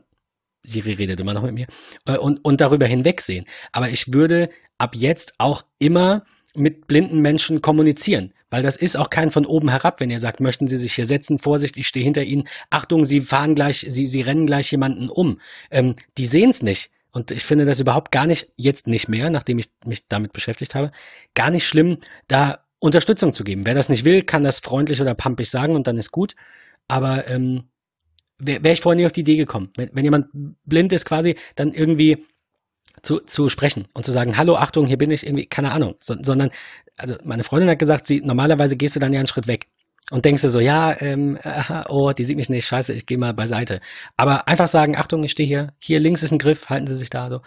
Siri 0.68 0.92
redet 0.92 1.20
immer 1.20 1.34
noch 1.34 1.42
mit 1.42 1.54
mir, 1.54 1.66
äh, 2.06 2.16
und, 2.16 2.44
und 2.44 2.60
darüber 2.60 2.86
hinwegsehen. 2.86 3.46
Aber 3.72 3.90
ich 3.90 4.12
würde 4.12 4.50
ab 4.78 4.94
jetzt 4.94 5.34
auch 5.38 5.62
immer 5.78 6.24
mit 6.54 6.86
blinden 6.86 7.20
Menschen 7.20 7.60
kommunizieren, 7.62 8.32
weil 8.50 8.62
das 8.62 8.76
ist 8.76 8.96
auch 8.96 9.10
kein 9.10 9.30
von 9.30 9.46
oben 9.46 9.68
herab, 9.68 10.00
wenn 10.00 10.10
ihr 10.10 10.18
sagt, 10.18 10.40
möchten 10.40 10.66
Sie 10.66 10.76
sich 10.76 10.94
hier 10.94 11.06
setzen, 11.06 11.38
Vorsicht, 11.38 11.76
ich 11.76 11.86
stehe 11.86 12.04
hinter 12.04 12.22
Ihnen, 12.22 12.48
Achtung, 12.70 13.04
Sie 13.04 13.20
fahren 13.20 13.54
gleich, 13.54 13.86
Sie, 13.88 14.06
Sie 14.06 14.20
rennen 14.20 14.46
gleich 14.46 14.70
jemanden 14.70 15.08
um. 15.08 15.40
Ähm, 15.70 15.94
die 16.16 16.26
sehen 16.26 16.50
es 16.50 16.62
nicht. 16.62 16.90
Und 17.10 17.30
ich 17.30 17.44
finde 17.44 17.64
das 17.64 17.80
überhaupt 17.80 18.12
gar 18.12 18.26
nicht, 18.26 18.52
jetzt 18.56 18.86
nicht 18.86 19.08
mehr, 19.08 19.30
nachdem 19.30 19.58
ich 19.58 19.70
mich 19.84 20.06
damit 20.08 20.32
beschäftigt 20.32 20.74
habe, 20.74 20.92
gar 21.34 21.50
nicht 21.50 21.66
schlimm, 21.66 21.98
da 22.28 22.60
Unterstützung 22.80 23.32
zu 23.32 23.44
geben. 23.44 23.64
Wer 23.64 23.74
das 23.74 23.88
nicht 23.88 24.04
will, 24.04 24.22
kann 24.22 24.44
das 24.44 24.60
freundlich 24.60 25.00
oder 25.00 25.14
pampig 25.14 25.50
sagen 25.50 25.74
und 25.74 25.86
dann 25.86 25.98
ist 25.98 26.12
gut. 26.12 26.34
Aber 26.86 27.26
ähm, 27.28 27.64
wäre 28.38 28.62
wär 28.64 28.72
ich 28.72 28.80
vorher 28.80 28.96
nie 28.96 29.06
auf 29.06 29.12
die 29.12 29.20
Idee 29.20 29.36
gekommen. 29.36 29.70
Wenn, 29.76 29.90
wenn 29.92 30.04
jemand 30.04 30.26
blind 30.64 30.92
ist 30.92 31.04
quasi, 31.04 31.36
dann 31.56 31.72
irgendwie 31.72 32.24
zu, 33.02 33.20
zu 33.20 33.48
sprechen 33.48 33.86
und 33.94 34.04
zu 34.04 34.12
sagen, 34.12 34.36
hallo, 34.36 34.56
Achtung, 34.56 34.86
hier 34.86 34.98
bin 34.98 35.10
ich 35.10 35.24
irgendwie, 35.26 35.46
keine 35.46 35.72
Ahnung, 35.72 35.94
so, 36.00 36.14
sondern, 36.20 36.50
also 36.96 37.16
meine 37.24 37.44
Freundin 37.44 37.70
hat 37.70 37.78
gesagt, 37.78 38.06
sie, 38.06 38.20
normalerweise 38.20 38.76
gehst 38.76 38.96
du 38.96 39.00
dann 39.00 39.12
ja 39.12 39.20
einen 39.20 39.28
Schritt 39.28 39.46
weg 39.46 39.66
und 40.10 40.24
denkst 40.24 40.42
du 40.42 40.48
so, 40.48 40.60
ja, 40.60 40.98
ähm, 41.00 41.38
aha, 41.42 41.86
oh, 41.88 42.12
die 42.12 42.24
sieht 42.24 42.36
mich 42.36 42.48
nicht, 42.48 42.66
scheiße, 42.66 42.94
ich 42.94 43.06
gehe 43.06 43.18
mal 43.18 43.34
beiseite. 43.34 43.80
Aber 44.16 44.48
einfach 44.48 44.68
sagen, 44.68 44.96
Achtung, 44.96 45.22
ich 45.22 45.32
stehe 45.32 45.46
hier, 45.46 45.72
hier 45.78 46.00
links 46.00 46.22
ist 46.22 46.32
ein 46.32 46.38
Griff, 46.38 46.70
halten 46.70 46.86
Sie 46.86 46.96
sich 46.96 47.10
da 47.10 47.28
so, 47.28 47.40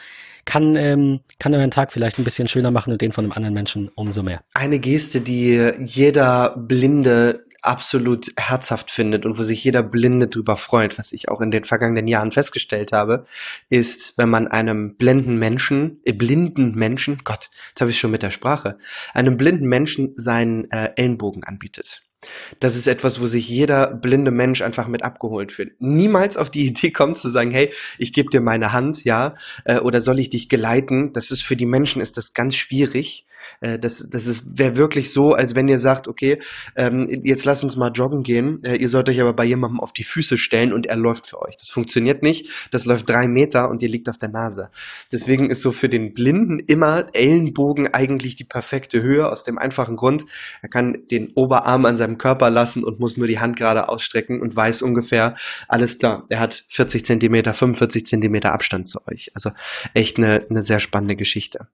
kann, 0.45 0.75
ähm, 0.75 1.21
kann 1.39 1.55
euren 1.55 1.71
Tag 1.71 1.91
vielleicht 1.91 2.19
ein 2.19 2.23
bisschen 2.23 2.47
schöner 2.47 2.71
machen 2.71 2.93
und 2.93 3.01
den 3.01 3.11
von 3.11 3.25
einem 3.25 3.31
anderen 3.31 3.53
Menschen 3.53 3.89
umso 3.95 4.21
mehr. 4.21 4.41
Eine 4.53 4.79
Geste, 4.79 5.21
die 5.21 5.71
jeder 5.79 6.55
Blinde 6.55 7.45
absolut 7.61 8.31
herzhaft 8.37 8.91
findet 8.91 9.25
und 9.25 9.37
wo 9.37 9.43
sich 9.43 9.63
jeder 9.63 9.83
Blinde 9.83 10.27
drüber 10.27 10.57
freut, 10.57 10.97
was 10.97 11.11
ich 11.11 11.29
auch 11.29 11.41
in 11.41 11.51
den 11.51 11.63
vergangenen 11.63 12.07
Jahren 12.07 12.31
festgestellt 12.31 12.91
habe, 12.91 13.23
ist, 13.69 14.13
wenn 14.17 14.29
man 14.29 14.47
einem 14.47 14.97
blinden 14.97 15.37
Menschen, 15.37 16.01
äh, 16.03 16.13
blinden 16.13 16.73
Menschen, 16.75 17.19
Gott, 17.23 17.49
jetzt 17.69 17.81
habe 17.81 17.91
ich 17.91 17.99
schon 17.99 18.11
mit 18.11 18.23
der 18.23 18.31
Sprache, 18.31 18.77
einem 19.13 19.37
blinden 19.37 19.67
Menschen 19.67 20.13
seinen 20.15 20.69
äh, 20.71 20.91
Ellenbogen 20.95 21.43
anbietet. 21.43 22.01
Das 22.59 22.75
ist 22.75 22.87
etwas, 22.87 23.19
wo 23.19 23.25
sich 23.25 23.49
jeder 23.49 23.87
blinde 23.87 24.29
Mensch 24.29 24.61
einfach 24.61 24.87
mit 24.87 25.03
abgeholt 25.03 25.51
fühlt. 25.51 25.73
Niemals 25.79 26.37
auf 26.37 26.49
die 26.49 26.65
Idee 26.67 26.91
kommt 26.91 27.17
zu 27.17 27.29
sagen, 27.29 27.51
hey, 27.51 27.71
ich 27.97 28.13
gebe 28.13 28.29
dir 28.29 28.41
meine 28.41 28.73
Hand, 28.73 29.03
ja, 29.03 29.35
äh, 29.65 29.79
oder 29.79 30.01
soll 30.01 30.19
ich 30.19 30.29
dich 30.29 30.49
geleiten? 30.49 31.13
Das 31.13 31.31
ist 31.31 31.43
für 31.43 31.55
die 31.55 31.65
Menschen 31.65 32.01
ist 32.01 32.17
das 32.17 32.33
ganz 32.33 32.55
schwierig. 32.55 33.25
Äh, 33.59 33.79
das 33.79 34.07
das 34.09 34.27
ist 34.27 34.57
wäre 34.57 34.77
wirklich 34.77 35.11
so, 35.11 35.33
als 35.33 35.55
wenn 35.55 35.67
ihr 35.67 35.79
sagt, 35.79 36.07
okay, 36.07 36.39
ähm, 36.75 37.07
jetzt 37.23 37.45
lasst 37.45 37.63
uns 37.63 37.75
mal 37.75 37.91
joggen 37.91 38.23
gehen. 38.23 38.63
Äh, 38.63 38.75
ihr 38.75 38.89
sollt 38.89 39.09
euch 39.09 39.21
aber 39.21 39.33
bei 39.33 39.45
jemandem 39.45 39.79
auf 39.79 39.93
die 39.93 40.03
Füße 40.03 40.37
stellen 40.37 40.73
und 40.73 40.85
er 40.87 40.95
läuft 40.95 41.27
für 41.27 41.41
euch. 41.41 41.57
Das 41.57 41.69
funktioniert 41.69 42.23
nicht. 42.23 42.49
Das 42.71 42.85
läuft 42.85 43.09
drei 43.09 43.27
Meter 43.27 43.69
und 43.69 43.81
ihr 43.81 43.89
liegt 43.89 44.09
auf 44.09 44.17
der 44.17 44.29
Nase. 44.29 44.69
Deswegen 45.11 45.49
ist 45.49 45.61
so 45.61 45.71
für 45.71 45.89
den 45.89 46.13
Blinden 46.13 46.59
immer 46.59 47.05
Ellenbogen 47.13 47.93
eigentlich 47.93 48.35
die 48.35 48.43
perfekte 48.43 49.01
Höhe 49.01 49.29
aus 49.29 49.43
dem 49.43 49.57
einfachen 49.57 49.95
Grund, 49.95 50.25
er 50.61 50.69
kann 50.69 51.07
den 51.09 51.31
Oberarm 51.33 51.85
an 51.85 51.97
seinem 51.97 52.17
Körper 52.17 52.49
lassen 52.49 52.83
und 52.83 52.99
muss 52.99 53.17
nur 53.17 53.27
die 53.27 53.39
Hand 53.39 53.57
gerade 53.57 53.89
ausstrecken 53.89 54.41
und 54.41 54.55
weiß 54.55 54.81
ungefähr, 54.81 55.35
alles 55.67 55.99
klar, 55.99 56.23
er 56.29 56.39
hat 56.39 56.65
40 56.69 57.05
Zentimeter, 57.05 57.53
45 57.53 58.05
Zentimeter 58.05 58.53
Abstand 58.53 58.87
zu 58.87 59.05
euch. 59.07 59.31
Also 59.35 59.51
echt 59.93 60.17
eine, 60.17 60.45
eine 60.49 60.61
sehr 60.61 60.79
spannende 60.79 61.15
Geschichte. 61.15 61.67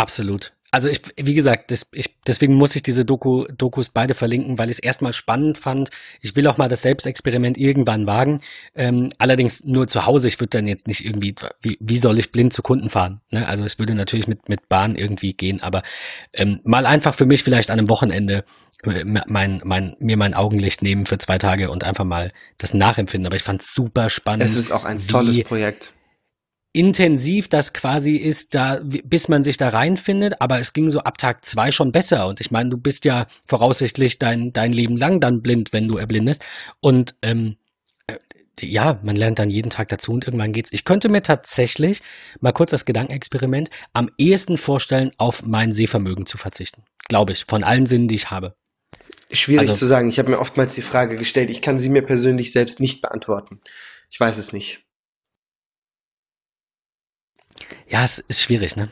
Absolut. 0.00 0.52
Also 0.72 0.88
ich, 0.88 1.02
wie 1.16 1.34
gesagt, 1.34 1.72
das, 1.72 1.88
ich, 1.92 2.14
deswegen 2.26 2.54
muss 2.54 2.76
ich 2.76 2.82
diese 2.82 3.04
Doku, 3.04 3.44
Dokus 3.58 3.90
beide 3.90 4.14
verlinken, 4.14 4.56
weil 4.58 4.70
ich 4.70 4.76
es 4.76 4.82
erstmal 4.82 5.12
spannend 5.12 5.58
fand. 5.58 5.90
Ich 6.20 6.36
will 6.36 6.46
auch 6.46 6.58
mal 6.58 6.68
das 6.68 6.82
Selbstexperiment 6.82 7.58
irgendwann 7.58 8.06
wagen. 8.06 8.40
Ähm, 8.74 9.10
allerdings 9.18 9.64
nur 9.64 9.88
zu 9.88 10.06
Hause. 10.06 10.28
Ich 10.28 10.38
würde 10.40 10.58
dann 10.58 10.66
jetzt 10.66 10.86
nicht 10.86 11.04
irgendwie, 11.04 11.34
wie, 11.60 11.76
wie 11.80 11.98
soll 11.98 12.18
ich 12.18 12.30
blind 12.30 12.52
zu 12.52 12.62
Kunden 12.62 12.88
fahren? 12.88 13.20
Ne? 13.30 13.46
Also 13.46 13.64
es 13.64 13.78
würde 13.78 13.94
natürlich 13.94 14.28
mit, 14.28 14.48
mit 14.48 14.68
Bahn 14.68 14.94
irgendwie 14.94 15.32
gehen, 15.32 15.60
aber 15.60 15.82
ähm, 16.32 16.60
mal 16.62 16.86
einfach 16.86 17.14
für 17.14 17.26
mich 17.26 17.42
vielleicht 17.42 17.70
an 17.70 17.78
einem 17.78 17.90
Wochenende 17.90 18.44
äh, 18.84 19.04
mein, 19.04 19.60
mein, 19.64 19.96
mir 19.98 20.16
mein 20.16 20.34
Augenlicht 20.34 20.82
nehmen 20.82 21.04
für 21.04 21.18
zwei 21.18 21.38
Tage 21.38 21.70
und 21.70 21.82
einfach 21.82 22.04
mal 22.04 22.30
das 22.58 22.72
nachempfinden. 22.74 23.26
Aber 23.26 23.36
ich 23.36 23.42
fand 23.42 23.60
es 23.60 23.74
super 23.74 24.08
spannend. 24.08 24.44
Es 24.44 24.54
ist 24.54 24.70
auch 24.70 24.84
ein 24.84 25.04
tolles 25.04 25.42
Projekt 25.42 25.92
intensiv 26.72 27.48
das 27.48 27.72
quasi 27.72 28.14
ist, 28.14 28.54
da, 28.54 28.80
bis 28.82 29.28
man 29.28 29.42
sich 29.42 29.56
da 29.56 29.70
reinfindet, 29.70 30.40
aber 30.40 30.60
es 30.60 30.72
ging 30.72 30.88
so 30.88 31.00
ab 31.00 31.18
Tag 31.18 31.44
zwei 31.44 31.72
schon 31.72 31.92
besser. 31.92 32.26
Und 32.28 32.40
ich 32.40 32.50
meine, 32.50 32.70
du 32.70 32.76
bist 32.76 33.04
ja 33.04 33.26
voraussichtlich 33.46 34.18
dein, 34.18 34.52
dein 34.52 34.72
Leben 34.72 34.96
lang 34.96 35.20
dann 35.20 35.42
blind, 35.42 35.72
wenn 35.72 35.88
du 35.88 35.96
erblindest. 35.96 36.44
Und 36.80 37.16
ähm, 37.22 37.56
äh, 38.06 38.18
ja, 38.60 39.00
man 39.02 39.16
lernt 39.16 39.40
dann 39.40 39.50
jeden 39.50 39.70
Tag 39.70 39.88
dazu 39.88 40.12
und 40.12 40.24
irgendwann 40.24 40.52
geht's. 40.52 40.72
Ich 40.72 40.84
könnte 40.84 41.08
mir 41.08 41.22
tatsächlich, 41.22 42.02
mal 42.40 42.52
kurz 42.52 42.70
das 42.70 42.84
Gedankenexperiment, 42.84 43.70
am 43.92 44.08
ehesten 44.16 44.56
vorstellen, 44.56 45.10
auf 45.18 45.42
mein 45.44 45.72
Sehvermögen 45.72 46.24
zu 46.24 46.38
verzichten. 46.38 46.84
Glaube 47.08 47.32
ich, 47.32 47.46
von 47.48 47.64
allen 47.64 47.86
Sinnen, 47.86 48.06
die 48.06 48.14
ich 48.14 48.30
habe. 48.30 48.54
Schwierig 49.32 49.68
also, 49.68 49.78
zu 49.78 49.86
sagen. 49.86 50.08
Ich 50.08 50.18
habe 50.20 50.30
mir 50.30 50.38
oftmals 50.38 50.74
die 50.74 50.82
Frage 50.82 51.16
gestellt. 51.16 51.50
Ich 51.50 51.62
kann 51.62 51.78
sie 51.78 51.88
mir 51.88 52.02
persönlich 52.02 52.52
selbst 52.52 52.78
nicht 52.78 53.00
beantworten. 53.00 53.60
Ich 54.08 54.18
weiß 54.18 54.38
es 54.38 54.52
nicht. 54.52 54.84
Ja, 57.88 58.04
es 58.04 58.18
ist 58.18 58.42
schwierig, 58.42 58.76
ne? 58.76 58.90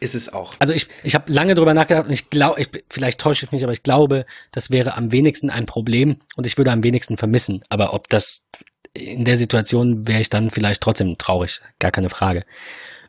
Ist 0.00 0.14
es 0.14 0.32
auch. 0.32 0.54
Also 0.58 0.72
ich, 0.72 0.88
ich 1.04 1.14
habe 1.14 1.32
lange 1.32 1.54
drüber 1.54 1.72
nachgedacht 1.72 2.06
und 2.06 2.12
ich 2.12 2.28
glaube, 2.28 2.60
ich, 2.60 2.68
vielleicht 2.90 3.20
täusche 3.20 3.46
ich 3.46 3.52
mich, 3.52 3.62
aber 3.62 3.72
ich 3.72 3.84
glaube, 3.84 4.26
das 4.50 4.70
wäre 4.70 4.96
am 4.96 5.12
wenigsten 5.12 5.48
ein 5.48 5.66
Problem 5.66 6.16
und 6.34 6.44
ich 6.44 6.58
würde 6.58 6.72
am 6.72 6.82
wenigsten 6.82 7.16
vermissen. 7.16 7.62
Aber 7.68 7.94
ob 7.94 8.08
das 8.08 8.48
in 8.92 9.24
der 9.24 9.36
Situation 9.36 10.08
wäre 10.08 10.20
ich 10.20 10.30
dann 10.30 10.50
vielleicht 10.50 10.82
trotzdem 10.82 11.18
traurig, 11.18 11.60
gar 11.78 11.92
keine 11.92 12.10
Frage. 12.10 12.44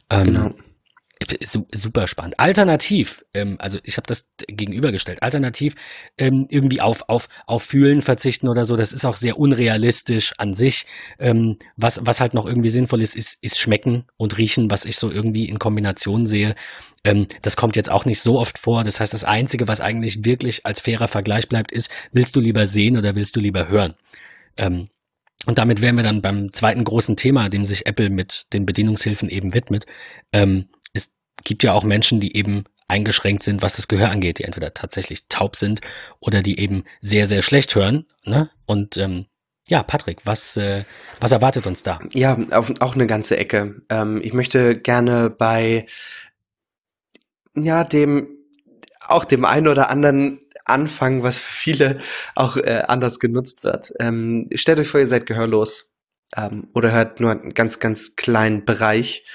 Ähm, 0.09 0.25
genau. 0.25 0.53
Super 1.73 2.07
spannend. 2.07 2.39
Alternativ, 2.39 3.25
ähm, 3.33 3.55
also 3.59 3.79
ich 3.83 3.97
habe 3.97 4.05
das 4.05 4.29
gegenübergestellt. 4.47 5.23
Alternativ 5.23 5.75
ähm, 6.17 6.45
irgendwie 6.49 6.79
auf 6.79 7.09
auf 7.09 7.27
auf 7.47 7.63
Fühlen 7.63 8.01
verzichten 8.03 8.47
oder 8.47 8.65
so. 8.65 8.77
Das 8.77 8.93
ist 8.93 9.05
auch 9.05 9.15
sehr 9.15 9.39
unrealistisch 9.39 10.33
an 10.37 10.53
sich. 10.53 10.85
Ähm, 11.17 11.57
was 11.75 12.05
was 12.05 12.21
halt 12.21 12.33
noch 12.35 12.45
irgendwie 12.45 12.69
sinnvoll 12.69 13.01
ist, 13.01 13.15
ist 13.15 13.39
ist 13.41 13.59
schmecken 13.59 14.05
und 14.17 14.37
riechen, 14.37 14.69
was 14.69 14.85
ich 14.85 14.97
so 14.97 15.09
irgendwie 15.09 15.45
in 15.49 15.57
Kombination 15.57 16.27
sehe. 16.27 16.55
Ähm, 17.03 17.25
das 17.41 17.57
kommt 17.57 17.75
jetzt 17.75 17.89
auch 17.89 18.05
nicht 18.05 18.21
so 18.21 18.39
oft 18.39 18.59
vor. 18.59 18.83
Das 18.83 18.99
heißt, 18.99 19.13
das 19.13 19.23
einzige, 19.23 19.67
was 19.67 19.81
eigentlich 19.81 20.23
wirklich 20.23 20.65
als 20.65 20.81
fairer 20.81 21.07
Vergleich 21.07 21.47
bleibt, 21.47 21.71
ist: 21.71 21.91
Willst 22.11 22.35
du 22.35 22.39
lieber 22.39 22.67
sehen 22.67 22.95
oder 22.95 23.15
willst 23.15 23.35
du 23.35 23.39
lieber 23.39 23.69
hören? 23.69 23.95
Ähm, 24.55 24.89
und 25.47 25.57
damit 25.59 25.81
wären 25.81 25.95
wir 25.95 26.03
dann 26.03 26.21
beim 26.21 26.51
zweiten 26.51 26.83
großen 26.83 27.15
Thema, 27.15 27.47
dem 27.47 27.63
sich 27.63 27.85
Apple 27.85 28.09
mit 28.09 28.47
den 28.51 28.65
Bedienungshilfen 28.65 29.29
eben 29.29 29.53
widmet. 29.53 29.85
Ähm, 30.33 30.65
gibt 31.43 31.63
ja 31.63 31.73
auch 31.73 31.83
Menschen, 31.83 32.19
die 32.19 32.35
eben 32.35 32.65
eingeschränkt 32.87 33.43
sind, 33.43 33.61
was 33.61 33.75
das 33.75 33.87
Gehör 33.87 34.09
angeht, 34.09 34.39
die 34.39 34.43
entweder 34.43 34.73
tatsächlich 34.73 35.27
taub 35.27 35.55
sind 35.55 35.81
oder 36.19 36.41
die 36.41 36.59
eben 36.59 36.83
sehr, 37.01 37.27
sehr 37.27 37.41
schlecht 37.41 37.75
hören. 37.75 38.05
Ne? 38.23 38.49
Und 38.65 38.97
ähm, 38.97 39.25
ja, 39.67 39.83
Patrick, 39.83 40.25
was, 40.25 40.55
äh, 40.55 40.85
was 41.19 41.33
erwartet 41.33 41.67
uns 41.67 41.83
da? 41.83 41.99
Ja, 42.13 42.37
auf, 42.51 42.71
auch 42.79 42.95
eine 42.95 43.07
ganze 43.07 43.35
Ecke. 43.37 43.81
Ähm, 43.89 44.21
ich 44.23 44.33
möchte 44.33 44.77
gerne 44.77 45.29
bei 45.29 45.85
ja, 47.55 47.83
dem 47.83 48.29
auch 49.01 49.25
dem 49.25 49.45
einen 49.45 49.67
oder 49.67 49.89
anderen 49.89 50.39
anfangen, 50.65 51.23
was 51.23 51.39
für 51.39 51.51
viele 51.51 51.99
auch 52.35 52.57
äh, 52.57 52.83
anders 52.87 53.19
genutzt 53.19 53.63
wird. 53.63 53.93
Ähm, 53.99 54.47
stellt 54.53 54.79
euch 54.79 54.87
vor, 54.87 54.99
ihr 54.99 55.07
seid 55.07 55.25
gehörlos 55.25 55.86
ähm, 56.35 56.67
oder 56.73 56.91
hört 56.91 57.19
nur 57.19 57.31
einen 57.31 57.53
ganz, 57.53 57.79
ganz 57.79 58.15
kleinen 58.15 58.65
Bereich 58.65 59.25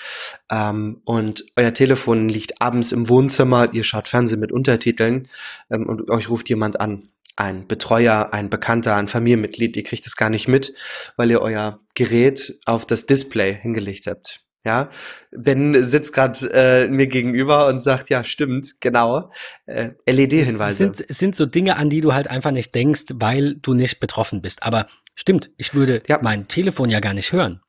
ähm, 0.51 1.01
und 1.05 1.45
euer 1.57 1.73
Telefon 1.73 2.29
liegt 2.29 2.61
abends 2.61 2.93
im 2.93 3.09
Wohnzimmer, 3.09 3.73
ihr 3.73 3.85
schaut 3.85 4.09
Fernsehen 4.09 4.41
mit 4.41 4.53
Untertiteln 4.53 5.29
ähm, 5.71 5.87
und 5.89 6.11
euch 6.11 6.29
ruft 6.29 6.49
jemand 6.49 6.81
an. 6.81 7.05
Ein 7.35 7.67
Betreuer, 7.67 8.29
ein 8.33 8.51
Bekannter, 8.51 8.95
ein 8.97 9.09
Familienmitglied, 9.09 9.75
ihr 9.77 9.85
kriegt 9.85 10.07
es 10.07 10.17
gar 10.17 10.29
nicht 10.29 10.49
mit, 10.49 10.75
weil 11.17 11.31
ihr 11.31 11.41
euer 11.41 11.81
Gerät 11.95 12.59
auf 12.67 12.85
das 12.85 13.07
Display 13.07 13.55
hingelegt 13.55 14.07
habt. 14.07 14.45
Ja, 14.65 14.91
Ben 15.33 15.83
sitzt 15.83 16.13
gerade 16.13 16.39
äh, 16.53 16.89
mir 16.89 17.09
gegenüber 17.09 17.67
und 17.67 17.81
sagt, 17.81 18.11
ja, 18.11 18.23
stimmt, 18.23 18.81
genau. 18.81 19.33
Äh, 19.67 19.91
LED-Hinweise. 20.07 20.73
Es 20.73 20.79
sind, 20.79 21.11
es 21.11 21.19
sind 21.19 21.35
so 21.35 21.47
Dinge, 21.47 21.77
an 21.77 21.91
die 21.91 22.01
du 22.01 22.15
halt 22.15 22.29
einfach 22.29 22.53
nicht 22.53 22.73
denkst, 22.75 23.07
weil 23.15 23.57
du 23.57 23.75
nicht 23.75 23.99
betroffen 23.99 24.41
bist. 24.41 24.63
Aber 24.63 24.87
stimmt, 25.17 25.51
ich 25.57 25.75
würde 25.75 26.03
ja. 26.07 26.21
mein 26.23 26.47
Telefon 26.47 26.91
ja 26.91 27.01
gar 27.01 27.13
nicht 27.13 27.33
hören. 27.33 27.61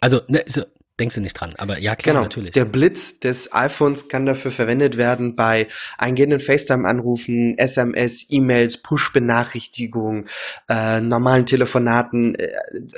Also, 0.00 0.22
ne, 0.26 0.42
so, 0.46 0.62
denkst 0.98 1.16
du 1.16 1.20
nicht 1.20 1.34
dran, 1.34 1.54
aber 1.58 1.78
ja, 1.78 1.96
klar, 1.96 2.14
genau. 2.14 2.22
natürlich. 2.22 2.52
Der 2.52 2.64
Blitz 2.64 3.18
des 3.20 3.52
iPhones 3.52 4.08
kann 4.08 4.26
dafür 4.26 4.50
verwendet 4.50 4.96
werden 4.96 5.34
bei 5.34 5.68
eingehenden 5.98 6.40
FaceTime-Anrufen, 6.40 7.58
SMS, 7.58 8.26
E-Mails, 8.28 8.82
Push-Benachrichtigungen, 8.82 10.28
äh, 10.68 11.00
normalen 11.00 11.46
Telefonaten 11.46 12.34
äh, 12.36 12.50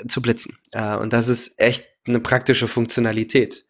zu 0.08 0.20
blitzen. 0.20 0.58
Äh, 0.72 0.96
und 0.96 1.12
das 1.12 1.28
ist 1.28 1.58
echt 1.58 1.88
eine 2.06 2.20
praktische 2.20 2.68
Funktionalität. 2.68 3.64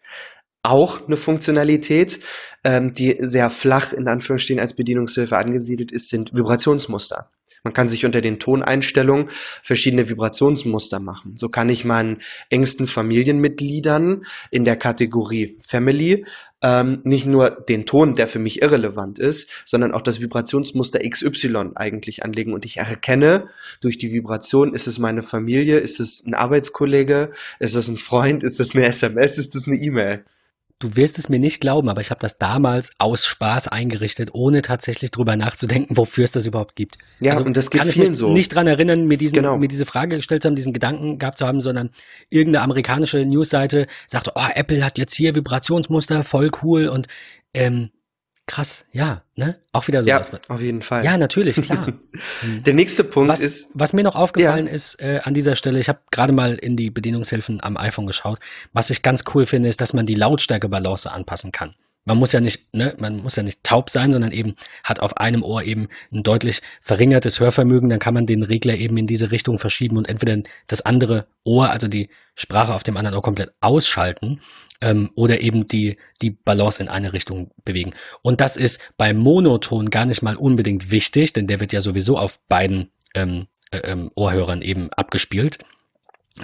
Auch 0.70 1.06
eine 1.06 1.16
Funktionalität, 1.16 2.20
ähm, 2.64 2.92
die 2.92 3.16
sehr 3.20 3.50
flach 3.50 3.92
in 3.92 4.08
Anführungsstrichen 4.08 4.60
als 4.60 4.74
Bedienungshilfe 4.74 5.36
angesiedelt 5.36 5.92
ist, 5.92 6.08
sind 6.08 6.34
Vibrationsmuster. 6.34 7.30
Man 7.66 7.72
kann 7.72 7.88
sich 7.88 8.04
unter 8.04 8.20
den 8.20 8.38
Toneinstellungen 8.38 9.28
verschiedene 9.60 10.08
Vibrationsmuster 10.08 11.00
machen. 11.00 11.34
So 11.36 11.48
kann 11.48 11.68
ich 11.68 11.84
meinen 11.84 12.18
engsten 12.48 12.86
Familienmitgliedern 12.86 14.24
in 14.52 14.64
der 14.64 14.76
Kategorie 14.76 15.58
Family 15.66 16.24
ähm, 16.62 17.00
nicht 17.02 17.26
nur 17.26 17.50
den 17.50 17.84
Ton, 17.84 18.14
der 18.14 18.28
für 18.28 18.38
mich 18.38 18.62
irrelevant 18.62 19.18
ist, 19.18 19.50
sondern 19.64 19.92
auch 19.92 20.02
das 20.02 20.20
Vibrationsmuster 20.20 21.00
XY 21.00 21.72
eigentlich 21.74 22.24
anlegen. 22.24 22.54
Und 22.54 22.64
ich 22.64 22.76
erkenne 22.76 23.48
durch 23.80 23.98
die 23.98 24.12
Vibration, 24.12 24.72
ist 24.72 24.86
es 24.86 25.00
meine 25.00 25.22
Familie, 25.22 25.78
ist 25.78 25.98
es 25.98 26.24
ein 26.24 26.34
Arbeitskollege, 26.34 27.32
ist 27.58 27.74
es 27.74 27.88
ein 27.88 27.96
Freund, 27.96 28.44
ist 28.44 28.60
es 28.60 28.76
eine 28.76 28.86
SMS, 28.86 29.38
ist 29.38 29.56
es 29.56 29.66
eine 29.66 29.76
E-Mail 29.76 30.24
du 30.78 30.94
wirst 30.94 31.18
es 31.18 31.28
mir 31.28 31.38
nicht 31.38 31.60
glauben, 31.60 31.88
aber 31.88 32.00
ich 32.00 32.10
habe 32.10 32.20
das 32.20 32.38
damals 32.38 32.90
aus 32.98 33.24
Spaß 33.26 33.68
eingerichtet, 33.68 34.30
ohne 34.32 34.62
tatsächlich 34.62 35.10
drüber 35.10 35.36
nachzudenken, 35.36 35.96
wofür 35.96 36.24
es 36.24 36.32
das 36.32 36.44
überhaupt 36.46 36.76
gibt. 36.76 36.98
Ja, 37.20 37.32
also 37.32 37.44
und 37.44 37.56
das 37.56 37.70
geht 37.70 37.80
kann 37.80 37.90
vielen 37.90 38.04
ich 38.04 38.10
mich 38.10 38.18
so. 38.18 38.32
nicht 38.32 38.54
dran 38.54 38.66
erinnern, 38.66 39.06
mir, 39.06 39.16
diesen, 39.16 39.34
genau. 39.34 39.56
mir 39.56 39.68
diese 39.68 39.86
Frage 39.86 40.16
gestellt 40.16 40.42
zu 40.42 40.48
haben, 40.48 40.56
diesen 40.56 40.72
Gedanken 40.72 41.18
gehabt 41.18 41.38
zu 41.38 41.46
haben, 41.46 41.60
sondern 41.60 41.90
irgendeine 42.28 42.64
amerikanische 42.64 43.24
Newsseite 43.24 43.86
sagte, 44.06 44.32
oh, 44.34 44.46
Apple 44.54 44.84
hat 44.84 44.98
jetzt 44.98 45.14
hier 45.14 45.34
Vibrationsmuster, 45.34 46.22
voll 46.22 46.50
cool 46.62 46.88
und 46.88 47.06
ähm, 47.54 47.88
Krass, 48.46 48.84
ja, 48.92 49.22
ne? 49.34 49.58
Auch 49.72 49.88
wieder 49.88 50.04
so 50.04 50.08
Ja, 50.08 50.22
auf 50.48 50.60
jeden 50.60 50.80
Fall. 50.80 51.04
Ja, 51.04 51.18
natürlich, 51.18 51.56
klar. 51.56 51.88
Der 52.64 52.74
nächste 52.74 53.02
Punkt 53.02 53.28
was, 53.28 53.40
ist. 53.40 53.68
Was 53.74 53.92
mir 53.92 54.04
noch 54.04 54.14
aufgefallen 54.14 54.66
ja. 54.66 54.72
ist 54.72 55.00
äh, 55.00 55.20
an 55.24 55.34
dieser 55.34 55.56
Stelle, 55.56 55.80
ich 55.80 55.88
habe 55.88 55.98
gerade 56.12 56.32
mal 56.32 56.54
in 56.54 56.76
die 56.76 56.90
Bedienungshilfen 56.90 57.60
am 57.60 57.76
iPhone 57.76 58.06
geschaut. 58.06 58.38
Was 58.72 58.90
ich 58.90 59.02
ganz 59.02 59.24
cool 59.34 59.46
finde, 59.46 59.68
ist, 59.68 59.80
dass 59.80 59.92
man 59.92 60.06
die 60.06 60.14
Lautstärkebalance 60.14 61.10
anpassen 61.10 61.50
kann. 61.50 61.72
Man 62.06 62.18
muss 62.18 62.32
ja 62.32 62.40
nicht, 62.40 62.72
ne, 62.72 62.94
man 62.98 63.18
muss 63.18 63.36
ja 63.36 63.42
nicht 63.42 63.62
taub 63.64 63.90
sein, 63.90 64.12
sondern 64.12 64.32
eben 64.32 64.54
hat 64.84 65.00
auf 65.00 65.16
einem 65.18 65.42
Ohr 65.42 65.64
eben 65.64 65.88
ein 66.12 66.22
deutlich 66.22 66.62
verringertes 66.80 67.40
Hörvermögen. 67.40 67.88
Dann 67.88 67.98
kann 67.98 68.14
man 68.14 68.26
den 68.26 68.42
Regler 68.42 68.76
eben 68.76 68.96
in 68.96 69.06
diese 69.06 69.32
Richtung 69.32 69.58
verschieben 69.58 69.96
und 69.98 70.08
entweder 70.08 70.40
das 70.68 70.82
andere 70.82 71.26
Ohr, 71.44 71.70
also 71.70 71.88
die 71.88 72.08
Sprache 72.36 72.74
auf 72.74 72.84
dem 72.84 72.96
anderen 72.96 73.16
Ohr 73.16 73.22
komplett 73.22 73.52
ausschalten 73.60 74.40
ähm, 74.80 75.10
oder 75.16 75.40
eben 75.40 75.66
die, 75.66 75.96
die 76.22 76.30
Balance 76.30 76.82
in 76.82 76.88
eine 76.88 77.12
Richtung 77.12 77.50
bewegen. 77.64 77.90
Und 78.22 78.40
das 78.40 78.56
ist 78.56 78.80
beim 78.96 79.16
Monoton 79.16 79.90
gar 79.90 80.06
nicht 80.06 80.22
mal 80.22 80.36
unbedingt 80.36 80.90
wichtig, 80.90 81.32
denn 81.32 81.46
der 81.46 81.60
wird 81.60 81.72
ja 81.72 81.80
sowieso 81.80 82.18
auf 82.18 82.38
beiden 82.48 82.90
ähm, 83.14 83.48
äh, 83.72 83.78
ähm, 83.78 84.12
Ohrhörern 84.14 84.62
eben 84.62 84.92
abgespielt. 84.92 85.58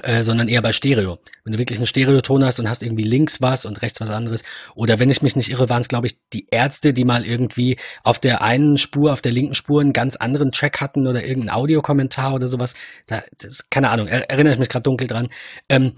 Äh, 0.03 0.22
sondern 0.22 0.49
eher 0.49 0.62
bei 0.62 0.72
Stereo. 0.72 1.18
Wenn 1.45 1.53
du 1.53 1.59
wirklich 1.59 1.78
einen 1.78 1.84
Stereoton 1.84 2.43
hast 2.45 2.59
und 2.59 2.66
hast 2.66 2.82
irgendwie 2.82 3.03
links 3.03 3.43
was 3.43 3.66
und 3.66 3.82
rechts 3.82 4.01
was 4.01 4.09
anderes. 4.09 4.43
Oder 4.74 4.99
wenn 4.99 5.11
ich 5.11 5.20
mich 5.20 5.36
nicht 5.36 5.51
irre, 5.51 5.68
waren 5.68 5.82
es, 5.82 5.88
glaube 5.88 6.07
ich, 6.07 6.16
die 6.32 6.47
Ärzte, 6.51 6.95
die 6.95 7.05
mal 7.05 7.26
irgendwie 7.26 7.76
auf 8.03 8.18
der 8.18 8.40
einen 8.40 8.78
Spur, 8.78 9.12
auf 9.12 9.20
der 9.20 9.32
linken 9.32 9.55
Spur 9.55 9.82
einen 9.82 9.93
ganz 9.93 10.16
anderen 10.16 10.51
Track 10.51 10.80
hatten 10.80 11.07
oder 11.07 11.22
irgendein 11.22 11.55
Audiokommentar 11.55 12.32
oder 12.32 12.49
sowas. 12.49 12.74
Da, 13.07 13.22
das, 13.36 13.68
keine 13.68 13.90
Ahnung, 13.90 14.07
er, 14.07 14.30
erinnere 14.30 14.55
ich 14.55 14.59
mich 14.59 14.70
gerade 14.70 14.84
dunkel 14.84 15.09
dran. 15.09 15.26
Ähm, 15.68 15.93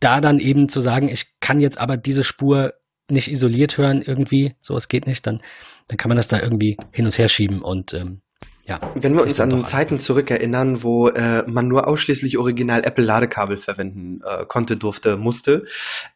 da 0.00 0.20
dann 0.20 0.40
eben 0.40 0.68
zu 0.68 0.80
sagen, 0.80 1.08
ich 1.08 1.38
kann 1.38 1.60
jetzt 1.60 1.78
aber 1.78 1.96
diese 1.96 2.24
Spur 2.24 2.74
nicht 3.08 3.30
isoliert 3.30 3.78
hören 3.78 4.02
irgendwie, 4.02 4.56
so 4.58 4.76
es 4.76 4.88
geht 4.88 5.06
nicht, 5.06 5.24
dann, 5.26 5.38
dann 5.86 5.98
kann 5.98 6.08
man 6.08 6.16
das 6.16 6.26
da 6.26 6.40
irgendwie 6.40 6.76
hin 6.92 7.04
und 7.04 7.16
her 7.16 7.28
schieben 7.28 7.62
und 7.62 7.94
ähm, 7.94 8.22
ja, 8.66 8.80
Wenn 8.94 9.14
wir 9.14 9.22
uns 9.22 9.38
an 9.40 9.66
Zeiten 9.66 9.98
zurückerinnern, 9.98 10.82
wo 10.82 11.08
äh, 11.08 11.42
man 11.46 11.68
nur 11.68 11.86
ausschließlich 11.86 12.38
original 12.38 12.82
Apple 12.82 13.04
Ladekabel 13.04 13.58
verwenden 13.58 14.22
äh, 14.24 14.46
konnte, 14.46 14.76
durfte, 14.76 15.18
musste, 15.18 15.64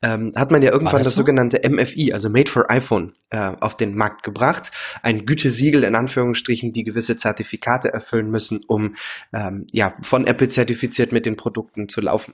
ähm, 0.01 0.33
hat 0.35 0.51
man 0.51 0.63
ja 0.63 0.73
irgendwann 0.73 0.97
das, 0.97 1.09
das 1.09 1.15
so? 1.15 1.21
sogenannte 1.21 1.61
MFI, 1.69 2.15
also 2.15 2.31
Made 2.31 2.51
for 2.51 2.71
iPhone, 2.71 3.13
äh, 3.29 3.53
auf 3.61 3.77
den 3.77 3.95
Markt 3.95 4.23
gebracht. 4.23 4.71
Ein 5.03 5.27
Gütesiegel 5.27 5.85
in 5.85 5.95
Anführungsstrichen, 5.95 6.73
die 6.73 6.85
gewisse 6.85 7.19
Zertifikate 7.19 7.93
erfüllen 7.93 8.31
müssen, 8.31 8.61
um 8.67 8.95
ähm, 9.35 9.67
ja 9.73 9.95
von 10.01 10.27
Apple 10.27 10.49
zertifiziert 10.49 11.13
mit 11.13 11.27
den 11.27 11.37
Produkten 11.37 11.91
zu 11.91 12.01
laufen. 12.01 12.33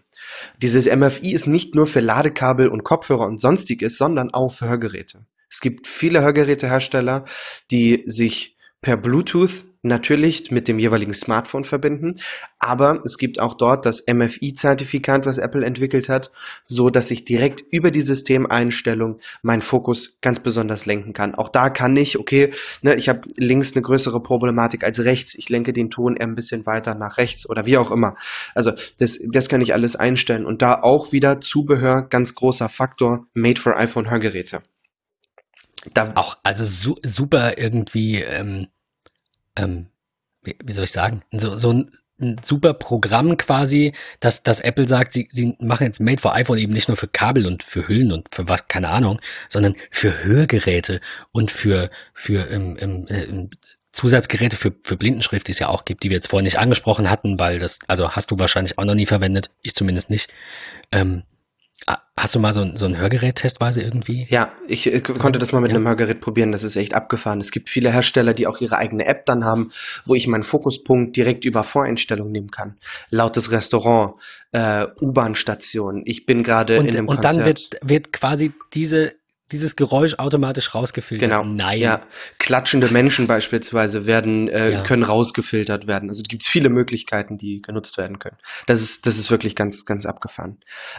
Dieses 0.63 0.87
MFI 0.87 1.33
ist 1.33 1.49
nicht 1.49 1.75
nur 1.75 1.89
für 1.89 1.99
Ladekabel 1.99 2.69
und 2.69 2.85
Kopfhörer 2.85 3.27
und 3.27 3.41
sonstiges, 3.41 3.99
sondern 3.99 4.33
auch 4.33 4.53
für 4.53 4.69
Hörgeräte. 4.69 5.27
Es 5.51 5.61
gibt 5.61 5.89
viele 5.89 6.23
Hörgerätehersteller, 6.23 7.25
die 7.73 8.05
sich 8.07 8.57
per 8.81 8.97
Bluetooth 8.97 9.65
natürlich 9.85 10.51
mit 10.51 10.67
dem 10.69 10.79
jeweiligen 10.79 11.13
Smartphone 11.13 11.65
verbinden, 11.65 12.15
aber 12.59 13.01
es 13.05 13.19
gibt 13.19 13.41
auch 13.41 13.55
dort 13.55 13.87
das 13.87 14.05
MFI-Zertifikat, 14.11 15.27
was 15.27 15.39
Apple 15.39 15.65
entwickelt 15.65 16.09
hat, 16.09 16.33
so 16.65 16.91
dass 16.91 17.11
ich 17.11 17.25
direkt 17.25 17.63
über 17.71 17.91
die 17.91 18.01
Systemeinstellung 18.01 19.19
meinen 19.43 19.63
Fokus 19.63 20.19
ganz 20.21 20.41
besonders 20.41 20.87
lenken 20.87 21.13
kann. 21.13 21.35
Auch 21.35 21.49
da 21.49 21.71
kann 21.71 21.97
ich, 21.97 22.19
okay, 22.19 22.51
ne, 22.83 22.95
ich 22.95 23.09
habe 23.09 23.21
links 23.37 23.75
eine 23.75 23.83
größere 23.83 24.21
Problematik 24.21 24.85
als 24.85 25.05
rechts, 25.05 25.35
ich 25.35 25.49
lenke 25.49 25.73
den 25.73 25.91
Ton 25.91 26.17
eher 26.17 26.27
ein 26.27 26.35
bisschen 26.35 26.67
weiter 26.67 26.95
nach 26.95 27.19
rechts 27.19 27.49
oder 27.49 27.67
wie 27.67 27.77
auch 27.77 27.91
immer. 27.91 28.17
Also 28.55 28.73
das, 28.99 29.19
das 29.33 29.49
kann 29.49 29.61
ich 29.61 29.75
alles 29.75 29.97
einstellen 29.97 30.47
und 30.47 30.63
da 30.63 30.81
auch 30.81 31.13
wieder 31.13 31.41
Zubehör, 31.41 32.09
ganz 32.09 32.35
großer 32.35 32.69
Faktor, 32.69 33.27
made 33.35 33.61
for 33.61 33.77
iPhone 33.77 34.11
Hörgeräte. 34.11 34.63
Da 35.93 36.13
auch 36.15 36.39
also 36.43 36.65
su 36.65 36.95
super 37.03 37.59
irgendwie 37.59 38.23
ähm, 38.23 38.69
ähm, 39.57 39.87
wie, 40.43 40.57
wie 40.63 40.73
soll 40.73 40.85
ich 40.85 40.93
sagen, 40.93 41.23
so, 41.33 41.57
so 41.57 41.73
ein, 41.73 41.91
ein 42.21 42.37
super 42.43 42.75
Programm 42.75 43.37
quasi, 43.37 43.93
dass, 44.21 44.43
dass 44.43 44.61
Apple 44.61 44.87
sagt, 44.89 45.13
sie, 45.13 45.29
sie 45.31 45.57
machen 45.59 45.85
jetzt 45.87 46.01
Made 46.01 46.21
for 46.21 46.35
iPhone 46.35 46.59
eben 46.59 46.73
nicht 46.73 46.89
nur 46.89 46.97
für 46.97 47.09
Kabel 47.09 47.47
und 47.47 47.63
für 47.63 47.89
Hüllen 47.89 48.13
und 48.13 48.33
für 48.33 48.49
was, 48.49 48.69
keine 48.69 48.89
Ahnung, 48.89 49.21
sondern 49.49 49.75
für 49.91 50.23
Hörgeräte 50.23 51.01
und 51.33 51.51
für, 51.51 51.91
für 52.13 52.51
ähm, 52.51 52.77
ähm, 52.79 53.07
äh, 53.09 53.49
Zusatzgeräte 53.93 54.57
für, 54.57 54.73
für 54.83 54.97
Blindenschrift, 54.97 55.47
die 55.47 55.53
es 55.53 55.61
ja 55.61 55.69
auch 55.69 55.85
gibt, 55.85 56.03
die 56.03 56.11
wir 56.11 56.17
jetzt 56.17 56.29
vorher 56.29 56.43
nicht 56.43 56.59
angesprochen 56.59 57.11
hatten, 57.11 57.39
weil 57.39 57.61
das, 57.61 57.79
also 57.87 58.11
hast 58.11 58.31
du 58.31 58.39
wahrscheinlich 58.39 58.77
auch 58.77 58.85
noch 58.85 58.97
nie 58.97 59.07
verwendet, 59.07 59.51
ich 59.63 59.75
zumindest 59.75 60.11
nicht. 60.11 60.33
Ähm, 60.91 61.23
hast 62.17 62.35
du 62.35 62.41
mal 62.41 62.53
so, 62.53 62.63
ein, 62.63 62.77
so 62.77 62.87
ein 62.87 62.97
Hörgerät 62.97 63.37
testweise 63.37 63.83
irgendwie? 63.83 64.27
Ja, 64.31 64.53
ich 64.67 64.93
äh, 64.93 65.01
konnte 65.01 65.39
das 65.39 65.53
mal 65.53 65.61
mit 65.61 65.71
ja. 65.71 65.77
einem 65.77 65.87
Hörgerät 65.87 66.21
probieren. 66.21 66.53
Das 66.53 66.63
ist 66.63 66.77
echt 66.77 66.95
abgefahren. 66.95 67.41
Es 67.41 67.51
gibt 67.51 67.69
viele 67.69 67.93
Hersteller, 67.93 68.35
die 68.35 68.47
auch 68.47 68.61
ihre 68.61 68.77
eigene 68.77 69.07
App 69.07 69.27
dann 69.27 69.45
haben, 69.45 69.71
wo 70.05 70.15
ich 70.15 70.27
meinen 70.27 70.45
Fokuspunkt 70.45 71.17
direkt 71.17 71.45
über 71.45 71.65
Voreinstellungen 71.65 72.33
nehmen 72.33 72.51
kann. 72.51 72.77
Lautes 73.11 73.51
Restaurant, 73.51 74.15
äh, 74.53 74.87
U-Bahn-Station. 75.01 76.03
Ich 76.05 76.27
bin 76.27 76.43
gerade 76.43 76.77
in 76.77 76.89
einem 76.89 77.09
und 77.09 77.17
Konzert. 77.17 77.35
Und 77.35 77.41
dann 77.41 77.47
wird, 77.47 77.71
wird 77.83 78.13
quasi 78.13 78.53
diese 78.73 79.15
dieses 79.53 79.77
Geräusch 79.77 80.15
automatisch 80.15 80.75
rausgefiltert. 80.75 81.29
Genau. 81.29 81.45
Nein. 81.45 81.81
Ja. 81.81 82.01
Klatschende 82.39 82.89
Ach, 82.89 82.93
Menschen 82.93 83.27
beispielsweise 83.27 84.07
werden, 84.07 84.49
äh, 84.49 84.73
ja. 84.73 84.83
können 84.83 85.03
rausgefiltert 85.03 85.87
werden. 85.87 86.09
Also 86.09 86.23
gibt 86.27 86.43
es 86.43 86.49
viele 86.49 86.71
Möglichkeiten, 86.71 87.37
die 87.37 87.61
genutzt 87.61 87.99
werden 87.99 88.19
können. 88.19 88.37
Das 88.67 88.81
ist, 88.81 89.07
das 89.07 89.19
ist 89.19 89.31
wirklich 89.31 89.55
ganz, 89.55 89.85
ganz 89.85 90.07
abgefahren. 90.07 90.59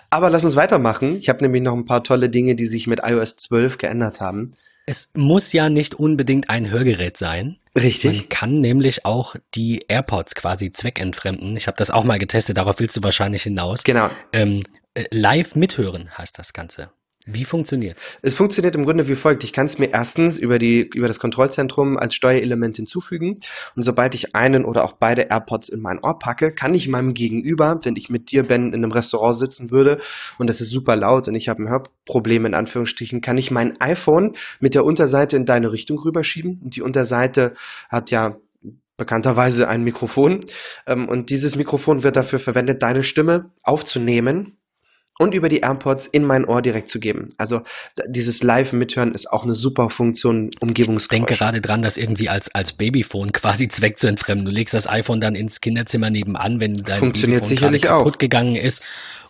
Aber 0.10 0.30
lass 0.30 0.46
uns 0.46 0.56
weitermachen. 0.56 1.18
Ich 1.18 1.30
habe 1.30 1.44
nämlich 1.44 1.64
noch 1.64 1.74
ein 1.74 1.86
paar 1.86 2.04
tolle 2.04 2.30
Dinge, 2.30 2.56
die 2.56 2.68
sich 2.68 2.88
mit 2.88 3.02
iOS 3.04 3.36
12 3.38 3.78
geändert 3.78 4.22
haben. 4.22 4.52
Es 4.88 5.10
muss 5.16 5.52
ja 5.52 5.70
nicht 5.70 5.96
unbedingt 5.96 6.50
ein 6.50 6.70
Hörgerät 6.70 7.18
sein. 7.18 7.58
Richtig. 7.76 8.22
Man 8.22 8.30
kann 8.30 8.60
nämlich 8.62 9.04
auch 9.04 9.36
die 9.56 9.84
AirPods 9.88 10.36
quasi 10.36 10.72
zweckentfremden. 10.72 11.58
Ich 11.58 11.68
habe 11.68 11.78
das 11.78 11.90
auch 11.90 12.04
mal 12.04 12.20
getestet, 12.20 12.58
darauf 12.58 12.80
willst 12.80 12.96
du 12.96 13.04
wahrscheinlich 13.04 13.44
hinaus. 13.44 13.84
Genau. 13.84 14.10
Ähm, 14.32 14.62
äh, 14.94 15.06
live 15.12 15.56
mithören 15.56 16.16
heißt 16.18 16.38
das 16.38 16.54
Ganze. 16.54 16.92
Wie 17.28 17.44
funktioniert's? 17.44 18.06
Es 18.22 18.36
funktioniert 18.36 18.76
im 18.76 18.86
Grunde 18.86 19.08
wie 19.08 19.16
folgt. 19.16 19.44
Ich 19.44 19.52
kann 19.52 19.66
es 19.66 19.80
mir 19.80 19.92
erstens 19.92 20.38
über, 20.38 20.60
die, 20.60 20.82
über 20.82 21.08
das 21.08 21.20
Kontrollzentrum 21.20 21.98
als 21.98 22.14
Steuerelement 22.14 22.76
hinzufügen. 22.76 23.40
Und 23.76 23.82
sobald 23.82 24.14
ich 24.14 24.36
einen 24.36 24.64
oder 24.64 24.84
auch 24.84 24.92
beide 24.92 25.24
AirPods 25.24 25.70
in 25.70 25.82
mein 25.82 25.98
Ohr 26.04 26.20
packe, 26.20 26.54
kann 26.54 26.76
ich 26.76 26.88
meinem 26.88 27.16
Gegenüber, 27.16 27.80
wenn 27.82 27.96
ich 27.96 28.12
mit 28.12 28.30
dir, 28.30 28.44
Ben, 28.44 28.68
in 28.68 28.76
einem 28.76 28.92
Restaurant 28.92 29.36
sitzen 29.36 29.72
würde 29.72 29.98
und 30.38 30.52
das 30.52 30.62
ist 30.62 30.70
super 30.70 30.96
laut 30.96 31.28
und 31.28 31.34
ich 31.34 31.50
habe 31.50 31.64
ein 31.64 31.70
Hörproblem 31.70 32.46
in 32.46 32.54
Anführungsstrichen, 32.54 33.22
kann 33.22 33.40
ich 33.40 33.50
mein 33.50 33.82
iPhone 33.82 34.34
mit 34.60 34.76
der 34.76 34.86
Unterseite 34.86 35.36
in 35.36 35.46
deine 35.46 35.72
Richtung 35.72 35.98
rüberschieben. 35.98 36.62
Und 36.64 36.76
die 36.76 36.84
Unterseite 36.84 37.54
hat 37.90 38.12
ja 38.12 38.38
bekannterweise 38.98 39.68
ein 39.68 39.84
Mikrofon. 39.84 40.42
Ähm, 40.86 41.10
und 41.10 41.32
dieses 41.32 41.56
Mikrofon 41.56 42.04
wird 42.04 42.16
dafür 42.16 42.40
verwendet, 42.40 42.84
deine 42.84 43.02
Stimme 43.02 43.52
aufzunehmen 43.64 44.58
und 45.18 45.34
über 45.34 45.50
die 45.50 45.60
AirPods 45.60 46.08
in 46.08 46.24
mein 46.24 46.46
Ohr 46.46 46.62
direkt 46.62 46.90
zu 46.90 47.00
geben. 47.00 47.30
Also 47.38 47.62
dieses 48.08 48.44
Live-Mithören 48.44 49.14
ist 49.14 49.32
auch 49.32 49.44
eine 49.44 49.56
super 49.56 49.90
Funktion, 49.90 50.50
Umgebungsgeräusch. 50.60 51.22
Ich 51.22 51.26
denke 51.28 51.36
gerade 51.36 51.62
dran, 51.62 51.82
das 51.82 51.98
irgendwie 51.98 52.30
als, 52.30 52.54
als 52.54 52.74
Babyphone 52.74 53.32
quasi 53.32 53.68
Zweck 53.70 53.98
zu 53.98 54.08
entfremden. 54.08 54.46
Du 54.46 54.52
legst 54.52 54.74
das 54.74 54.88
iPhone 54.90 55.22
dann 55.22 55.36
ins 55.36 55.62
Kinderzimmer 55.62 56.10
nebenan, 56.10 56.60
wenn 56.60 56.74
dein 56.74 57.00
Funktioniert 57.00 57.42
Babyphone 57.42 57.58
sicherlich 57.58 57.82
kaputt 57.84 58.16
auch. 58.16 58.18
gegangen 58.18 58.56
ist 58.56 58.84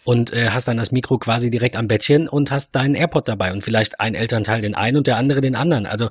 und 0.04 0.32
äh, 0.34 0.50
hast 0.50 0.68
dann 0.68 0.78
das 0.78 0.92
Mikro 0.92 1.18
quasi 1.18 1.50
direkt 1.50 1.76
am 1.76 1.88
Bettchen 1.88 2.28
und 2.28 2.52
hast 2.52 2.76
deinen 2.76 2.96
AirPod 2.96 3.28
dabei 3.28 3.52
und 3.52 3.64
vielleicht 3.64 4.00
ein 4.00 4.14
Elternteil 4.14 4.62
den 4.62 4.76
einen 4.76 4.98
und 4.98 5.08
der 5.08 5.18
andere 5.18 5.42
den 5.42 5.56
anderen. 5.56 5.86
Also 5.86 6.10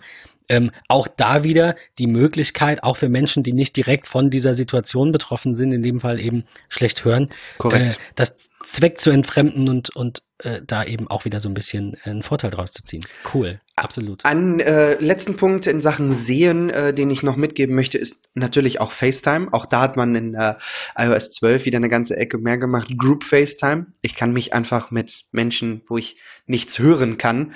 ähm, 0.49 0.70
auch 0.88 1.09
da 1.09 1.45
wieder 1.45 1.74
die 1.99 2.07
Möglichkeit, 2.07 2.82
auch 2.82 2.97
für 2.97 3.09
Menschen, 3.09 3.42
die 3.42 3.53
nicht 3.53 3.76
direkt 3.76 4.07
von 4.07 4.30
dieser 4.30 4.55
Situation 4.55 5.12
betroffen 5.12 5.55
sind, 5.55 5.72
in 5.72 5.82
dem 5.82 6.01
Fall 6.01 6.20
eben 6.20 6.45
schlecht 6.68 7.05
hören, 7.05 7.30
äh, 7.64 7.90
das 8.14 8.51
Zweck 8.64 9.01
zu 9.01 9.11
entfremden 9.11 9.68
und, 9.68 9.95
und 9.95 10.22
äh, 10.38 10.61
da 10.66 10.84
eben 10.84 11.09
auch 11.09 11.24
wieder 11.24 11.40
so 11.40 11.49
ein 11.49 11.55
bisschen 11.55 11.97
einen 12.05 12.22
Vorteil 12.22 12.51
draus 12.51 12.72
zu 12.72 12.82
ziehen. 12.82 13.05
Cool, 13.32 13.61
absolut. 13.76 14.24
Ein 14.24 14.61
äh, 14.61 14.95
letzten 14.95 15.36
Punkt 15.36 15.66
in 15.66 15.80
Sachen 15.80 16.11
Sehen, 16.11 16.70
äh, 16.70 16.92
den 16.92 17.11
ich 17.11 17.22
noch 17.22 17.36
mitgeben 17.36 17.74
möchte, 17.74 17.99
ist 17.99 18.30
natürlich 18.34 18.80
auch 18.80 18.92
FaceTime. 18.92 19.49
Auch 19.53 19.66
da 19.66 19.80
hat 19.80 19.97
man 19.97 20.14
in 20.14 20.34
äh, 20.34 20.55
iOS 20.97 21.30
12 21.30 21.66
wieder 21.66 21.76
eine 21.76 21.88
ganze 21.88 22.16
Ecke 22.16 22.38
mehr 22.38 22.59
gemacht. 22.59 22.97
Group 22.99 23.24
FaceTime. 23.24 23.86
Ich 24.03 24.16
kann 24.16 24.32
mich 24.32 24.53
einfach 24.55 24.90
mit 24.90 25.24
Menschen, 25.32 25.82
wo 25.86 25.99
ich 25.99 26.16
nichts 26.47 26.78
hören 26.78 27.16
kann, 27.18 27.53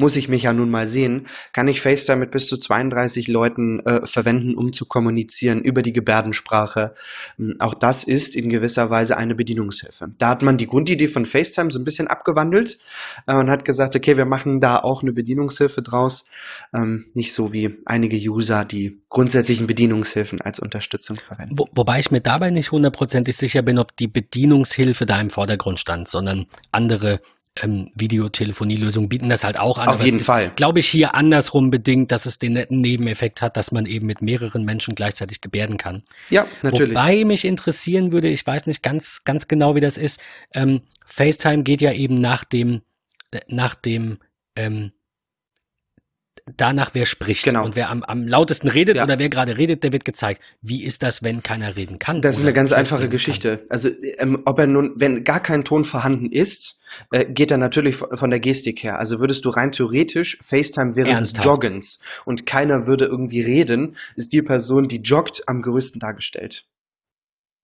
muss 0.00 0.16
ich 0.16 0.28
mich 0.28 0.42
ja 0.44 0.52
nun 0.52 0.70
mal 0.70 0.86
sehen, 0.86 1.28
kann 1.52 1.68
ich 1.68 1.80
FaceTime 1.80 2.20
mit 2.20 2.30
bis 2.32 2.48
zu 2.48 2.56
32 2.56 3.28
Leuten 3.28 3.80
äh, 3.80 4.06
verwenden, 4.06 4.54
um 4.54 4.72
zu 4.72 4.86
kommunizieren 4.86 5.60
über 5.60 5.82
die 5.82 5.92
Gebärdensprache. 5.92 6.94
Ähm, 7.38 7.56
auch 7.60 7.74
das 7.74 8.02
ist 8.02 8.34
in 8.34 8.48
gewisser 8.48 8.90
Weise 8.90 9.16
eine 9.16 9.34
Bedienungshilfe. 9.34 10.08
Da 10.18 10.30
hat 10.30 10.42
man 10.42 10.56
die 10.56 10.66
Grundidee 10.66 11.08
von 11.08 11.24
FaceTime 11.24 11.70
so 11.70 11.78
ein 11.78 11.84
bisschen 11.84 12.08
abgewandelt 12.08 12.78
äh, 13.26 13.34
und 13.34 13.50
hat 13.50 13.64
gesagt, 13.64 13.94
okay, 13.94 14.16
wir 14.16 14.24
machen 14.24 14.60
da 14.60 14.78
auch 14.78 15.02
eine 15.02 15.12
Bedienungshilfe 15.12 15.82
draus. 15.82 16.24
Ähm, 16.74 17.04
nicht 17.14 17.32
so 17.34 17.52
wie 17.52 17.78
einige 17.84 18.16
User, 18.16 18.64
die 18.64 19.00
grundsätzlichen 19.10 19.66
Bedienungshilfen 19.66 20.40
als 20.40 20.58
Unterstützung 20.58 21.16
verwenden. 21.16 21.58
Wo, 21.58 21.68
wobei 21.72 21.98
ich 21.98 22.10
mir 22.10 22.20
dabei 22.20 22.50
nicht 22.50 22.72
hundertprozentig 22.72 23.36
sicher 23.36 23.62
bin, 23.62 23.78
ob 23.78 23.96
die 23.96 24.08
Bedienungshilfe 24.08 25.04
da 25.04 25.20
im 25.20 25.30
Vordergrund 25.30 25.78
stand, 25.78 26.08
sondern 26.08 26.46
andere 26.72 27.20
ähm, 27.56 27.90
Videotelefonielösungen 27.94 29.08
bieten 29.08 29.28
das 29.28 29.44
halt 29.44 29.58
auch 29.58 29.78
an. 29.78 29.88
Auf 29.88 30.04
jeden 30.04 30.20
Fall. 30.20 30.52
Glaube 30.54 30.78
ich 30.78 30.88
hier 30.88 31.14
andersrum 31.14 31.70
bedingt, 31.70 32.12
dass 32.12 32.26
es 32.26 32.38
den 32.38 32.52
netten 32.52 32.80
Nebeneffekt 32.80 33.42
hat, 33.42 33.56
dass 33.56 33.72
man 33.72 33.86
eben 33.86 34.06
mit 34.06 34.22
mehreren 34.22 34.64
Menschen 34.64 34.94
gleichzeitig 34.94 35.40
gebärden 35.40 35.76
kann. 35.76 36.02
Ja, 36.30 36.46
natürlich. 36.62 36.94
Wobei 36.94 37.24
mich 37.24 37.44
interessieren 37.44 38.12
würde, 38.12 38.28
ich 38.28 38.46
weiß 38.46 38.66
nicht 38.66 38.82
ganz, 38.82 39.22
ganz 39.24 39.48
genau, 39.48 39.74
wie 39.74 39.80
das 39.80 39.98
ist. 39.98 40.20
Ähm, 40.54 40.82
FaceTime 41.04 41.64
geht 41.64 41.80
ja 41.80 41.92
eben 41.92 42.20
nach 42.20 42.44
dem, 42.44 42.82
äh, 43.32 43.40
nach 43.48 43.74
dem 43.74 44.18
ähm, 44.54 44.92
danach, 46.56 46.90
wer 46.94 47.06
spricht. 47.06 47.44
Genau. 47.44 47.64
Und 47.64 47.76
wer 47.76 47.90
am, 47.90 48.02
am 48.02 48.26
lautesten 48.26 48.68
redet 48.68 48.96
ja. 48.96 49.04
oder 49.04 49.18
wer 49.18 49.28
gerade 49.28 49.56
redet, 49.56 49.82
der 49.82 49.92
wird 49.92 50.04
gezeigt. 50.04 50.42
Wie 50.62 50.84
ist 50.84 51.02
das, 51.02 51.22
wenn 51.22 51.42
keiner 51.42 51.76
reden 51.76 51.98
kann? 51.98 52.20
Das 52.20 52.36
ist 52.36 52.42
eine 52.42 52.52
ganz 52.52 52.72
einfache 52.72 53.08
Geschichte. 53.08 53.58
Kann? 53.58 53.66
Also, 53.68 53.88
ähm, 54.18 54.42
ob 54.44 54.58
er 54.58 54.66
nun, 54.66 54.92
wenn 54.96 55.24
gar 55.24 55.40
kein 55.40 55.64
Ton 55.64 55.84
vorhanden 55.84 56.30
ist, 56.30 56.78
äh, 57.10 57.24
geht 57.24 57.50
er 57.50 57.58
natürlich 57.58 57.96
von, 57.96 58.16
von, 58.16 58.30
der 58.30 58.40
Gestik 58.40 58.82
her. 58.82 58.98
Also 58.98 59.20
würdest 59.20 59.44
du 59.44 59.50
rein 59.50 59.72
theoretisch 59.72 60.38
FaceTime 60.42 60.96
während 60.96 61.12
Ernsthaft? 61.12 61.38
des 61.38 61.44
Joggens 61.44 62.00
und 62.24 62.46
keiner 62.46 62.86
würde 62.86 63.06
irgendwie 63.06 63.40
reden, 63.40 63.96
ist 64.16 64.32
die 64.32 64.42
Person, 64.42 64.88
die 64.88 65.00
joggt, 65.02 65.42
am 65.46 65.62
größten 65.62 66.00
dargestellt. 66.00 66.64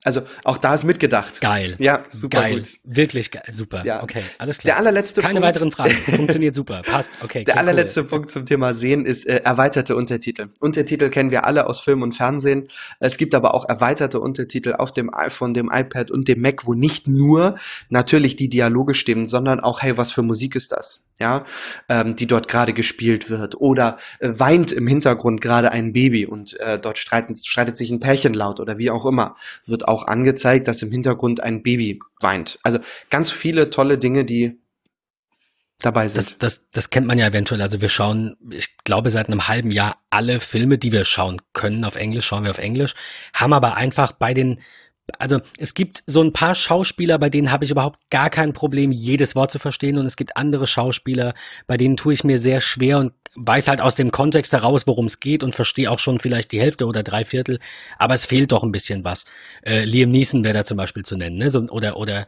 Also 0.06 0.22
auch 0.44 0.58
da 0.58 0.72
ist 0.72 0.84
mitgedacht. 0.84 1.40
Geil. 1.40 1.74
Ja, 1.80 2.04
super 2.10 2.42
geil. 2.42 2.58
gut. 2.58 2.68
Wirklich 2.84 3.32
geil. 3.32 3.42
Super. 3.48 3.84
Ja. 3.84 4.04
Okay, 4.04 4.22
alles 4.38 4.58
klar. 4.58 4.74
Der 4.74 4.78
allerletzte 4.78 5.20
Keine 5.20 5.40
Punkt. 5.40 5.48
weiteren 5.48 5.72
Fragen. 5.72 5.90
Funktioniert 6.16 6.54
super. 6.54 6.82
Passt. 6.82 7.10
Okay. 7.24 7.42
Der 7.42 7.58
allerletzte 7.58 8.02
cool. 8.02 8.06
Punkt 8.06 8.30
zum 8.30 8.46
Thema 8.46 8.72
Sehen 8.72 9.04
ist 9.04 9.24
äh, 9.24 9.38
erweiterte 9.38 9.96
Untertitel. 9.96 10.50
Untertitel 10.60 11.10
kennen 11.10 11.32
wir 11.32 11.44
alle 11.44 11.66
aus 11.66 11.80
Film 11.80 12.02
und 12.02 12.14
Fernsehen. 12.14 12.68
Es 13.00 13.16
gibt 13.16 13.34
aber 13.34 13.52
auch 13.52 13.68
erweiterte 13.68 14.20
Untertitel 14.20 14.74
auf 14.74 14.92
dem 14.92 15.12
iPhone, 15.12 15.54
dem 15.54 15.70
iPad 15.72 16.12
und 16.12 16.28
dem 16.28 16.40
Mac, 16.40 16.66
wo 16.66 16.74
nicht 16.74 17.08
nur 17.08 17.56
natürlich 17.88 18.36
die 18.36 18.48
Dialoge 18.48 18.94
stimmen, 18.94 19.26
sondern 19.26 19.58
auch, 19.58 19.82
hey, 19.82 19.96
was 19.96 20.12
für 20.12 20.22
Musik 20.22 20.54
ist 20.54 20.70
das? 20.70 21.05
Ja, 21.18 21.46
ähm, 21.88 22.14
die 22.14 22.26
dort 22.26 22.46
gerade 22.46 22.74
gespielt 22.74 23.30
wird. 23.30 23.58
Oder 23.58 23.96
äh, 24.18 24.28
weint 24.36 24.70
im 24.70 24.86
Hintergrund 24.86 25.40
gerade 25.40 25.72
ein 25.72 25.94
Baby 25.94 26.26
und 26.26 26.60
äh, 26.60 26.78
dort 26.78 26.98
streiten, 26.98 27.34
streitet 27.34 27.76
sich 27.78 27.90
ein 27.90 28.00
Pärchen 28.00 28.34
laut 28.34 28.60
oder 28.60 28.76
wie 28.76 28.90
auch 28.90 29.06
immer. 29.06 29.36
Wird 29.64 29.88
auch 29.88 30.06
angezeigt, 30.06 30.68
dass 30.68 30.82
im 30.82 30.90
Hintergrund 30.90 31.40
ein 31.40 31.62
Baby 31.62 32.00
weint. 32.20 32.58
Also 32.62 32.80
ganz 33.08 33.30
viele 33.30 33.70
tolle 33.70 33.96
Dinge, 33.96 34.26
die 34.26 34.58
dabei 35.80 36.08
sind. 36.08 36.18
Das, 36.18 36.38
das, 36.38 36.70
das 36.70 36.90
kennt 36.90 37.06
man 37.06 37.18
ja 37.18 37.26
eventuell. 37.26 37.62
Also 37.62 37.80
wir 37.80 37.88
schauen, 37.88 38.36
ich 38.50 38.76
glaube, 38.84 39.10
seit 39.10 39.28
einem 39.28 39.48
halben 39.48 39.70
Jahr 39.70 39.96
alle 40.10 40.40
Filme, 40.40 40.78
die 40.78 40.92
wir 40.92 41.04
schauen 41.04 41.40
können 41.52 41.84
auf 41.84 41.96
Englisch, 41.96 42.26
schauen 42.26 42.44
wir 42.44 42.50
auf 42.50 42.58
Englisch, 42.58 42.94
haben 43.34 43.52
aber 43.52 43.76
einfach 43.76 44.12
bei 44.12 44.34
den 44.34 44.60
also 45.18 45.40
es 45.58 45.74
gibt 45.74 46.02
so 46.06 46.22
ein 46.22 46.32
paar 46.32 46.54
Schauspieler, 46.54 47.18
bei 47.18 47.30
denen 47.30 47.52
habe 47.52 47.64
ich 47.64 47.70
überhaupt 47.70 47.98
gar 48.10 48.30
kein 48.30 48.52
Problem, 48.52 48.92
jedes 48.92 49.34
Wort 49.34 49.50
zu 49.50 49.58
verstehen. 49.58 49.98
Und 49.98 50.06
es 50.06 50.16
gibt 50.16 50.36
andere 50.36 50.66
Schauspieler, 50.66 51.34
bei 51.66 51.76
denen 51.76 51.96
tue 51.96 52.12
ich 52.12 52.24
mir 52.24 52.38
sehr 52.38 52.60
schwer 52.60 52.98
und 52.98 53.12
weiß 53.36 53.68
halt 53.68 53.80
aus 53.80 53.94
dem 53.94 54.10
Kontext 54.10 54.52
heraus, 54.52 54.86
worum 54.86 55.06
es 55.06 55.20
geht 55.20 55.44
und 55.44 55.54
verstehe 55.54 55.90
auch 55.90 55.98
schon 55.98 56.18
vielleicht 56.18 56.52
die 56.52 56.60
Hälfte 56.60 56.86
oder 56.86 57.02
drei 57.02 57.24
Viertel, 57.24 57.58
aber 57.98 58.14
es 58.14 58.24
fehlt 58.24 58.50
doch 58.50 58.62
ein 58.62 58.72
bisschen 58.72 59.04
was. 59.04 59.26
Äh, 59.62 59.84
Liam 59.84 60.10
Neeson 60.10 60.42
wäre 60.42 60.54
da 60.54 60.64
zum 60.64 60.78
Beispiel 60.78 61.04
zu 61.04 61.16
nennen, 61.16 61.36
ne? 61.36 61.50
So, 61.50 61.60
oder, 61.68 61.98
oder 61.98 62.26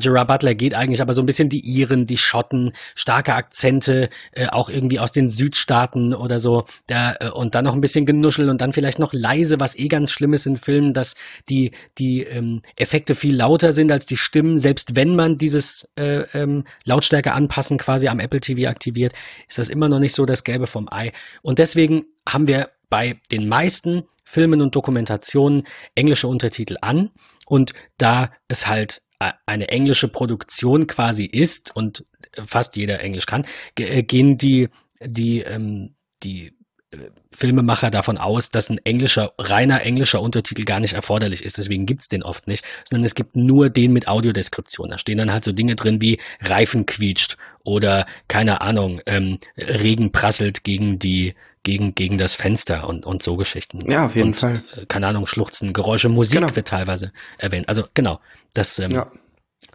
Gerard 0.00 0.28
Butler 0.28 0.54
geht 0.54 0.74
eigentlich 0.74 1.00
aber 1.00 1.14
so 1.14 1.22
ein 1.22 1.26
bisschen 1.26 1.48
die 1.48 1.60
Iren, 1.60 2.06
die 2.06 2.18
Schotten, 2.18 2.72
starke 2.94 3.34
Akzente, 3.34 4.10
äh, 4.32 4.48
auch 4.48 4.68
irgendwie 4.68 4.98
aus 4.98 5.12
den 5.12 5.28
Südstaaten 5.28 6.12
oder 6.12 6.38
so, 6.38 6.64
da, 6.88 7.14
äh, 7.20 7.30
und 7.30 7.54
dann 7.54 7.64
noch 7.64 7.74
ein 7.74 7.80
bisschen 7.80 8.04
Genuschel 8.04 8.50
und 8.50 8.60
dann 8.60 8.72
vielleicht 8.72 8.98
noch 8.98 9.12
leise, 9.12 9.60
was 9.60 9.78
eh 9.78 9.88
ganz 9.88 10.10
schlimm 10.10 10.32
ist 10.32 10.46
in 10.46 10.56
Filmen, 10.56 10.92
dass 10.92 11.14
die, 11.48 11.70
die 11.98 12.09
ähm, 12.18 12.62
Effekte 12.76 13.14
viel 13.14 13.34
lauter 13.34 13.72
sind 13.72 13.90
als 13.92 14.06
die 14.06 14.16
Stimmen, 14.16 14.58
selbst 14.58 14.96
wenn 14.96 15.14
man 15.14 15.38
dieses 15.38 15.88
äh, 15.96 16.24
ähm, 16.34 16.64
Lautstärke 16.84 17.32
anpassen 17.32 17.78
quasi 17.78 18.08
am 18.08 18.20
Apple 18.20 18.40
TV 18.40 18.68
aktiviert, 18.68 19.12
ist 19.48 19.58
das 19.58 19.68
immer 19.68 19.88
noch 19.88 20.00
nicht 20.00 20.14
so 20.14 20.26
das 20.26 20.44
Gelbe 20.44 20.66
vom 20.66 20.88
Ei. 20.90 21.12
Und 21.42 21.58
deswegen 21.58 22.04
haben 22.28 22.48
wir 22.48 22.70
bei 22.88 23.20
den 23.30 23.48
meisten 23.48 24.02
Filmen 24.24 24.60
und 24.60 24.74
Dokumentationen 24.76 25.64
englische 25.94 26.28
Untertitel 26.28 26.76
an. 26.80 27.10
Und 27.46 27.72
da 27.98 28.30
es 28.48 28.66
halt 28.66 29.02
eine 29.46 29.68
englische 29.68 30.08
Produktion 30.08 30.86
quasi 30.86 31.24
ist 31.24 31.74
und 31.76 32.04
fast 32.44 32.76
jeder 32.76 33.00
Englisch 33.00 33.26
kann, 33.26 33.44
äh, 33.78 34.02
gehen 34.02 34.38
die, 34.38 34.68
die, 35.02 35.40
ähm, 35.40 35.94
die 36.22 36.46
äh, 36.46 36.52
Filmemacher 37.32 37.90
davon 37.90 38.18
aus, 38.18 38.50
dass 38.50 38.68
ein 38.68 38.78
englischer, 38.78 39.32
reiner 39.38 39.82
englischer 39.82 40.20
Untertitel 40.20 40.64
gar 40.64 40.80
nicht 40.80 40.94
erforderlich 40.94 41.44
ist. 41.44 41.58
Deswegen 41.58 41.86
gibt's 41.86 42.08
den 42.08 42.22
oft 42.22 42.48
nicht, 42.48 42.64
sondern 42.84 43.04
es 43.04 43.14
gibt 43.14 43.36
nur 43.36 43.70
den 43.70 43.92
mit 43.92 44.08
Audiodeskription. 44.08 44.90
Da 44.90 44.98
stehen 44.98 45.18
dann 45.18 45.32
halt 45.32 45.44
so 45.44 45.52
Dinge 45.52 45.76
drin 45.76 46.00
wie 46.00 46.18
Reifen 46.40 46.86
quietscht 46.86 47.36
oder 47.64 48.06
keine 48.26 48.60
Ahnung, 48.60 49.00
ähm, 49.06 49.38
Regen 49.56 50.10
prasselt 50.10 50.64
gegen 50.64 50.98
die 50.98 51.34
gegen, 51.62 51.94
gegen 51.94 52.16
das 52.16 52.36
Fenster 52.36 52.88
und, 52.88 53.04
und 53.04 53.22
so 53.22 53.36
Geschichten. 53.36 53.90
Ja, 53.90 54.06
auf 54.06 54.16
jeden 54.16 54.28
und, 54.28 54.36
Fall. 54.36 54.64
Äh, 54.74 54.86
keine 54.86 55.06
Ahnung, 55.08 55.26
Schluchzen, 55.26 55.72
Geräusche, 55.72 56.08
Musik 56.08 56.40
genau. 56.40 56.56
wird 56.56 56.68
teilweise 56.68 57.12
erwähnt. 57.38 57.68
Also 57.68 57.84
genau, 57.94 58.18
das 58.54 58.78
ähm, 58.78 58.92
ja. 58.92 59.12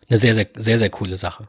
eine 0.10 0.18
sehr, 0.18 0.34
sehr, 0.34 0.50
sehr, 0.56 0.80
sehr 0.80 0.90
coole 0.90 1.18
Sache. 1.18 1.48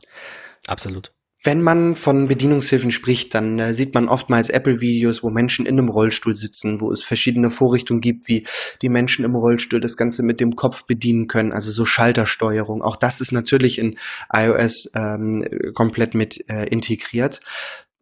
Absolut. 0.66 1.12
Wenn 1.42 1.62
man 1.62 1.94
von 1.94 2.26
Bedienungshilfen 2.26 2.90
spricht, 2.90 3.34
dann 3.34 3.58
äh, 3.58 3.72
sieht 3.72 3.94
man 3.94 4.08
oftmals 4.08 4.48
Apple-Videos, 4.50 5.22
wo 5.22 5.30
Menschen 5.30 5.64
in 5.64 5.78
einem 5.78 5.88
Rollstuhl 5.88 6.34
sitzen, 6.34 6.80
wo 6.80 6.90
es 6.90 7.02
verschiedene 7.02 7.50
Vorrichtungen 7.50 8.00
gibt, 8.00 8.26
wie 8.26 8.44
die 8.82 8.88
Menschen 8.88 9.24
im 9.24 9.36
Rollstuhl 9.36 9.80
das 9.80 9.96
Ganze 9.96 10.22
mit 10.22 10.40
dem 10.40 10.56
Kopf 10.56 10.86
bedienen 10.86 11.28
können, 11.28 11.52
also 11.52 11.70
so 11.70 11.84
Schaltersteuerung. 11.84 12.82
Auch 12.82 12.96
das 12.96 13.20
ist 13.20 13.32
natürlich 13.32 13.78
in 13.78 13.96
iOS 14.32 14.90
ähm, 14.94 15.72
komplett 15.74 16.14
mit 16.14 16.48
äh, 16.48 16.64
integriert. 16.66 17.40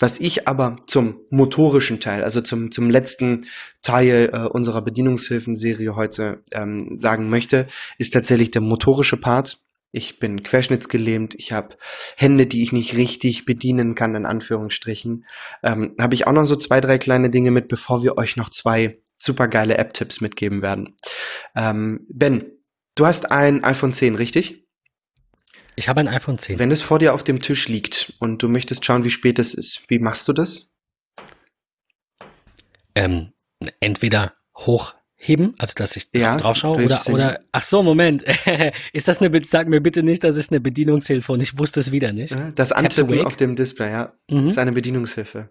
Was 0.01 0.19
ich 0.19 0.49
aber 0.49 0.77
zum 0.87 1.21
motorischen 1.31 2.01
Teil, 2.01 2.25
also 2.25 2.41
zum, 2.41 2.73
zum 2.73 2.91
letzten 2.91 3.47
Teil 3.81 4.31
äh, 4.33 4.39
unserer 4.49 4.83
Bedienungshilfenserie 4.83 5.95
heute 5.95 6.43
ähm, 6.51 6.99
sagen 6.99 7.31
möchte, 7.31 7.69
ist 7.99 8.13
tatsächlich 8.13 8.51
der 8.51 8.63
motorische 8.63 9.17
Part. 9.17 9.61
Ich 9.95 10.19
bin 10.19 10.43
querschnittsgelähmt, 10.43 11.37
ich 11.37 11.53
habe 11.53 11.77
Hände, 12.17 12.47
die 12.47 12.65
ich 12.65 12.73
nicht 12.73 12.97
richtig 12.97 13.45
bedienen 13.45 13.95
kann, 13.95 14.17
in 14.17 14.27
Anführungsstrichen. 14.27 15.25
Ähm, 15.63 15.95
habe 16.01 16.15
ich 16.15 16.27
auch 16.27 16.33
noch 16.33 16.47
so 16.47 16.57
zwei, 16.57 16.81
drei 16.81 16.99
kleine 16.99 17.31
Dinge 17.31 17.53
mit, 17.53 17.69
bevor 17.69 18.03
wir 18.03 18.19
euch 18.19 18.37
noch 18.37 18.51
zwei 18.51 18.99
supergeile 19.19 19.79
App-Tipps 19.79 20.21
mitgeben 20.21 20.63
werden. 20.63 20.97
Ähm, 21.55 22.05
ben, 22.09 22.45
du 22.97 23.07
hast 23.07 23.31
ein 23.31 23.63
iPhone 23.63 23.93
10, 23.93 24.17
richtig? 24.17 24.67
Ich 25.77 25.89
habe 25.89 26.01
ein 26.01 26.09
iPhone 26.09 26.39
10. 26.39 26.59
Wenn 26.59 26.73
es 26.73 26.83
vor 26.83 26.99
dir 26.99 27.15
auf 27.15 27.23
dem 27.23 27.39
Tisch 27.39 27.69
liegt 27.69 28.15
und 28.19 28.43
du 28.43 28.49
möchtest 28.49 28.85
schauen, 28.85 29.05
wie 29.05 29.11
spät 29.11 29.39
es 29.39 29.55
ist, 29.55 29.85
wie 29.87 30.01
machst 30.01 30.27
du 30.27 30.33
das? 30.33 30.73
Ähm, 32.97 33.33
entweder 33.79 34.35
hochheben, 35.25 35.55
also 35.59 35.73
dass 35.77 35.97
ich 35.97 36.09
ja, 36.15 36.37
drauf 36.37 36.57
schaue, 36.57 36.85
oder, 36.85 37.01
oder, 37.09 37.41
ach 37.53 37.63
so, 37.63 37.83
Moment, 37.83 38.25
ist 38.93 39.09
das 39.09 39.21
eine, 39.21 39.45
sag 39.45 39.69
mir 39.69 39.81
bitte 39.81 40.03
nicht, 40.03 40.25
das 40.25 40.37
ist 40.37 40.53
eine 40.53 40.61
Bedienungshilfe 40.61 41.33
und 41.33 41.41
ich 41.41 41.59
wusste 41.59 41.81
es 41.81 41.93
wieder 41.93 42.13
nicht. 42.13 42.37
Das 42.55 42.73
Antippen 42.73 43.25
auf 43.25 43.37
dem 43.37 43.57
Display, 43.57 43.91
ja, 43.91 44.13
mhm. 44.31 44.47
ist 44.47 44.59
eine 44.59 44.73
Bedienungshilfe. 44.73 45.49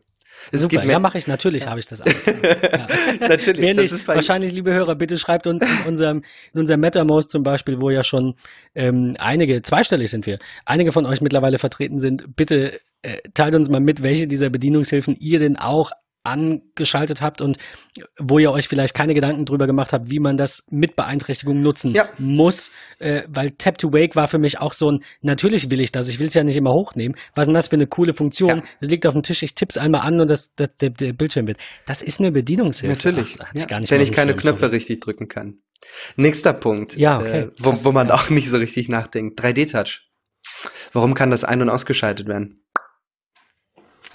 Es 0.51 0.61
Super, 0.61 0.83
ja, 0.83 0.99
mache 0.99 1.17
ich. 1.17 1.27
Natürlich 1.27 1.63
ja. 1.63 1.69
habe 1.69 1.79
ich 1.79 1.87
das 1.87 2.01
alles. 2.01 2.17
Ja. 2.25 2.87
Natürlich. 3.27 3.61
Wer 3.61 3.75
nicht, 3.75 4.07
wahrscheinlich, 4.07 4.51
liebe 4.51 4.73
Hörer, 4.73 4.95
bitte 4.95 5.17
schreibt 5.17 5.47
uns 5.47 5.63
in 5.63 5.87
unserem, 5.87 6.23
in 6.53 6.59
unserem 6.59 6.81
MetaMost 6.81 7.29
zum 7.29 7.43
Beispiel, 7.43 7.79
wo 7.79 7.91
ja 7.91 8.03
schon 8.03 8.33
ähm, 8.75 9.13
einige, 9.19 9.61
zweistellig 9.61 10.09
sind 10.09 10.25
wir, 10.25 10.39
einige 10.65 10.91
von 10.91 11.05
euch 11.05 11.21
mittlerweile 11.21 11.59
vertreten 11.59 11.99
sind. 11.99 12.35
Bitte 12.35 12.79
äh, 13.03 13.19
teilt 13.33 13.55
uns 13.55 13.69
mal 13.69 13.79
mit, 13.79 14.03
welche 14.03 14.27
dieser 14.27 14.49
Bedienungshilfen 14.49 15.15
ihr 15.19 15.39
denn 15.39 15.55
auch 15.55 15.91
angeschaltet 16.23 17.21
habt 17.21 17.41
und 17.41 17.57
wo 18.17 18.39
ihr 18.39 18.51
euch 18.51 18.67
vielleicht 18.67 18.93
keine 18.93 19.13
Gedanken 19.13 19.45
drüber 19.45 19.67
gemacht 19.67 19.91
habt, 19.91 20.09
wie 20.09 20.19
man 20.19 20.37
das 20.37 20.63
mit 20.69 20.95
Beeinträchtigung 20.95 21.61
nutzen 21.61 21.93
ja. 21.93 22.07
muss, 22.17 22.71
äh, 22.99 23.23
weil 23.27 23.51
Tap 23.51 23.77
to 23.77 23.91
Wake 23.91 24.15
war 24.15 24.27
für 24.27 24.39
mich 24.39 24.59
auch 24.59 24.73
so 24.73 24.89
ein, 24.89 25.03
natürlich 25.21 25.69
will 25.69 25.81
ich 25.81 25.91
das, 25.91 26.07
ich 26.07 26.19
will 26.19 26.27
es 26.27 26.33
ja 26.33 26.43
nicht 26.43 26.55
immer 26.55 26.71
hochnehmen. 26.71 27.17
Was 27.35 27.43
ist 27.43 27.47
denn 27.47 27.53
das 27.53 27.67
für 27.67 27.75
eine 27.75 27.87
coole 27.87 28.13
Funktion? 28.13 28.63
Es 28.79 28.89
liegt 28.89 29.05
auf 29.05 29.13
dem 29.13 29.23
Tisch, 29.23 29.43
ich 29.43 29.53
tipp's 29.53 29.77
einmal 29.77 30.01
an 30.01 30.21
und 30.21 30.29
das, 30.29 30.53
das 30.55 30.69
der, 30.79 30.91
der 30.91 31.13
Bildschirm 31.13 31.47
wird. 31.47 31.57
Das 31.85 32.01
ist 32.01 32.19
eine 32.19 32.31
Bedienungshilfe. 32.31 32.95
Natürlich, 32.95 33.37
Ach, 33.39 33.53
ja. 33.53 33.79
ich 33.79 33.91
wenn 33.91 34.01
ich 34.01 34.13
keine 34.13 34.33
Knöpfe 34.33 34.59
sorry. 34.59 34.75
richtig 34.75 35.01
drücken 35.01 35.27
kann. 35.27 35.59
Nächster 36.15 36.53
Punkt, 36.53 36.95
ja, 36.95 37.19
okay. 37.19 37.41
Äh, 37.41 37.51
wo, 37.59 37.73
wo 37.83 37.91
man 37.91 38.09
auch 38.09 38.29
nicht 38.29 38.49
so 38.49 38.57
richtig 38.57 38.87
nachdenkt. 38.87 39.39
3D-Touch. 39.41 40.07
Warum 40.93 41.13
kann 41.13 41.29
das 41.31 41.43
ein- 41.43 41.61
und 41.61 41.69
ausgeschaltet 41.69 42.27
werden? 42.27 42.63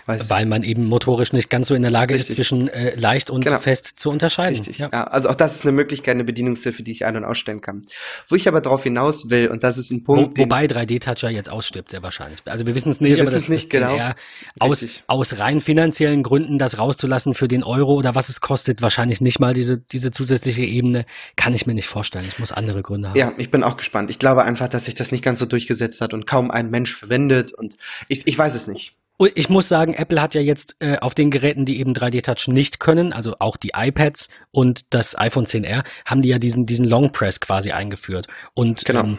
Weiß 0.08 0.30
Weil 0.30 0.46
man 0.46 0.62
eben 0.62 0.86
motorisch 0.86 1.34
nicht 1.34 1.50
ganz 1.50 1.68
so 1.68 1.74
in 1.74 1.82
der 1.82 1.90
Lage 1.90 2.14
Richtig. 2.14 2.30
ist, 2.30 2.36
zwischen 2.36 2.68
äh, 2.68 2.94
leicht 2.94 3.28
und 3.28 3.44
genau. 3.44 3.58
fest 3.58 4.00
zu 4.00 4.08
unterscheiden. 4.08 4.54
Richtig. 4.54 4.78
Ja. 4.78 4.88
ja. 4.90 5.04
also 5.04 5.28
auch 5.28 5.34
das 5.34 5.56
ist 5.56 5.66
eine 5.66 5.72
Möglichkeit, 5.72 6.14
eine 6.14 6.24
Bedienungshilfe, 6.24 6.82
die 6.82 6.92
ich 6.92 7.04
ein- 7.04 7.16
und 7.16 7.24
ausstellen 7.24 7.60
kann. 7.60 7.82
Wo 8.26 8.34
ich 8.34 8.48
aber 8.48 8.62
darauf 8.62 8.82
hinaus 8.82 9.28
will, 9.28 9.48
und 9.48 9.64
das 9.64 9.76
ist 9.76 9.90
ein 9.90 10.04
Punkt. 10.04 10.38
Wo, 10.38 10.44
wobei 10.44 10.64
3D-Toucher 10.64 11.28
jetzt 11.28 11.50
ausstirbt, 11.50 11.90
sehr 11.90 12.02
wahrscheinlich. 12.02 12.40
Also 12.46 12.66
wir 12.66 12.74
wissen 12.74 12.88
es 12.88 13.02
nicht, 13.02 13.16
wir 13.16 13.22
aber 13.22 13.30
das, 13.30 13.48
nicht, 13.48 13.68
genau. 13.68 14.14
aus, 14.60 15.02
aus 15.08 15.38
rein 15.38 15.60
finanziellen 15.60 16.22
Gründen 16.22 16.56
das 16.56 16.78
rauszulassen 16.78 17.34
für 17.34 17.46
den 17.46 17.62
Euro 17.62 17.92
oder 17.92 18.14
was 18.14 18.30
es 18.30 18.40
kostet, 18.40 18.80
wahrscheinlich 18.80 19.20
nicht 19.20 19.40
mal 19.40 19.52
diese, 19.52 19.76
diese 19.76 20.10
zusätzliche 20.10 20.62
Ebene, 20.62 21.04
kann 21.36 21.52
ich 21.52 21.66
mir 21.66 21.74
nicht 21.74 21.88
vorstellen. 21.88 22.24
Ich 22.26 22.38
muss 22.38 22.50
andere 22.50 22.82
Gründe 22.82 23.10
haben. 23.10 23.18
Ja, 23.18 23.34
ich 23.36 23.50
bin 23.50 23.62
auch 23.62 23.76
gespannt. 23.76 24.08
Ich 24.08 24.18
glaube 24.18 24.44
einfach, 24.44 24.68
dass 24.68 24.86
sich 24.86 24.94
das 24.94 25.12
nicht 25.12 25.22
ganz 25.22 25.38
so 25.38 25.44
durchgesetzt 25.44 26.00
hat 26.00 26.14
und 26.14 26.26
kaum 26.26 26.50
ein 26.50 26.70
Mensch 26.70 26.96
verwendet 26.96 27.52
und 27.52 27.76
ich, 28.08 28.26
ich 28.26 28.38
weiß 28.38 28.54
es 28.54 28.66
nicht. 28.66 28.97
Ich 29.18 29.48
muss 29.48 29.68
sagen, 29.68 29.94
Apple 29.94 30.22
hat 30.22 30.34
ja 30.34 30.40
jetzt 30.40 30.76
äh, 30.78 30.98
auf 30.98 31.14
den 31.14 31.30
Geräten, 31.30 31.64
die 31.64 31.80
eben 31.80 31.92
3D 31.92 32.22
Touch 32.22 32.46
nicht 32.46 32.78
können, 32.78 33.12
also 33.12 33.34
auch 33.40 33.56
die 33.56 33.72
iPads 33.74 34.28
und 34.52 34.94
das 34.94 35.18
iPhone 35.18 35.44
10R, 35.46 35.84
haben 36.04 36.22
die 36.22 36.28
ja 36.28 36.38
diesen, 36.38 36.66
diesen 36.66 36.84
Long 36.84 37.10
Press 37.10 37.40
quasi 37.40 37.72
eingeführt. 37.72 38.28
Und 38.54 38.84
genau. 38.84 39.00
ähm, 39.00 39.18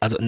also 0.00 0.18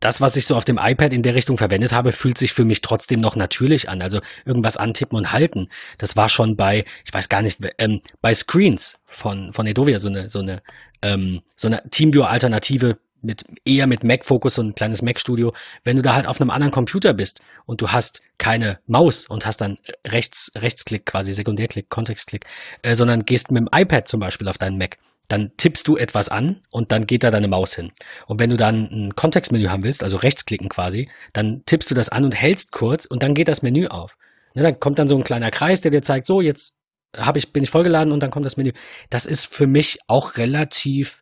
das, 0.00 0.22
was 0.22 0.36
ich 0.36 0.46
so 0.46 0.56
auf 0.56 0.64
dem 0.64 0.78
iPad 0.78 1.12
in 1.12 1.22
der 1.22 1.34
Richtung 1.34 1.58
verwendet 1.58 1.92
habe, 1.92 2.12
fühlt 2.12 2.38
sich 2.38 2.52
für 2.52 2.64
mich 2.64 2.80
trotzdem 2.80 3.20
noch 3.20 3.36
natürlich 3.36 3.88
an. 3.88 4.00
Also 4.00 4.20
irgendwas 4.46 4.78
antippen 4.78 5.16
und 5.16 5.32
halten. 5.32 5.68
Das 5.98 6.16
war 6.16 6.28
schon 6.28 6.56
bei, 6.56 6.84
ich 7.04 7.12
weiß 7.12 7.28
gar 7.28 7.42
nicht, 7.42 7.58
ähm, 7.78 8.00
bei 8.22 8.32
Screens 8.32 8.98
von, 9.04 9.52
von 9.52 9.66
Edovia 9.66 9.98
so 9.98 10.08
eine, 10.08 10.30
so 10.30 10.40
eine, 10.40 10.62
ähm, 11.02 11.42
so 11.54 11.68
eine 11.68 11.82
Teamviewer-Alternative 11.90 12.98
mit 13.22 13.44
eher 13.64 13.86
mit 13.86 14.04
Mac 14.04 14.24
Focus 14.24 14.58
und 14.58 14.68
ein 14.68 14.74
kleines 14.74 15.02
Mac 15.02 15.18
Studio, 15.18 15.52
wenn 15.84 15.96
du 15.96 16.02
da 16.02 16.14
halt 16.14 16.26
auf 16.26 16.40
einem 16.40 16.50
anderen 16.50 16.72
Computer 16.72 17.12
bist 17.12 17.40
und 17.66 17.80
du 17.80 17.88
hast 17.88 18.22
keine 18.38 18.78
Maus 18.86 19.26
und 19.26 19.46
hast 19.46 19.60
dann 19.60 19.78
rechts 20.06 20.52
Rechtsklick 20.56 21.06
quasi 21.06 21.32
Sekundärklick 21.32 21.88
Kontextklick, 21.88 22.46
äh, 22.82 22.94
sondern 22.94 23.24
gehst 23.24 23.50
mit 23.50 23.60
dem 23.60 23.68
iPad 23.72 24.08
zum 24.08 24.20
Beispiel 24.20 24.48
auf 24.48 24.58
deinen 24.58 24.78
Mac, 24.78 24.98
dann 25.30 25.52
tippst 25.56 25.86
du 25.86 25.96
etwas 25.96 26.28
an 26.28 26.60
und 26.70 26.92
dann 26.92 27.06
geht 27.06 27.22
da 27.22 27.30
deine 27.30 27.48
Maus 27.48 27.74
hin. 27.74 27.92
Und 28.26 28.40
wenn 28.40 28.50
du 28.50 28.56
dann 28.56 28.90
ein 28.90 29.14
Kontextmenü 29.14 29.68
haben 29.68 29.84
willst, 29.84 30.02
also 30.02 30.16
rechtsklicken 30.16 30.68
quasi, 30.68 31.08
dann 31.32 31.62
tippst 31.66 31.90
du 31.90 31.94
das 31.94 32.08
an 32.08 32.24
und 32.24 32.34
hältst 32.34 32.72
kurz 32.72 33.04
und 33.04 33.22
dann 33.22 33.34
geht 33.34 33.48
das 33.48 33.62
Menü 33.62 33.86
auf. 33.86 34.16
Ne, 34.54 34.62
dann 34.62 34.80
kommt 34.80 34.98
dann 34.98 35.08
so 35.08 35.16
ein 35.16 35.24
kleiner 35.24 35.50
Kreis, 35.50 35.80
der 35.80 35.92
dir 35.92 36.02
zeigt, 36.02 36.26
so 36.26 36.40
jetzt 36.40 36.74
habe 37.16 37.38
ich 37.38 37.52
bin 37.52 37.62
ich 37.62 37.70
vollgeladen 37.70 38.12
und 38.12 38.22
dann 38.22 38.30
kommt 38.30 38.46
das 38.46 38.56
Menü. 38.56 38.72
Das 39.08 39.26
ist 39.26 39.46
für 39.46 39.66
mich 39.66 39.98
auch 40.06 40.36
relativ 40.36 41.19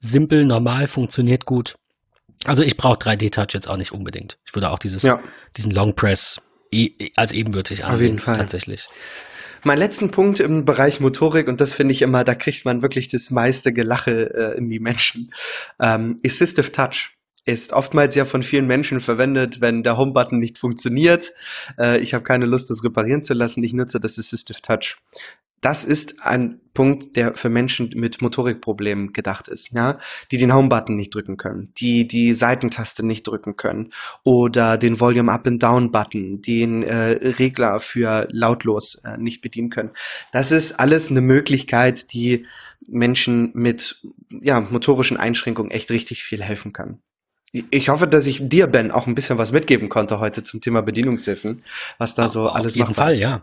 simpel, 0.00 0.44
normal, 0.44 0.86
funktioniert 0.86 1.44
gut. 1.44 1.76
Also 2.44 2.62
ich 2.62 2.76
brauche 2.76 2.98
3D-Touch 2.98 3.54
jetzt 3.54 3.68
auch 3.68 3.76
nicht 3.76 3.92
unbedingt. 3.92 4.38
Ich 4.46 4.54
würde 4.54 4.70
auch 4.70 4.78
dieses, 4.78 5.02
ja. 5.02 5.20
diesen 5.56 5.70
Long 5.70 5.94
Press 5.94 6.40
als 7.16 7.32
ebenbürtig 7.32 7.84
ansehen. 7.84 7.96
Auf 7.96 8.02
jeden 8.02 8.18
Fall. 8.18 8.36
Tatsächlich. 8.36 8.86
Mein 9.64 9.78
letzten 9.78 10.10
Punkt 10.10 10.38
im 10.38 10.64
Bereich 10.64 11.00
Motorik, 11.00 11.48
und 11.48 11.60
das 11.60 11.72
finde 11.72 11.92
ich 11.92 12.02
immer, 12.02 12.22
da 12.22 12.34
kriegt 12.34 12.64
man 12.64 12.82
wirklich 12.82 13.08
das 13.08 13.30
meiste 13.30 13.72
Gelache 13.72 14.32
äh, 14.32 14.58
in 14.58 14.68
die 14.68 14.78
Menschen. 14.78 15.32
Ähm, 15.80 16.20
Assistive 16.24 16.70
Touch 16.70 17.16
ist 17.46 17.72
oftmals 17.72 18.14
ja 18.14 18.24
von 18.24 18.42
vielen 18.42 18.66
Menschen 18.66 19.00
verwendet, 19.00 19.60
wenn 19.60 19.82
der 19.82 19.96
Home-Button 19.96 20.38
nicht 20.38 20.58
funktioniert. 20.58 21.32
Äh, 21.78 21.98
ich 21.98 22.14
habe 22.14 22.22
keine 22.22 22.46
Lust, 22.46 22.70
das 22.70 22.84
reparieren 22.84 23.22
zu 23.22 23.34
lassen. 23.34 23.64
Ich 23.64 23.72
nutze 23.72 23.98
das 23.98 24.18
Assistive 24.18 24.60
Touch 24.60 24.98
das 25.66 25.84
ist 25.84 26.24
ein 26.24 26.60
Punkt, 26.74 27.16
der 27.16 27.34
für 27.34 27.48
Menschen 27.48 27.90
mit 27.96 28.22
Motorikproblemen 28.22 29.12
gedacht 29.12 29.48
ist, 29.48 29.72
ja, 29.72 29.98
die 30.30 30.36
den 30.36 30.54
Home-Button 30.54 30.94
nicht 30.94 31.12
drücken 31.12 31.36
können, 31.36 31.72
die 31.76 32.06
die 32.06 32.34
Seitentaste 32.34 33.04
nicht 33.04 33.26
drücken 33.26 33.56
können 33.56 33.92
oder 34.22 34.78
den 34.78 35.00
Volume 35.00 35.32
Up 35.32 35.44
and 35.44 35.60
Down 35.60 35.90
Button, 35.90 36.40
den 36.40 36.84
äh, 36.84 37.32
Regler 37.40 37.80
für 37.80 38.28
lautlos 38.30 38.94
äh, 39.04 39.16
nicht 39.18 39.40
bedienen 39.40 39.70
können. 39.70 39.90
Das 40.30 40.52
ist 40.52 40.78
alles 40.78 41.10
eine 41.10 41.20
Möglichkeit, 41.20 42.12
die 42.12 42.46
Menschen 42.86 43.50
mit 43.54 44.00
ja, 44.30 44.60
motorischen 44.60 45.16
Einschränkungen 45.16 45.72
echt 45.72 45.90
richtig 45.90 46.22
viel 46.22 46.44
helfen 46.44 46.72
kann. 46.72 47.00
Ich 47.70 47.88
hoffe, 47.88 48.06
dass 48.06 48.28
ich 48.28 48.48
dir, 48.48 48.68
Ben, 48.68 48.92
auch 48.92 49.08
ein 49.08 49.16
bisschen 49.16 49.36
was 49.36 49.50
mitgeben 49.50 49.88
konnte 49.88 50.20
heute 50.20 50.44
zum 50.44 50.60
Thema 50.60 50.82
Bedienungshilfen, 50.82 51.64
was 51.98 52.14
da 52.14 52.28
so 52.28 52.50
auf 52.50 52.54
alles 52.54 52.76
macht. 52.76 52.82
Auf 52.82 52.88
jeden 52.90 52.94
Fall, 52.94 53.14
ist. 53.14 53.20
ja. 53.20 53.42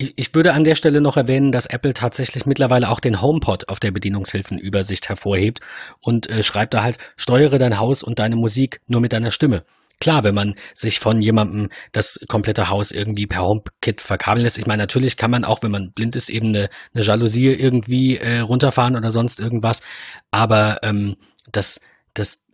Ich, 0.00 0.14
ich 0.16 0.34
würde 0.34 0.54
an 0.54 0.64
der 0.64 0.76
Stelle 0.76 1.02
noch 1.02 1.18
erwähnen, 1.18 1.52
dass 1.52 1.66
Apple 1.66 1.92
tatsächlich 1.92 2.46
mittlerweile 2.46 2.88
auch 2.88 3.00
den 3.00 3.20
HomePod 3.20 3.68
auf 3.68 3.80
der 3.80 3.90
Bedienungshilfenübersicht 3.90 5.10
hervorhebt 5.10 5.60
und 6.00 6.26
äh, 6.30 6.42
schreibt 6.42 6.72
da 6.72 6.82
halt, 6.82 6.96
steuere 7.16 7.58
dein 7.58 7.78
Haus 7.78 8.02
und 8.02 8.18
deine 8.18 8.36
Musik 8.36 8.80
nur 8.86 9.02
mit 9.02 9.12
deiner 9.12 9.30
Stimme. 9.30 9.62
Klar, 10.00 10.24
wenn 10.24 10.34
man 10.34 10.54
sich 10.74 11.00
von 11.00 11.20
jemandem 11.20 11.68
das 11.92 12.18
komplette 12.28 12.70
Haus 12.70 12.92
irgendwie 12.92 13.26
per 13.26 13.42
HomeKit 13.42 14.00
verkabeln 14.00 14.44
lässt. 14.44 14.58
Ich 14.58 14.66
meine, 14.66 14.82
natürlich 14.82 15.18
kann 15.18 15.30
man 15.30 15.44
auch, 15.44 15.62
wenn 15.62 15.70
man 15.70 15.92
blind 15.92 16.16
ist, 16.16 16.30
eben 16.30 16.48
eine, 16.48 16.70
eine 16.94 17.04
Jalousie 17.04 17.48
irgendwie 17.48 18.16
äh, 18.16 18.38
runterfahren 18.38 18.96
oder 18.96 19.10
sonst 19.10 19.38
irgendwas. 19.38 19.82
Aber 20.30 20.78
ähm, 20.82 21.16
das 21.52 21.82
das 22.14 22.44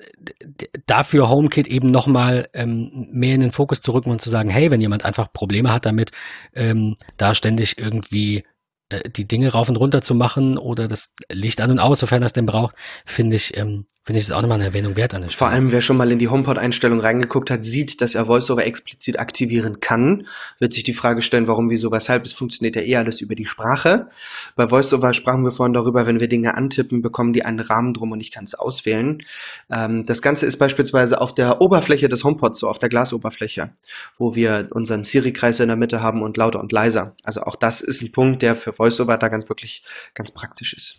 dafür 0.86 1.28
HomeKit 1.28 1.66
eben 1.66 1.90
nochmal 1.90 2.48
ähm, 2.52 3.09
mehr 3.11 3.34
in 3.34 3.40
den 3.40 3.52
Fokus 3.52 3.82
zu 3.82 3.92
rücken 3.92 4.11
und 4.11 4.20
zu 4.20 4.30
sagen, 4.30 4.50
hey, 4.50 4.70
wenn 4.70 4.80
jemand 4.80 5.04
einfach 5.04 5.32
Probleme 5.32 5.72
hat 5.72 5.86
damit, 5.86 6.12
ähm, 6.54 6.96
da 7.16 7.34
ständig 7.34 7.78
irgendwie 7.78 8.44
äh, 8.88 9.09
die 9.11 9.26
Dinge 9.26 9.52
rauf 9.52 9.68
und 9.68 9.76
runter 9.76 10.02
zu 10.02 10.14
machen 10.14 10.59
oder 10.59 10.88
das 10.88 11.14
Licht 11.30 11.61
an 11.61 11.70
und 11.70 11.78
aus, 11.78 12.00
sofern 12.00 12.22
er 12.22 12.26
es 12.26 12.32
denn 12.32 12.46
braucht, 12.46 12.76
finde 13.04 13.36
ich, 13.36 13.57
ähm, 13.57 13.86
finde 14.07 14.20
ich 14.20 14.26
es 14.26 14.30
auch 14.30 14.40
nochmal 14.40 14.59
eine 14.59 14.66
Erwähnung 14.66 14.96
wert 14.96 15.14
an 15.14 15.22
der 15.22 15.30
Stelle. 15.30 15.38
Vor 15.38 15.48
allem, 15.48 15.72
wer 15.72 15.80
schon 15.80 15.96
mal 15.96 16.12
in 16.12 16.20
die 16.20 16.28
HomePod-Einstellung 16.28 17.00
reingeguckt 17.00 17.50
hat, 17.50 17.64
sieht, 17.64 18.00
dass 18.00 18.14
er 18.14 18.28
VoiceOver 18.28 18.64
explizit 18.64 19.18
aktivieren 19.18 19.80
kann. 19.80 20.28
Wird 20.61 20.74
sich 20.74 20.84
die 20.84 20.92
Frage 20.92 21.22
stellen, 21.22 21.48
warum, 21.48 21.70
wieso, 21.70 21.90
weshalb. 21.90 22.24
Es 22.24 22.32
funktioniert 22.32 22.76
ja 22.76 22.82
eher 22.82 23.00
alles 23.00 23.20
über 23.20 23.34
die 23.34 23.46
Sprache. 23.46 24.07
Bei 24.54 24.70
VoiceOver 24.70 25.12
sprachen 25.12 25.42
wir 25.42 25.50
vorhin 25.50 25.72
darüber, 25.72 26.07
wenn 26.07 26.20
wir 26.20 26.28
Dinge 26.28 26.57
antippen, 26.57 27.02
bekommen 27.02 27.32
die 27.32 27.44
einen 27.44 27.59
Rahmen 27.59 27.94
drum 27.94 28.12
und 28.12 28.20
ich 28.20 28.30
kann 28.30 28.44
es 28.44 28.54
auswählen. 28.54 29.24
Ähm, 29.72 30.07
das 30.07 30.22
Ganze 30.22 30.46
ist 30.46 30.59
beispielsweise 30.59 31.20
auf 31.20 31.34
der 31.34 31.61
Oberfläche 31.61 32.09
des 32.09 32.22
HomePods, 32.22 32.61
so 32.61 32.68
auf 32.68 32.78
der 32.78 32.88
Glasoberfläche, 32.88 33.72
wo 34.16 34.36
wir 34.36 34.68
unseren 34.70 35.02
Siri-Kreis 35.02 35.59
in 35.59 35.66
der 35.66 35.76
Mitte 35.76 36.00
haben 36.00 36.22
und 36.22 36.36
lauter 36.36 36.61
und 36.61 36.70
leiser. 36.70 37.16
Also 37.24 37.42
auch 37.42 37.57
das 37.57 37.80
ist 37.80 38.02
ein 38.02 38.12
Punkt, 38.12 38.42
der 38.42 38.54
für 38.54 38.78
VoiceOver 38.78 39.18
da 39.18 39.26
ganz 39.26 39.48
wirklich 39.48 39.82
ganz 40.14 40.30
praktisch 40.30 40.74
ist. 40.74 40.98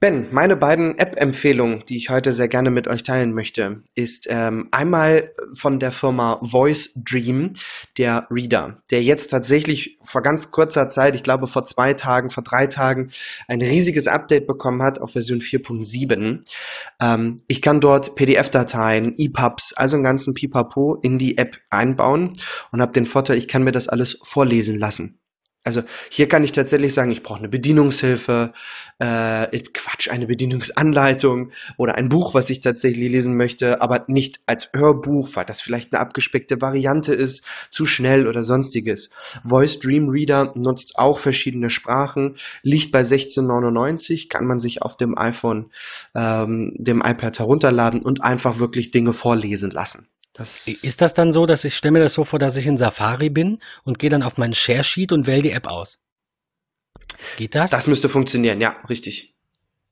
Ben, 0.00 0.28
meine 0.30 0.54
beiden 0.54 0.96
App-Empfehlungen, 0.96 1.82
die 1.88 1.96
ich 1.96 2.08
heute 2.08 2.32
sehr 2.32 2.46
gerne 2.46 2.70
mit 2.70 2.86
euch 2.86 3.02
teilen 3.02 3.32
möchte, 3.32 3.82
ist 3.96 4.28
ähm, 4.30 4.68
einmal 4.70 5.32
von 5.54 5.80
der 5.80 5.90
Firma 5.90 6.38
Voice 6.40 6.92
Dream, 6.94 7.54
der 7.96 8.28
Reader, 8.30 8.80
der 8.92 9.02
jetzt 9.02 9.26
tatsächlich 9.26 9.98
vor 10.04 10.22
ganz 10.22 10.52
kurzer 10.52 10.88
Zeit, 10.88 11.16
ich 11.16 11.24
glaube 11.24 11.48
vor 11.48 11.64
zwei 11.64 11.94
Tagen, 11.94 12.30
vor 12.30 12.44
drei 12.44 12.68
Tagen, 12.68 13.10
ein 13.48 13.60
riesiges 13.60 14.06
Update 14.06 14.46
bekommen 14.46 14.82
hat 14.82 15.00
auf 15.00 15.14
Version 15.14 15.40
4.7. 15.40 16.44
Ähm, 17.00 17.36
ich 17.48 17.60
kann 17.60 17.80
dort 17.80 18.14
PDF-Dateien, 18.14 19.18
EPUBs, 19.18 19.72
also 19.72 19.96
einen 19.96 20.04
ganzen 20.04 20.32
Pipapo 20.32 20.94
in 21.02 21.18
die 21.18 21.38
App 21.38 21.58
einbauen 21.70 22.34
und 22.70 22.80
habe 22.80 22.92
den 22.92 23.04
Vorteil, 23.04 23.36
ich 23.36 23.48
kann 23.48 23.64
mir 23.64 23.72
das 23.72 23.88
alles 23.88 24.20
vorlesen 24.22 24.78
lassen. 24.78 25.17
Also 25.64 25.82
hier 26.10 26.28
kann 26.28 26.44
ich 26.44 26.52
tatsächlich 26.52 26.94
sagen, 26.94 27.10
ich 27.10 27.22
brauche 27.22 27.40
eine 27.40 27.48
Bedienungshilfe, 27.48 28.52
äh, 29.00 29.58
Quatsch, 29.74 30.08
eine 30.08 30.26
Bedienungsanleitung 30.26 31.50
oder 31.76 31.96
ein 31.96 32.08
Buch, 32.08 32.32
was 32.32 32.48
ich 32.48 32.60
tatsächlich 32.60 33.10
lesen 33.10 33.36
möchte, 33.36 33.82
aber 33.82 34.04
nicht 34.06 34.40
als 34.46 34.70
Hörbuch, 34.72 35.28
weil 35.34 35.44
das 35.44 35.60
vielleicht 35.60 35.92
eine 35.92 36.00
abgespeckte 36.00 36.62
Variante 36.62 37.12
ist, 37.12 37.44
zu 37.70 37.84
schnell 37.84 38.26
oder 38.26 38.42
sonstiges. 38.42 39.10
Voice 39.44 39.78
Dream 39.78 40.08
Reader 40.08 40.52
nutzt 40.54 40.98
auch 40.98 41.18
verschiedene 41.18 41.70
Sprachen, 41.70 42.36
liegt 42.62 42.90
bei 42.90 43.02
16,99, 43.02 44.28
kann 44.28 44.46
man 44.46 44.58
sich 44.60 44.80
auf 44.80 44.96
dem 44.96 45.18
iPhone, 45.18 45.70
ähm, 46.14 46.72
dem 46.78 47.02
iPad 47.04 47.38
herunterladen 47.38 48.00
und 48.00 48.22
einfach 48.22 48.58
wirklich 48.58 48.90
Dinge 48.90 49.12
vorlesen 49.12 49.70
lassen. 49.70 50.08
Das 50.32 50.68
ist 50.68 51.00
das 51.00 51.14
dann 51.14 51.32
so, 51.32 51.46
dass 51.46 51.64
ich 51.64 51.74
stelle 51.74 51.92
mir 51.92 52.00
das 52.00 52.12
so 52.12 52.24
vor, 52.24 52.38
dass 52.38 52.56
ich 52.56 52.66
in 52.66 52.76
Safari 52.76 53.30
bin 53.30 53.58
und 53.82 53.98
gehe 53.98 54.10
dann 54.10 54.22
auf 54.22 54.36
meinen 54.36 54.54
Share 54.54 54.84
Sheet 54.84 55.12
und 55.12 55.26
wähle 55.26 55.42
die 55.42 55.50
App 55.50 55.66
aus? 55.66 55.98
Geht 57.36 57.54
das? 57.54 57.70
Das 57.70 57.86
müsste 57.86 58.08
funktionieren, 58.08 58.60
ja, 58.60 58.76
richtig. 58.88 59.37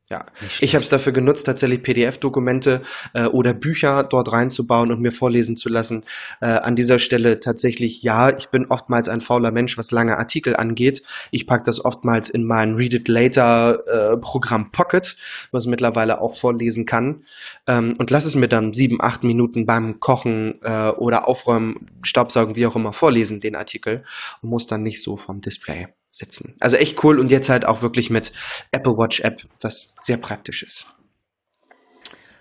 Ja, 0.09 0.25
ich 0.61 0.77
habe 0.77 0.85
es 0.85 0.89
dafür 0.89 1.13
genutzt, 1.13 1.47
tatsächlich 1.47 1.83
PDF-Dokumente 1.83 2.83
äh, 3.13 3.25
oder 3.25 3.53
Bücher 3.53 4.05
dort 4.05 4.33
reinzubauen 4.33 4.93
und 4.93 5.01
mir 5.01 5.11
vorlesen 5.11 5.57
zu 5.57 5.69
lassen. 5.69 6.05
Äh, 6.41 6.47
an 6.47 6.77
dieser 6.77 7.01
Stelle 7.01 7.41
tatsächlich, 7.41 8.05
ja, 8.05 8.31
ich 8.31 8.51
bin 8.51 8.67
oftmals 8.67 9.09
ein 9.09 9.21
fauler 9.21 9.51
Mensch, 9.51 9.77
was 9.79 9.91
lange 9.91 10.17
Artikel 10.17 10.55
angeht. 10.55 11.03
Ich 11.33 11.49
pack 11.49 11.65
das 11.65 11.85
oftmals 11.85 12.29
in 12.29 12.45
mein 12.45 12.77
Read 12.77 12.95
It 12.95 13.09
Later 13.09 14.13
äh, 14.13 14.17
Programm 14.17 14.71
Pocket, 14.71 15.17
was 15.51 15.67
mittlerweile 15.67 16.21
auch 16.21 16.37
vorlesen 16.37 16.87
kann. 16.87 17.25
Ähm, 17.67 17.95
und 17.99 18.13
lass 18.13 18.27
es 18.27 18.37
mir 18.37 18.49
dann 18.49 18.75
sieben, 18.75 18.99
acht 19.01 19.25
Minuten 19.25 19.67
beim 19.67 19.99
Kochen 19.99 20.61
äh, 20.63 20.91
oder 20.91 21.27
Aufräumen, 21.27 21.91
Staubsaugen, 22.03 22.55
wie 22.55 22.67
auch 22.69 22.77
immer, 22.77 22.93
vorlesen, 22.93 23.41
den 23.41 23.57
Artikel, 23.57 24.05
und 24.41 24.51
muss 24.51 24.69
dann 24.69 24.85
nicht 24.85 25.03
so 25.03 25.17
vom 25.17 25.41
Display 25.41 25.89
sitzen. 26.17 26.57
Also 26.61 26.77
echt 26.77 27.03
cool 27.05 27.19
und 27.19 27.31
jetzt 27.31 27.49
halt 27.49 27.65
auch 27.65 27.83
wirklich 27.83 28.11
mit 28.11 28.33
Apple 28.73 28.97
Watch 28.97 29.21
App, 29.21 29.43
was 29.61 29.95
sehr 30.01 30.17
praktisch 30.17 30.63
ist. 30.63 30.87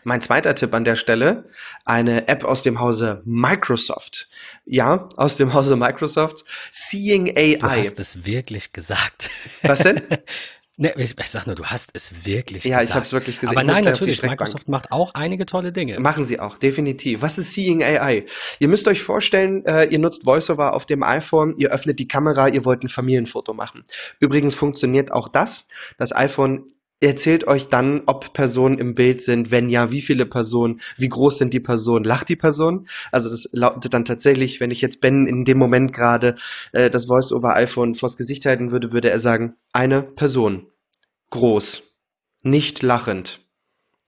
Mein 0.07 0.21
zweiter 0.21 0.53
Tipp 0.53 0.71
an 0.76 0.84
der 0.84 0.95
Stelle, 0.95 1.49
eine 1.84 2.28
App 2.28 2.43
aus 2.43 2.61
dem 2.61 2.80
Hause 2.80 3.23
Microsoft. 3.26 4.30
Ja, 4.63 5.09
aus 5.17 5.38
dem 5.38 5.55
Hause 5.55 5.76
Microsoft. 5.76 6.45
Seeing 6.71 7.36
AI. 7.36 7.55
Du 7.55 7.67
hast 7.67 7.99
es 7.99 8.23
wirklich 8.23 8.71
gesagt. 8.71 9.32
Was 9.63 9.80
denn? 9.80 10.03
Ne, 10.78 10.93
ich, 10.97 11.17
ich 11.17 11.32
sag 11.32 11.47
nur, 11.47 11.55
du 11.55 11.65
hast 11.65 11.91
es 11.93 12.26
wirklich 12.26 12.65
ja, 12.65 12.80
gesagt. 12.80 12.84
Ja, 12.84 12.89
ich 12.89 12.95
habe 12.95 13.05
es 13.05 13.13
wirklich 13.13 13.39
gesehen. 13.39 13.55
Aber 13.55 13.63
nein, 13.63 13.84
natürlich, 13.84 14.21
Microsoft 14.21 14.67
macht 14.67 14.91
auch 14.91 15.13
einige 15.13 15.45
tolle 15.45 15.71
Dinge. 15.71 15.99
Machen 15.99 16.26
sie 16.26 16.39
auch, 16.39 16.57
definitiv. 16.57 17.21
Was 17.21 17.38
ist 17.38 17.53
Seeing 17.53 17.82
AI? 17.82 18.26
Ihr 18.59 18.67
müsst 18.67 18.88
euch 18.89 19.01
vorstellen, 19.01 19.65
äh, 19.65 19.86
ihr 19.86 19.99
nutzt 19.99 20.26
VoiceOver 20.26 20.73
auf 20.73 20.86
dem 20.86 21.01
iPhone, 21.03 21.55
ihr 21.57 21.71
öffnet 21.71 21.99
die 21.99 22.07
Kamera, 22.07 22.49
ihr 22.49 22.65
wollt 22.65 22.84
ein 22.84 22.89
Familienfoto 22.89 23.53
machen. 23.53 23.86
Übrigens 24.19 24.55
funktioniert 24.55 25.13
auch 25.13 25.30
das. 25.30 25.67
Das 25.97 26.13
iPhone 26.13 26.67
erzählt 27.02 27.48
euch 27.48 27.68
dann, 27.68 28.04
ob 28.06 28.34
Personen 28.34 28.78
im 28.78 28.96
Bild 28.96 29.22
sind, 29.22 29.52
wenn 29.52 29.70
ja, 29.70 29.91
wie 29.91 30.02
viele 30.02 30.26
Personen, 30.26 30.82
wie 30.98 31.10
groß 31.10 31.38
sind 31.38 31.54
die 31.54 31.60
Personen, 31.60 32.06
lacht 32.06 32.30
die 32.30 32.36
Person. 32.36 32.88
Also 33.12 33.30
das 33.30 33.50
lautet 33.52 33.93
dann 33.93 34.06
tatsächlich, 34.06 34.60
wenn 34.60 34.72
ich 34.72 34.82
jetzt 34.82 35.02
Ben 35.02 35.28
in 35.28 35.46
dem 35.46 35.58
Moment 35.58 35.93
gerade 35.93 36.36
äh, 36.72 36.89
das 36.89 37.06
Voice-over-iPhone 37.06 37.96
vors 37.96 38.18
Gesicht 38.18 38.46
halten 38.46 38.72
würde, 38.72 38.91
würde 38.91 39.10
er 39.10 39.20
sagen, 39.20 39.56
eine 39.74 40.02
Person, 40.02 40.68
groß, 41.30 41.84
nicht 42.43 42.82
lachend. 42.82 43.41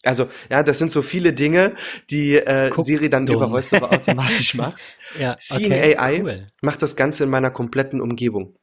Also, 0.04 0.30
ja, 0.50 0.64
das 0.64 0.78
sind 0.78 0.92
so 0.92 1.02
viele 1.02 1.34
Dinge, 1.34 1.74
die 2.10 2.36
äh, 2.36 2.72
Siri 2.82 3.10
dann 3.10 3.26
dumm. 3.26 3.38
über 3.38 3.52
VoiceOver 3.52 3.92
automatisch 3.92 4.54
macht. 4.56 4.80
ja, 5.20 5.36
Seeing 5.38 5.74
okay, 5.74 5.98
AI 5.98 6.22
cool. 6.22 6.48
macht 6.62 6.82
das 6.82 6.96
Ganze 6.96 7.26
in 7.26 7.30
meiner 7.30 7.52
kompletten 7.52 8.00
Umgebung. 8.00 8.56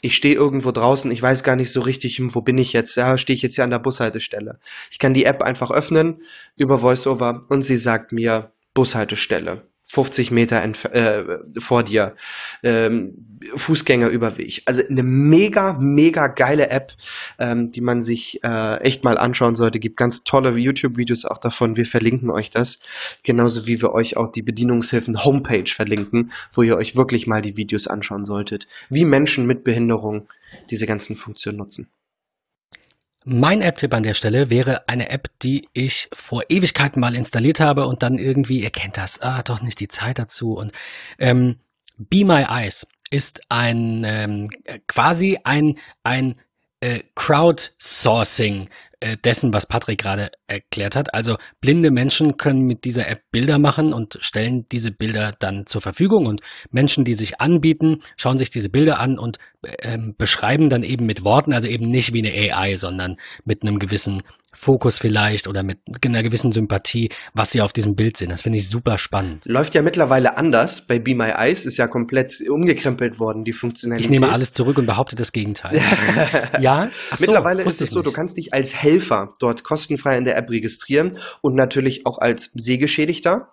Ich 0.00 0.16
stehe 0.16 0.34
irgendwo 0.34 0.72
draußen, 0.72 1.10
ich 1.10 1.22
weiß 1.22 1.44
gar 1.44 1.56
nicht 1.56 1.70
so 1.70 1.80
richtig, 1.80 2.20
wo 2.34 2.40
bin 2.40 2.58
ich 2.58 2.72
jetzt? 2.72 2.96
Ja, 2.96 3.16
stehe 3.16 3.34
ich 3.34 3.42
jetzt 3.42 3.54
hier 3.54 3.64
an 3.64 3.70
der 3.70 3.78
Bushaltestelle. 3.78 4.58
Ich 4.90 4.98
kann 4.98 5.14
die 5.14 5.24
App 5.24 5.42
einfach 5.42 5.70
öffnen 5.70 6.22
über 6.56 6.82
VoiceOver 6.82 7.42
und 7.48 7.62
sie 7.62 7.76
sagt 7.76 8.12
mir 8.12 8.52
Bushaltestelle. 8.74 9.62
50 9.84 10.30
Meter 10.30 10.62
äh, 10.62 11.24
vor 11.58 11.82
dir, 11.82 12.14
ähm, 12.62 13.38
Fußgängerüberweg. 13.56 14.62
Also 14.64 14.82
eine 14.88 15.02
mega, 15.02 15.74
mega 15.74 16.28
geile 16.28 16.70
App, 16.70 16.92
ähm, 17.38 17.70
die 17.70 17.80
man 17.80 18.00
sich 18.00 18.42
äh, 18.44 18.76
echt 18.82 19.04
mal 19.04 19.18
anschauen 19.18 19.54
sollte. 19.54 19.80
Gibt 19.80 19.96
ganz 19.96 20.24
tolle 20.24 20.56
YouTube-Videos 20.56 21.24
auch 21.24 21.38
davon. 21.38 21.76
Wir 21.76 21.86
verlinken 21.86 22.30
euch 22.30 22.50
das. 22.50 22.78
Genauso 23.22 23.66
wie 23.66 23.82
wir 23.82 23.92
euch 23.92 24.16
auch 24.16 24.28
die 24.28 24.42
Bedienungshilfen 24.42 25.24
Homepage 25.24 25.70
verlinken, 25.70 26.32
wo 26.52 26.62
ihr 26.62 26.76
euch 26.76 26.96
wirklich 26.96 27.26
mal 27.26 27.42
die 27.42 27.56
Videos 27.56 27.86
anschauen 27.86 28.24
solltet, 28.24 28.66
wie 28.88 29.04
Menschen 29.04 29.46
mit 29.46 29.64
Behinderung 29.64 30.28
diese 30.70 30.86
ganzen 30.86 31.16
Funktionen 31.16 31.58
nutzen. 31.58 31.88
Mein 33.24 33.62
App-Tipp 33.62 33.94
an 33.94 34.02
der 34.02 34.14
Stelle 34.14 34.50
wäre 34.50 34.88
eine 34.88 35.10
App, 35.10 35.28
die 35.42 35.66
ich 35.72 36.08
vor 36.12 36.42
Ewigkeiten 36.48 37.00
mal 37.00 37.14
installiert 37.14 37.60
habe 37.60 37.86
und 37.86 38.02
dann 38.02 38.18
irgendwie, 38.18 38.60
ihr 38.60 38.70
kennt 38.70 38.96
das, 38.96 39.20
ah, 39.20 39.42
doch 39.42 39.62
nicht 39.62 39.80
die 39.80 39.88
Zeit 39.88 40.18
dazu. 40.18 40.54
Und 40.54 40.72
ähm, 41.18 41.60
Be 41.96 42.24
My 42.24 42.44
Eyes 42.48 42.86
ist 43.10 43.42
ein 43.48 44.04
ähm, 44.04 44.48
quasi 44.88 45.38
ein, 45.44 45.78
ein 46.02 46.38
äh, 46.80 47.00
Crowdsourcing 47.14 48.64
äh, 48.64 48.68
dessen, 49.24 49.52
was 49.52 49.66
Patrick 49.66 50.00
gerade 50.00 50.30
erklärt 50.46 50.96
hat. 50.96 51.14
Also 51.14 51.36
blinde 51.60 51.90
Menschen 51.90 52.36
können 52.36 52.62
mit 52.62 52.84
dieser 52.84 53.08
App 53.08 53.22
Bilder 53.30 53.58
machen 53.58 53.92
und 53.92 54.18
stellen 54.20 54.66
diese 54.70 54.90
Bilder 54.90 55.34
dann 55.38 55.66
zur 55.66 55.80
Verfügung 55.80 56.26
und 56.26 56.40
Menschen, 56.70 57.04
die 57.04 57.14
sich 57.14 57.40
anbieten, 57.40 58.02
schauen 58.16 58.38
sich 58.38 58.50
diese 58.50 58.68
Bilder 58.68 58.98
an 58.98 59.18
und 59.18 59.38
äh, 59.62 59.98
beschreiben 60.18 60.70
dann 60.70 60.82
eben 60.82 61.06
mit 61.06 61.24
Worten, 61.24 61.52
also 61.52 61.68
eben 61.68 61.88
nicht 61.88 62.12
wie 62.12 62.26
eine 62.26 62.54
AI, 62.54 62.76
sondern 62.76 63.16
mit 63.44 63.62
einem 63.62 63.78
gewissen 63.78 64.22
Fokus 64.54 64.98
vielleicht 64.98 65.48
oder 65.48 65.62
mit 65.62 65.78
einer 66.04 66.22
gewissen 66.22 66.52
Sympathie, 66.52 67.08
was 67.32 67.52
sie 67.52 67.62
auf 67.62 67.72
diesem 67.72 67.96
Bild 67.96 68.18
sehen. 68.18 68.28
Das 68.28 68.42
finde 68.42 68.58
ich 68.58 68.68
super 68.68 68.98
spannend. 68.98 69.46
Läuft 69.46 69.74
ja 69.74 69.80
mittlerweile 69.80 70.36
anders. 70.36 70.86
Bei 70.86 70.98
Be 70.98 71.14
My 71.14 71.30
Eyes 71.30 71.64
ist 71.64 71.78
ja 71.78 71.86
komplett 71.86 72.34
umgekrempelt 72.48 73.18
worden, 73.18 73.44
die 73.44 73.52
Funktionalität. 73.52 74.04
Ich 74.04 74.10
nehme 74.10 74.30
alles 74.30 74.52
zurück 74.52 74.76
und 74.76 74.84
behaupte 74.84 75.16
das 75.16 75.32
Gegenteil. 75.32 75.80
ja? 76.60 76.90
So, 77.10 77.16
mittlerweile 77.20 77.62
ist 77.62 77.80
es 77.80 77.90
so, 77.90 78.00
nicht. 78.00 78.06
du 78.08 78.12
kannst 78.12 78.36
dich 78.36 78.52
als 78.52 78.74
Helfer 78.74 78.91
dort 79.38 79.64
kostenfrei 79.64 80.16
in 80.18 80.24
der 80.24 80.36
App 80.36 80.50
registrieren 80.50 81.18
und 81.40 81.54
natürlich 81.54 82.06
auch 82.06 82.18
als 82.18 82.50
Sehgeschädigter. 82.54 83.48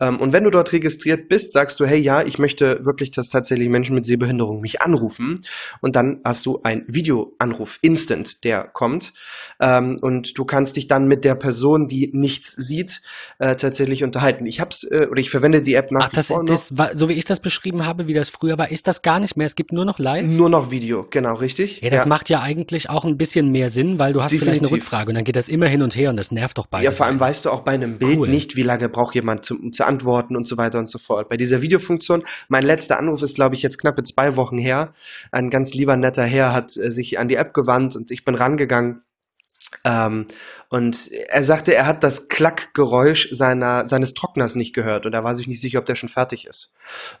Ähm, 0.00 0.18
und 0.18 0.32
wenn 0.32 0.44
du 0.44 0.50
dort 0.50 0.72
registriert 0.72 1.28
bist, 1.28 1.52
sagst 1.52 1.80
du, 1.80 1.86
hey, 1.86 1.98
ja, 1.98 2.22
ich 2.22 2.38
möchte 2.38 2.84
wirklich, 2.84 3.10
dass 3.10 3.28
tatsächlich 3.28 3.68
Menschen 3.68 3.94
mit 3.94 4.04
Sehbehinderung 4.04 4.60
mich 4.60 4.82
anrufen. 4.82 5.40
Und 5.80 5.96
dann 5.96 6.20
hast 6.24 6.46
du 6.46 6.60
ein 6.62 6.84
Videoanruf, 6.86 7.78
instant, 7.82 8.44
der 8.44 8.64
kommt. 8.64 9.12
Ähm, 9.60 9.98
und 10.00 10.38
du 10.38 10.44
kannst 10.44 10.76
dich 10.76 10.86
dann 10.88 11.08
mit 11.08 11.24
der 11.24 11.34
Person, 11.34 11.88
die 11.88 12.10
nichts 12.12 12.54
sieht, 12.56 13.02
äh, 13.38 13.56
tatsächlich 13.56 14.04
unterhalten. 14.04 14.46
Ich 14.46 14.60
hab's, 14.60 14.84
äh, 14.84 15.08
oder 15.10 15.20
ich 15.20 15.30
verwende 15.30 15.62
die 15.62 15.74
App 15.74 15.90
nach 15.90 16.06
Ach, 16.06 16.12
wie 16.12 16.16
das, 16.16 16.26
vor 16.26 16.44
das 16.44 16.78
war, 16.78 16.94
so 16.94 17.08
wie 17.08 17.14
ich 17.14 17.24
das 17.24 17.40
beschrieben 17.40 17.84
habe, 17.84 18.06
wie 18.06 18.14
das 18.14 18.30
früher 18.30 18.58
war, 18.58 18.70
ist 18.70 18.86
das 18.86 19.02
gar 19.02 19.20
nicht 19.20 19.36
mehr. 19.36 19.46
Es 19.46 19.56
gibt 19.56 19.72
nur 19.72 19.84
noch 19.84 19.98
Live. 19.98 20.26
Nur 20.26 20.48
noch 20.48 20.70
Video, 20.70 21.06
genau, 21.10 21.34
richtig. 21.34 21.80
Ja, 21.80 21.90
das 21.90 22.02
ja. 22.02 22.08
macht 22.08 22.28
ja 22.28 22.40
eigentlich 22.40 22.90
auch 22.90 23.04
ein 23.04 23.16
bisschen 23.16 23.50
mehr 23.50 23.68
Sinn, 23.68 23.98
weil 23.98 24.12
du 24.12 24.22
hast 24.22 24.32
Definitiv. 24.32 24.44
vielleicht 24.44 24.72
eine 24.72 24.82
Rückfrage 24.82 25.08
und 25.10 25.14
dann 25.14 25.24
geht 25.24 25.36
das 25.36 25.48
immer 25.48 25.66
hin 25.66 25.82
und 25.82 25.96
her 25.96 26.10
und 26.10 26.16
das 26.16 26.30
nervt 26.30 26.58
doch 26.58 26.66
beide. 26.66 26.84
Ja, 26.84 26.92
vor 26.92 27.06
allem 27.06 27.18
weißt 27.18 27.46
du 27.46 27.50
auch 27.50 27.60
bei 27.60 27.72
einem 27.72 27.98
Bild 27.98 28.18
cool. 28.18 28.28
nicht, 28.28 28.56
wie 28.56 28.62
lange 28.62 28.88
braucht 28.88 29.14
jemand 29.14 29.44
zum, 29.44 29.72
zur 29.72 29.87
antworten 29.88 30.36
und 30.36 30.46
so 30.46 30.56
weiter 30.56 30.78
und 30.78 30.88
so 30.88 30.98
fort. 30.98 31.28
Bei 31.28 31.36
dieser 31.36 31.62
Videofunktion, 31.62 32.22
mein 32.48 32.64
letzter 32.64 32.98
Anruf 32.98 33.22
ist, 33.22 33.34
glaube 33.34 33.54
ich, 33.54 33.62
jetzt 33.62 33.78
knappe 33.78 34.02
zwei 34.04 34.36
Wochen 34.36 34.58
her. 34.58 34.92
Ein 35.32 35.50
ganz 35.50 35.74
lieber 35.74 35.96
netter 35.96 36.24
Herr 36.24 36.52
hat 36.52 36.76
äh, 36.76 36.92
sich 36.92 37.18
an 37.18 37.28
die 37.28 37.36
App 37.36 37.54
gewandt 37.54 37.96
und 37.96 38.10
ich 38.10 38.24
bin 38.24 38.34
rangegangen. 38.34 39.02
Ähm, 39.84 40.26
und 40.68 41.10
er 41.10 41.44
sagte, 41.44 41.74
er 41.74 41.86
hat 41.86 42.04
das 42.04 42.28
Klackgeräusch 42.28 43.28
seiner, 43.32 43.86
seines 43.86 44.14
Trockners 44.14 44.54
nicht 44.54 44.74
gehört 44.74 45.06
und 45.06 45.14
er 45.14 45.24
war 45.24 45.34
sich 45.34 45.46
nicht 45.46 45.60
sicher, 45.60 45.78
ob 45.78 45.86
der 45.86 45.94
schon 45.94 46.08
fertig 46.08 46.46
ist. 46.46 46.72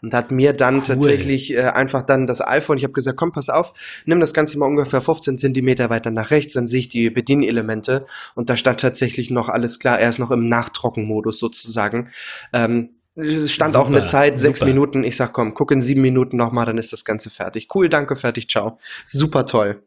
Und 0.02 0.12
hat 0.14 0.30
mir 0.30 0.52
dann 0.52 0.76
cool. 0.76 0.82
tatsächlich 0.84 1.54
äh, 1.54 1.60
einfach 1.60 2.02
dann 2.02 2.26
das 2.26 2.46
iPhone, 2.46 2.78
ich 2.78 2.84
habe 2.84 2.92
gesagt, 2.92 3.16
komm, 3.16 3.32
pass 3.32 3.48
auf, 3.48 3.72
nimm 4.06 4.20
das 4.20 4.34
Ganze 4.34 4.58
mal 4.58 4.66
ungefähr 4.66 5.00
15 5.00 5.38
Zentimeter 5.38 5.90
weiter 5.90 6.10
nach 6.10 6.30
rechts, 6.30 6.54
dann 6.54 6.66
sehe 6.66 6.80
ich 6.80 6.88
die 6.88 7.10
Bedienelemente 7.10 8.06
und 8.34 8.50
da 8.50 8.56
stand 8.56 8.80
tatsächlich 8.80 9.30
noch 9.30 9.48
alles 9.48 9.78
klar, 9.78 9.98
er 9.98 10.10
ist 10.10 10.18
noch 10.18 10.30
im 10.30 10.48
Nachtrockenmodus 10.48 11.38
sozusagen. 11.38 12.10
Ähm, 12.52 12.90
es 13.18 13.50
stand 13.50 13.72
super, 13.72 13.84
auch 13.84 13.88
eine 13.88 14.04
Zeit, 14.04 14.38
sechs 14.38 14.60
super. 14.60 14.70
Minuten. 14.70 15.02
Ich 15.02 15.16
sag, 15.16 15.32
komm, 15.32 15.54
guck 15.54 15.72
in 15.72 15.80
sieben 15.80 16.02
Minuten 16.02 16.36
nochmal, 16.36 16.66
dann 16.66 16.78
ist 16.78 16.92
das 16.92 17.04
Ganze 17.04 17.30
fertig. 17.30 17.68
Cool, 17.74 17.88
danke, 17.88 18.14
fertig, 18.14 18.48
ciao. 18.48 18.78
Super 19.04 19.44
toll. 19.44 19.82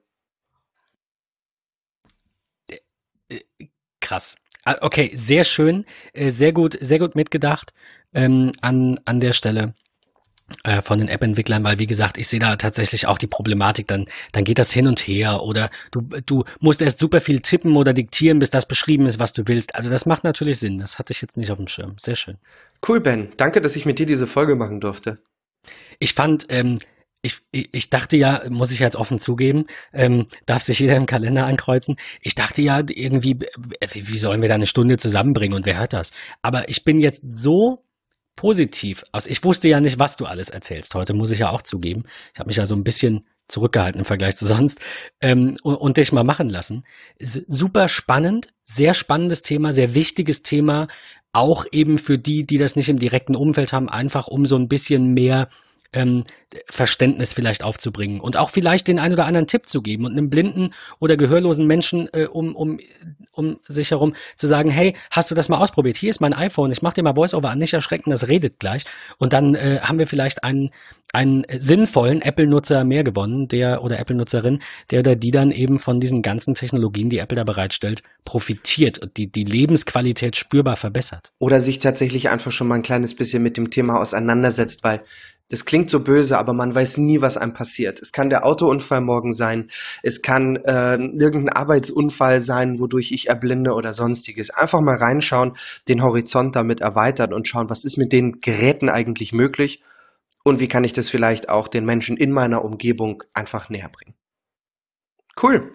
Krass. 4.11 4.35
Ah, 4.65 4.75
okay, 4.81 5.11
sehr 5.15 5.43
schön, 5.43 5.85
äh, 6.13 6.29
sehr 6.29 6.51
gut, 6.51 6.77
sehr 6.81 6.99
gut 6.99 7.15
mitgedacht 7.15 7.73
ähm, 8.13 8.51
an, 8.61 8.99
an 9.05 9.19
der 9.19 9.31
Stelle 9.31 9.73
äh, 10.63 10.81
von 10.81 10.99
den 10.99 11.07
App-Entwicklern, 11.07 11.63
weil 11.63 11.79
wie 11.79 11.87
gesagt, 11.87 12.17
ich 12.17 12.27
sehe 12.27 12.39
da 12.39 12.57
tatsächlich 12.57 13.07
auch 13.07 13.17
die 13.17 13.27
Problematik, 13.27 13.87
dann, 13.87 14.05
dann 14.33 14.43
geht 14.43 14.59
das 14.59 14.71
hin 14.71 14.85
und 14.85 14.99
her 14.99 15.41
oder 15.43 15.69
du, 15.91 16.01
du 16.25 16.43
musst 16.59 16.81
erst 16.81 16.99
super 16.99 17.21
viel 17.21 17.39
tippen 17.39 17.77
oder 17.77 17.93
diktieren, 17.93 18.39
bis 18.39 18.51
das 18.51 18.67
beschrieben 18.67 19.05
ist, 19.05 19.17
was 19.17 19.31
du 19.31 19.43
willst. 19.47 19.73
Also 19.75 19.89
das 19.89 20.05
macht 20.05 20.25
natürlich 20.25 20.59
Sinn. 20.59 20.77
Das 20.77 20.99
hatte 20.99 21.13
ich 21.13 21.21
jetzt 21.21 21.37
nicht 21.37 21.51
auf 21.51 21.57
dem 21.57 21.67
Schirm. 21.67 21.95
Sehr 21.97 22.17
schön. 22.17 22.37
Cool, 22.85 22.99
Ben. 22.99 23.29
Danke, 23.37 23.61
dass 23.61 23.77
ich 23.77 23.85
mit 23.85 23.97
dir 23.97 24.05
diese 24.05 24.27
Folge 24.27 24.55
machen 24.55 24.81
durfte. 24.81 25.19
Ich 25.99 26.13
fand, 26.13 26.47
ähm, 26.49 26.77
ich, 27.21 27.41
ich 27.51 27.89
dachte 27.89 28.17
ja, 28.17 28.41
muss 28.49 28.71
ich 28.71 28.79
jetzt 28.79 28.95
offen 28.95 29.19
zugeben, 29.19 29.65
ähm, 29.93 30.25
darf 30.45 30.63
sich 30.63 30.79
jeder 30.79 30.95
im 30.95 31.05
Kalender 31.05 31.45
ankreuzen. 31.45 31.97
Ich 32.21 32.35
dachte 32.35 32.61
ja 32.61 32.81
irgendwie, 32.87 33.37
wie 33.93 34.17
sollen 34.17 34.41
wir 34.41 34.49
da 34.49 34.55
eine 34.55 34.65
Stunde 34.65 34.97
zusammenbringen 34.97 35.55
und 35.55 35.65
wer 35.65 35.79
hört 35.79 35.93
das? 35.93 36.11
Aber 36.41 36.67
ich 36.69 36.83
bin 36.83 36.99
jetzt 36.99 37.23
so 37.31 37.85
positiv 38.35 39.03
aus. 39.11 39.27
Ich 39.27 39.43
wusste 39.43 39.69
ja 39.69 39.79
nicht, 39.79 39.99
was 39.99 40.17
du 40.17 40.25
alles 40.25 40.49
erzählst 40.49 40.95
heute, 40.95 41.13
muss 41.13 41.31
ich 41.31 41.39
ja 41.39 41.51
auch 41.51 41.61
zugeben. 41.61 42.03
Ich 42.33 42.39
habe 42.39 42.47
mich 42.47 42.57
ja 42.57 42.65
so 42.65 42.75
ein 42.75 42.83
bisschen 42.83 43.21
zurückgehalten 43.47 43.99
im 43.99 44.05
Vergleich 44.05 44.37
zu 44.37 44.45
sonst 44.45 44.79
ähm, 45.19 45.55
und, 45.61 45.75
und 45.75 45.97
dich 45.97 46.11
mal 46.11 46.23
machen 46.23 46.49
lassen. 46.49 46.85
Ist 47.17 47.43
super 47.47 47.87
spannend, 47.87 48.53
sehr 48.63 48.93
spannendes 48.93 49.43
Thema, 49.43 49.73
sehr 49.73 49.93
wichtiges 49.93 50.41
Thema, 50.41 50.87
auch 51.33 51.65
eben 51.71 51.97
für 51.97 52.17
die, 52.17 52.45
die 52.45 52.57
das 52.57 52.75
nicht 52.75 52.89
im 52.89 52.97
direkten 52.97 53.35
Umfeld 53.35 53.73
haben, 53.73 53.89
einfach 53.89 54.27
um 54.27 54.45
so 54.45 54.55
ein 54.55 54.67
bisschen 54.67 55.13
mehr 55.13 55.49
ähm, 55.93 56.23
Verständnis 56.69 57.33
vielleicht 57.33 57.63
aufzubringen 57.63 58.19
und 58.19 58.37
auch 58.37 58.49
vielleicht 58.49 58.87
den 58.87 58.99
ein 58.99 59.13
oder 59.13 59.25
anderen 59.25 59.47
Tipp 59.47 59.67
zu 59.69 59.81
geben 59.81 60.05
und 60.05 60.11
einem 60.11 60.29
blinden 60.29 60.73
oder 60.99 61.15
gehörlosen 61.15 61.65
Menschen 61.65 62.09
äh, 62.13 62.25
um, 62.25 62.55
um, 62.55 62.79
um 63.31 63.59
sich 63.67 63.91
herum 63.91 64.13
zu 64.35 64.47
sagen, 64.47 64.69
hey, 64.69 64.95
hast 65.09 65.31
du 65.31 65.35
das 65.35 65.49
mal 65.49 65.57
ausprobiert? 65.57 65.97
Hier 65.97 66.09
ist 66.09 66.19
mein 66.19 66.33
iPhone, 66.33 66.71
ich 66.71 66.81
mache 66.81 66.95
dir 66.95 67.03
mal 67.03 67.15
Voiceover 67.15 67.49
an, 67.49 67.57
nicht 67.57 67.73
erschrecken, 67.73 68.09
das 68.09 68.27
redet 68.27 68.59
gleich. 68.59 68.83
Und 69.17 69.33
dann 69.33 69.55
äh, 69.55 69.79
haben 69.81 69.99
wir 69.99 70.07
vielleicht 70.07 70.43
einen, 70.43 70.71
einen 71.13 71.45
sinnvollen 71.57 72.21
Apple-Nutzer 72.21 72.83
mehr 72.83 73.03
gewonnen, 73.03 73.47
der 73.47 73.83
oder 73.83 73.99
Apple-Nutzerin, 73.99 74.61
der 74.91 74.99
oder 74.99 75.15
die 75.15 75.31
dann 75.31 75.51
eben 75.51 75.79
von 75.79 75.99
diesen 75.99 76.21
ganzen 76.21 76.53
Technologien, 76.53 77.09
die 77.09 77.19
Apple 77.19 77.37
da 77.37 77.43
bereitstellt, 77.43 78.03
profitiert 78.25 78.99
und 78.99 79.15
die, 79.17 79.31
die 79.31 79.45
Lebensqualität 79.45 80.35
spürbar 80.35 80.75
verbessert. 80.75 81.31
Oder 81.39 81.61
sich 81.61 81.79
tatsächlich 81.79 82.29
einfach 82.29 82.51
schon 82.51 82.67
mal 82.67 82.75
ein 82.75 82.81
kleines 82.81 83.15
bisschen 83.15 83.41
mit 83.41 83.55
dem 83.55 83.69
Thema 83.69 83.99
auseinandersetzt, 83.99 84.83
weil 84.83 85.03
das 85.51 85.65
klingt 85.65 85.89
so 85.89 85.99
böse, 85.99 86.37
aber 86.37 86.53
man 86.53 86.73
weiß 86.73 86.97
nie, 86.97 87.19
was 87.19 87.35
einem 87.35 87.53
passiert. 87.53 88.01
Es 88.01 88.13
kann 88.13 88.29
der 88.29 88.45
Autounfall 88.45 89.01
morgen 89.01 89.33
sein, 89.33 89.69
es 90.01 90.21
kann 90.21 90.55
äh, 90.55 90.95
irgendein 90.95 91.49
Arbeitsunfall 91.49 92.39
sein, 92.39 92.79
wodurch 92.79 93.11
ich 93.11 93.27
erblinde 93.27 93.73
oder 93.73 93.93
sonstiges. 93.93 94.49
Einfach 94.49 94.79
mal 94.79 94.95
reinschauen, 94.95 95.57
den 95.89 96.01
Horizont 96.01 96.55
damit 96.55 96.79
erweitern 96.79 97.33
und 97.33 97.49
schauen, 97.49 97.69
was 97.69 97.83
ist 97.83 97.97
mit 97.97 98.13
den 98.13 98.39
Geräten 98.39 98.87
eigentlich 98.87 99.33
möglich 99.33 99.83
und 100.43 100.61
wie 100.61 100.69
kann 100.69 100.85
ich 100.85 100.93
das 100.93 101.09
vielleicht 101.09 101.49
auch 101.49 101.67
den 101.67 101.85
Menschen 101.85 102.15
in 102.15 102.31
meiner 102.31 102.63
Umgebung 102.63 103.23
einfach 103.33 103.69
näher 103.69 103.89
bringen. 103.89 104.15
Cool. 105.41 105.71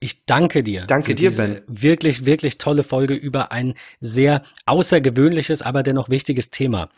Ich 0.00 0.26
danke 0.26 0.62
dir. 0.62 0.84
Danke 0.86 1.14
dir, 1.14 1.30
Ben. 1.34 1.62
Wirklich, 1.66 2.26
wirklich 2.26 2.58
tolle 2.58 2.82
Folge 2.82 3.14
über 3.14 3.52
ein 3.52 3.72
sehr 4.00 4.42
außergewöhnliches, 4.66 5.62
aber 5.62 5.82
dennoch 5.82 6.10
wichtiges 6.10 6.50
Thema. 6.50 6.90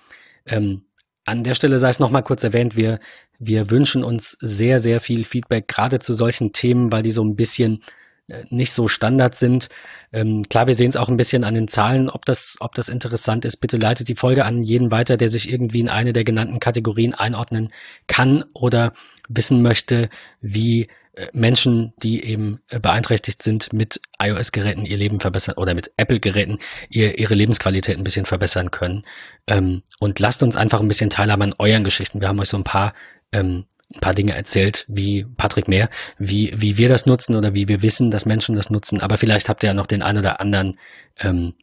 Ähm, 0.45 0.86
an 1.27 1.43
der 1.43 1.55
Stelle 1.55 1.79
sei 1.79 1.91
es 1.91 1.99
nochmal 1.99 2.22
kurz 2.22 2.45
erwähnt, 2.45 2.77
wir, 2.77 2.99
wir 3.39 3.70
wünschen 3.70 4.03
uns 4.05 4.37
sehr, 4.41 4.79
sehr 4.79 5.01
viel 5.01 5.24
Feedback, 5.24 5.68
gerade 5.68 5.99
zu 5.99 6.14
solchen 6.14 6.53
Themen, 6.53 6.93
weil 6.93 7.03
die 7.03 7.11
so 7.11 7.22
ein 7.22 7.37
bisschen 7.37 7.83
äh, 8.29 8.45
nicht 8.51 8.72
so 8.72 8.89
Standard 8.89 9.35
sind. 9.35 9.68
Ähm, 10.12 10.45
klar, 10.49 10.68
wir 10.68 10.74
sehen 10.74 10.89
es 10.89 10.97
auch 10.97 11.09
ein 11.09 11.16
bisschen 11.16 11.45
an 11.45 11.55
den 11.55 11.68
Zahlen, 11.68 12.09
ob 12.09 12.24
das, 12.24 12.57
ob 12.61 12.74
das 12.74 12.89
interessant 12.89 13.45
ist. 13.45 13.59
Bitte 13.59 13.77
leitet 13.77 14.09
die 14.09 14.14
Folge 14.14 14.45
an 14.45 14.62
jeden 14.62 14.91
weiter, 14.91 15.16
der 15.16 15.29
sich 15.29 15.51
irgendwie 15.51 15.81
in 15.81 15.89
eine 15.89 16.12
der 16.12 16.24
genannten 16.24 16.61
Kategorien 16.61 17.12
einordnen 17.12 17.68
kann 18.07 18.45
oder 18.55 18.93
wissen 19.29 19.62
möchte, 19.62 20.09
wie 20.41 20.89
Menschen, 21.33 21.95
die 22.03 22.23
eben 22.25 22.61
äh, 22.69 22.79
beeinträchtigt 22.79 23.43
sind, 23.43 23.73
mit 23.73 24.01
iOS-Geräten 24.21 24.85
ihr 24.85 24.97
Leben 24.97 25.19
verbessern 25.19 25.55
oder 25.57 25.75
mit 25.75 25.91
Apple-Geräten 25.97 26.59
ihr, 26.91 27.19
ihre 27.19 27.35
Lebensqualität 27.35 27.97
ein 27.97 28.05
bisschen 28.05 28.27
verbessern 28.27 28.71
können. 28.71 29.03
Ähm, 29.47 29.83
und 29.99 30.19
lasst 30.19 30.43
uns 30.43 30.57
einfach 30.57 30.81
ein 30.81 30.89
bisschen 30.89 31.11
teilhaben 31.11 31.43
an 31.43 31.55
euren 31.59 31.85
Geschichten. 31.85 32.21
Wir 32.21 32.29
haben 32.29 32.39
euch 32.39 32.49
so 32.49 32.59
ein 32.59 32.64
paar, 32.64 32.93
ähm, 33.33 33.64
ein 33.95 34.01
paar 34.01 34.14
Dinge 34.14 34.35
erzählt, 34.35 34.85
wie 34.89 35.25
Patrick 35.25 35.69
mehr, 35.69 35.89
wie, 36.19 36.53
wie 36.55 36.77
wir 36.77 36.89
das 36.89 37.07
nutzen 37.07 37.35
oder 37.35 37.55
wie 37.55 37.69
wir 37.69 37.83
wissen, 37.83 38.11
dass 38.11 38.27
Menschen 38.27 38.55
das 38.55 38.69
nutzen. 38.69 39.01
Aber 39.01 39.17
vielleicht 39.17 39.49
habt 39.49 39.62
ihr 39.62 39.69
ja 39.69 39.75
noch 39.75 39.87
den 39.87 40.03
ein 40.03 40.19
oder 40.19 40.41
anderen, 40.41 40.77
ähm, 41.19 41.55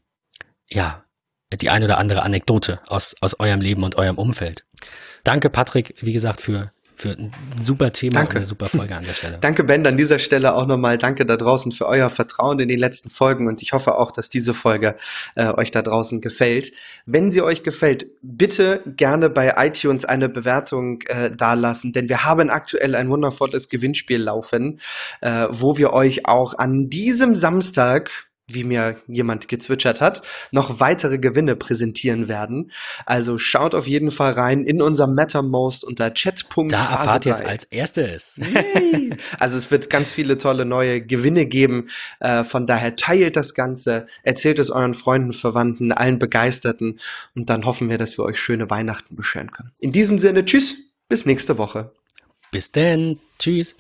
ja, 0.70 1.04
die 1.62 1.70
ein 1.70 1.84
oder 1.84 2.00
andere 2.00 2.24
Anekdote 2.24 2.80
aus, 2.88 3.16
aus 3.22 3.40
eurem 3.40 3.62
Leben 3.62 3.84
und 3.84 3.96
eurem 3.96 4.18
Umfeld. 4.18 4.66
Danke, 5.24 5.50
Patrick, 5.52 5.96
wie 6.02 6.14
gesagt, 6.14 6.42
für 6.42 6.72
für 7.04 7.10
ein 7.10 7.32
super 7.60 7.92
Thema 7.92 8.14
danke. 8.14 8.32
und 8.32 8.38
eine 8.38 8.46
super 8.46 8.68
Folge 8.68 8.96
an 8.96 9.04
der 9.04 9.14
Stelle. 9.14 9.38
danke, 9.42 9.66
Ben, 9.66 9.86
an 9.86 9.98
dieser 9.98 10.20
Stelle 10.20 10.56
auch 10.56 10.66
nochmal 10.66 10.98
danke 10.98 11.26
da 11.26 11.36
draußen 11.36 11.74
für 11.74 11.86
euer 11.86 12.10
Vertrauen 12.10 12.62
in 12.62 12.70
die 12.70 12.78
letzten 12.78 13.10
Folgen 13.10 13.50
und 13.50 13.62
ich 13.62 13.74
hoffe 13.74 13.98
auch, 13.98 14.12
dass 14.12 14.30
diese 14.30 14.54
Folge 14.54 14.96
äh, 15.36 15.48
euch 15.48 15.72
da 15.72 15.82
draußen 15.82 16.22
gefällt. 16.22 16.72
Wenn 17.06 17.30
sie 17.30 17.42
euch 17.42 17.64
gefällt, 17.64 18.08
bitte 18.22 18.80
gerne 18.86 19.30
bei 19.30 19.54
iTunes 19.58 20.06
eine 20.06 20.30
Bewertung 20.30 21.02
äh, 21.08 21.30
dalassen, 21.30 21.92
denn 21.92 22.08
wir 22.08 22.24
haben 22.24 22.50
aktuell 22.50 22.96
ein 22.96 23.10
wundervolles 23.10 23.68
Gewinnspiel 23.68 24.22
laufen, 24.22 24.80
äh, 25.20 25.48
wo 25.50 25.78
wir 25.78 25.92
euch 25.92 26.26
auch 26.26 26.58
an 26.58 26.90
diesem 26.90 27.36
Samstag 27.36 28.12
wie 28.48 28.64
mir 28.64 28.98
jemand 29.08 29.48
gezwitschert 29.48 30.02
hat, 30.02 30.22
noch 30.52 30.80
weitere 30.80 31.18
Gewinne 31.18 31.56
präsentieren 31.56 32.28
werden. 32.28 32.72
Also 33.06 33.38
schaut 33.38 33.74
auf 33.74 33.88
jeden 33.88 34.12
Fall 34.12 34.32
rein 34.32 34.64
in 34.64 34.82
unser 34.82 35.08
MetaMost 35.08 35.84
unter 35.84 36.14
chat.phase 36.14 36.68
Da 36.68 36.78
erfahrt 36.78 37.26
ihr 37.26 37.32
es 37.32 37.42
als 37.42 37.64
erstes. 37.66 38.40
also 39.40 39.58
es 39.58 39.72
wird 39.72 39.90
ganz 39.90 40.12
viele 40.12 40.38
tolle 40.38 40.66
neue 40.66 41.02
Gewinne 41.02 41.46
geben. 41.46 41.88
Äh, 42.20 42.44
von 42.44 42.68
daher 42.68 42.96
teilt 42.96 43.38
das 43.38 43.54
Ganze, 43.54 44.08
erzählt 44.24 44.60
es 44.60 44.72
euren 44.72 44.94
Freunden, 44.94 45.32
Verwandten, 45.32 45.92
allen 45.92 46.20
Begeisterten 46.20 47.00
und 47.36 47.50
dann 47.50 47.66
hoffen 47.66 47.90
wir, 47.90 47.98
dass 47.98 48.18
wir 48.18 48.26
euch 48.26 48.40
schöne 48.40 48.70
Weihnachten 48.70 49.16
bescheren 49.16 49.52
können. 49.52 49.72
In 49.80 49.92
diesem 49.94 50.20
Sinne, 50.20 50.44
tschüss, 50.44 50.94
bis 51.08 51.26
nächste 51.26 51.58
Woche. 51.58 51.92
Bis 52.52 52.72
denn, 52.72 53.20
tschüss. 53.40 53.76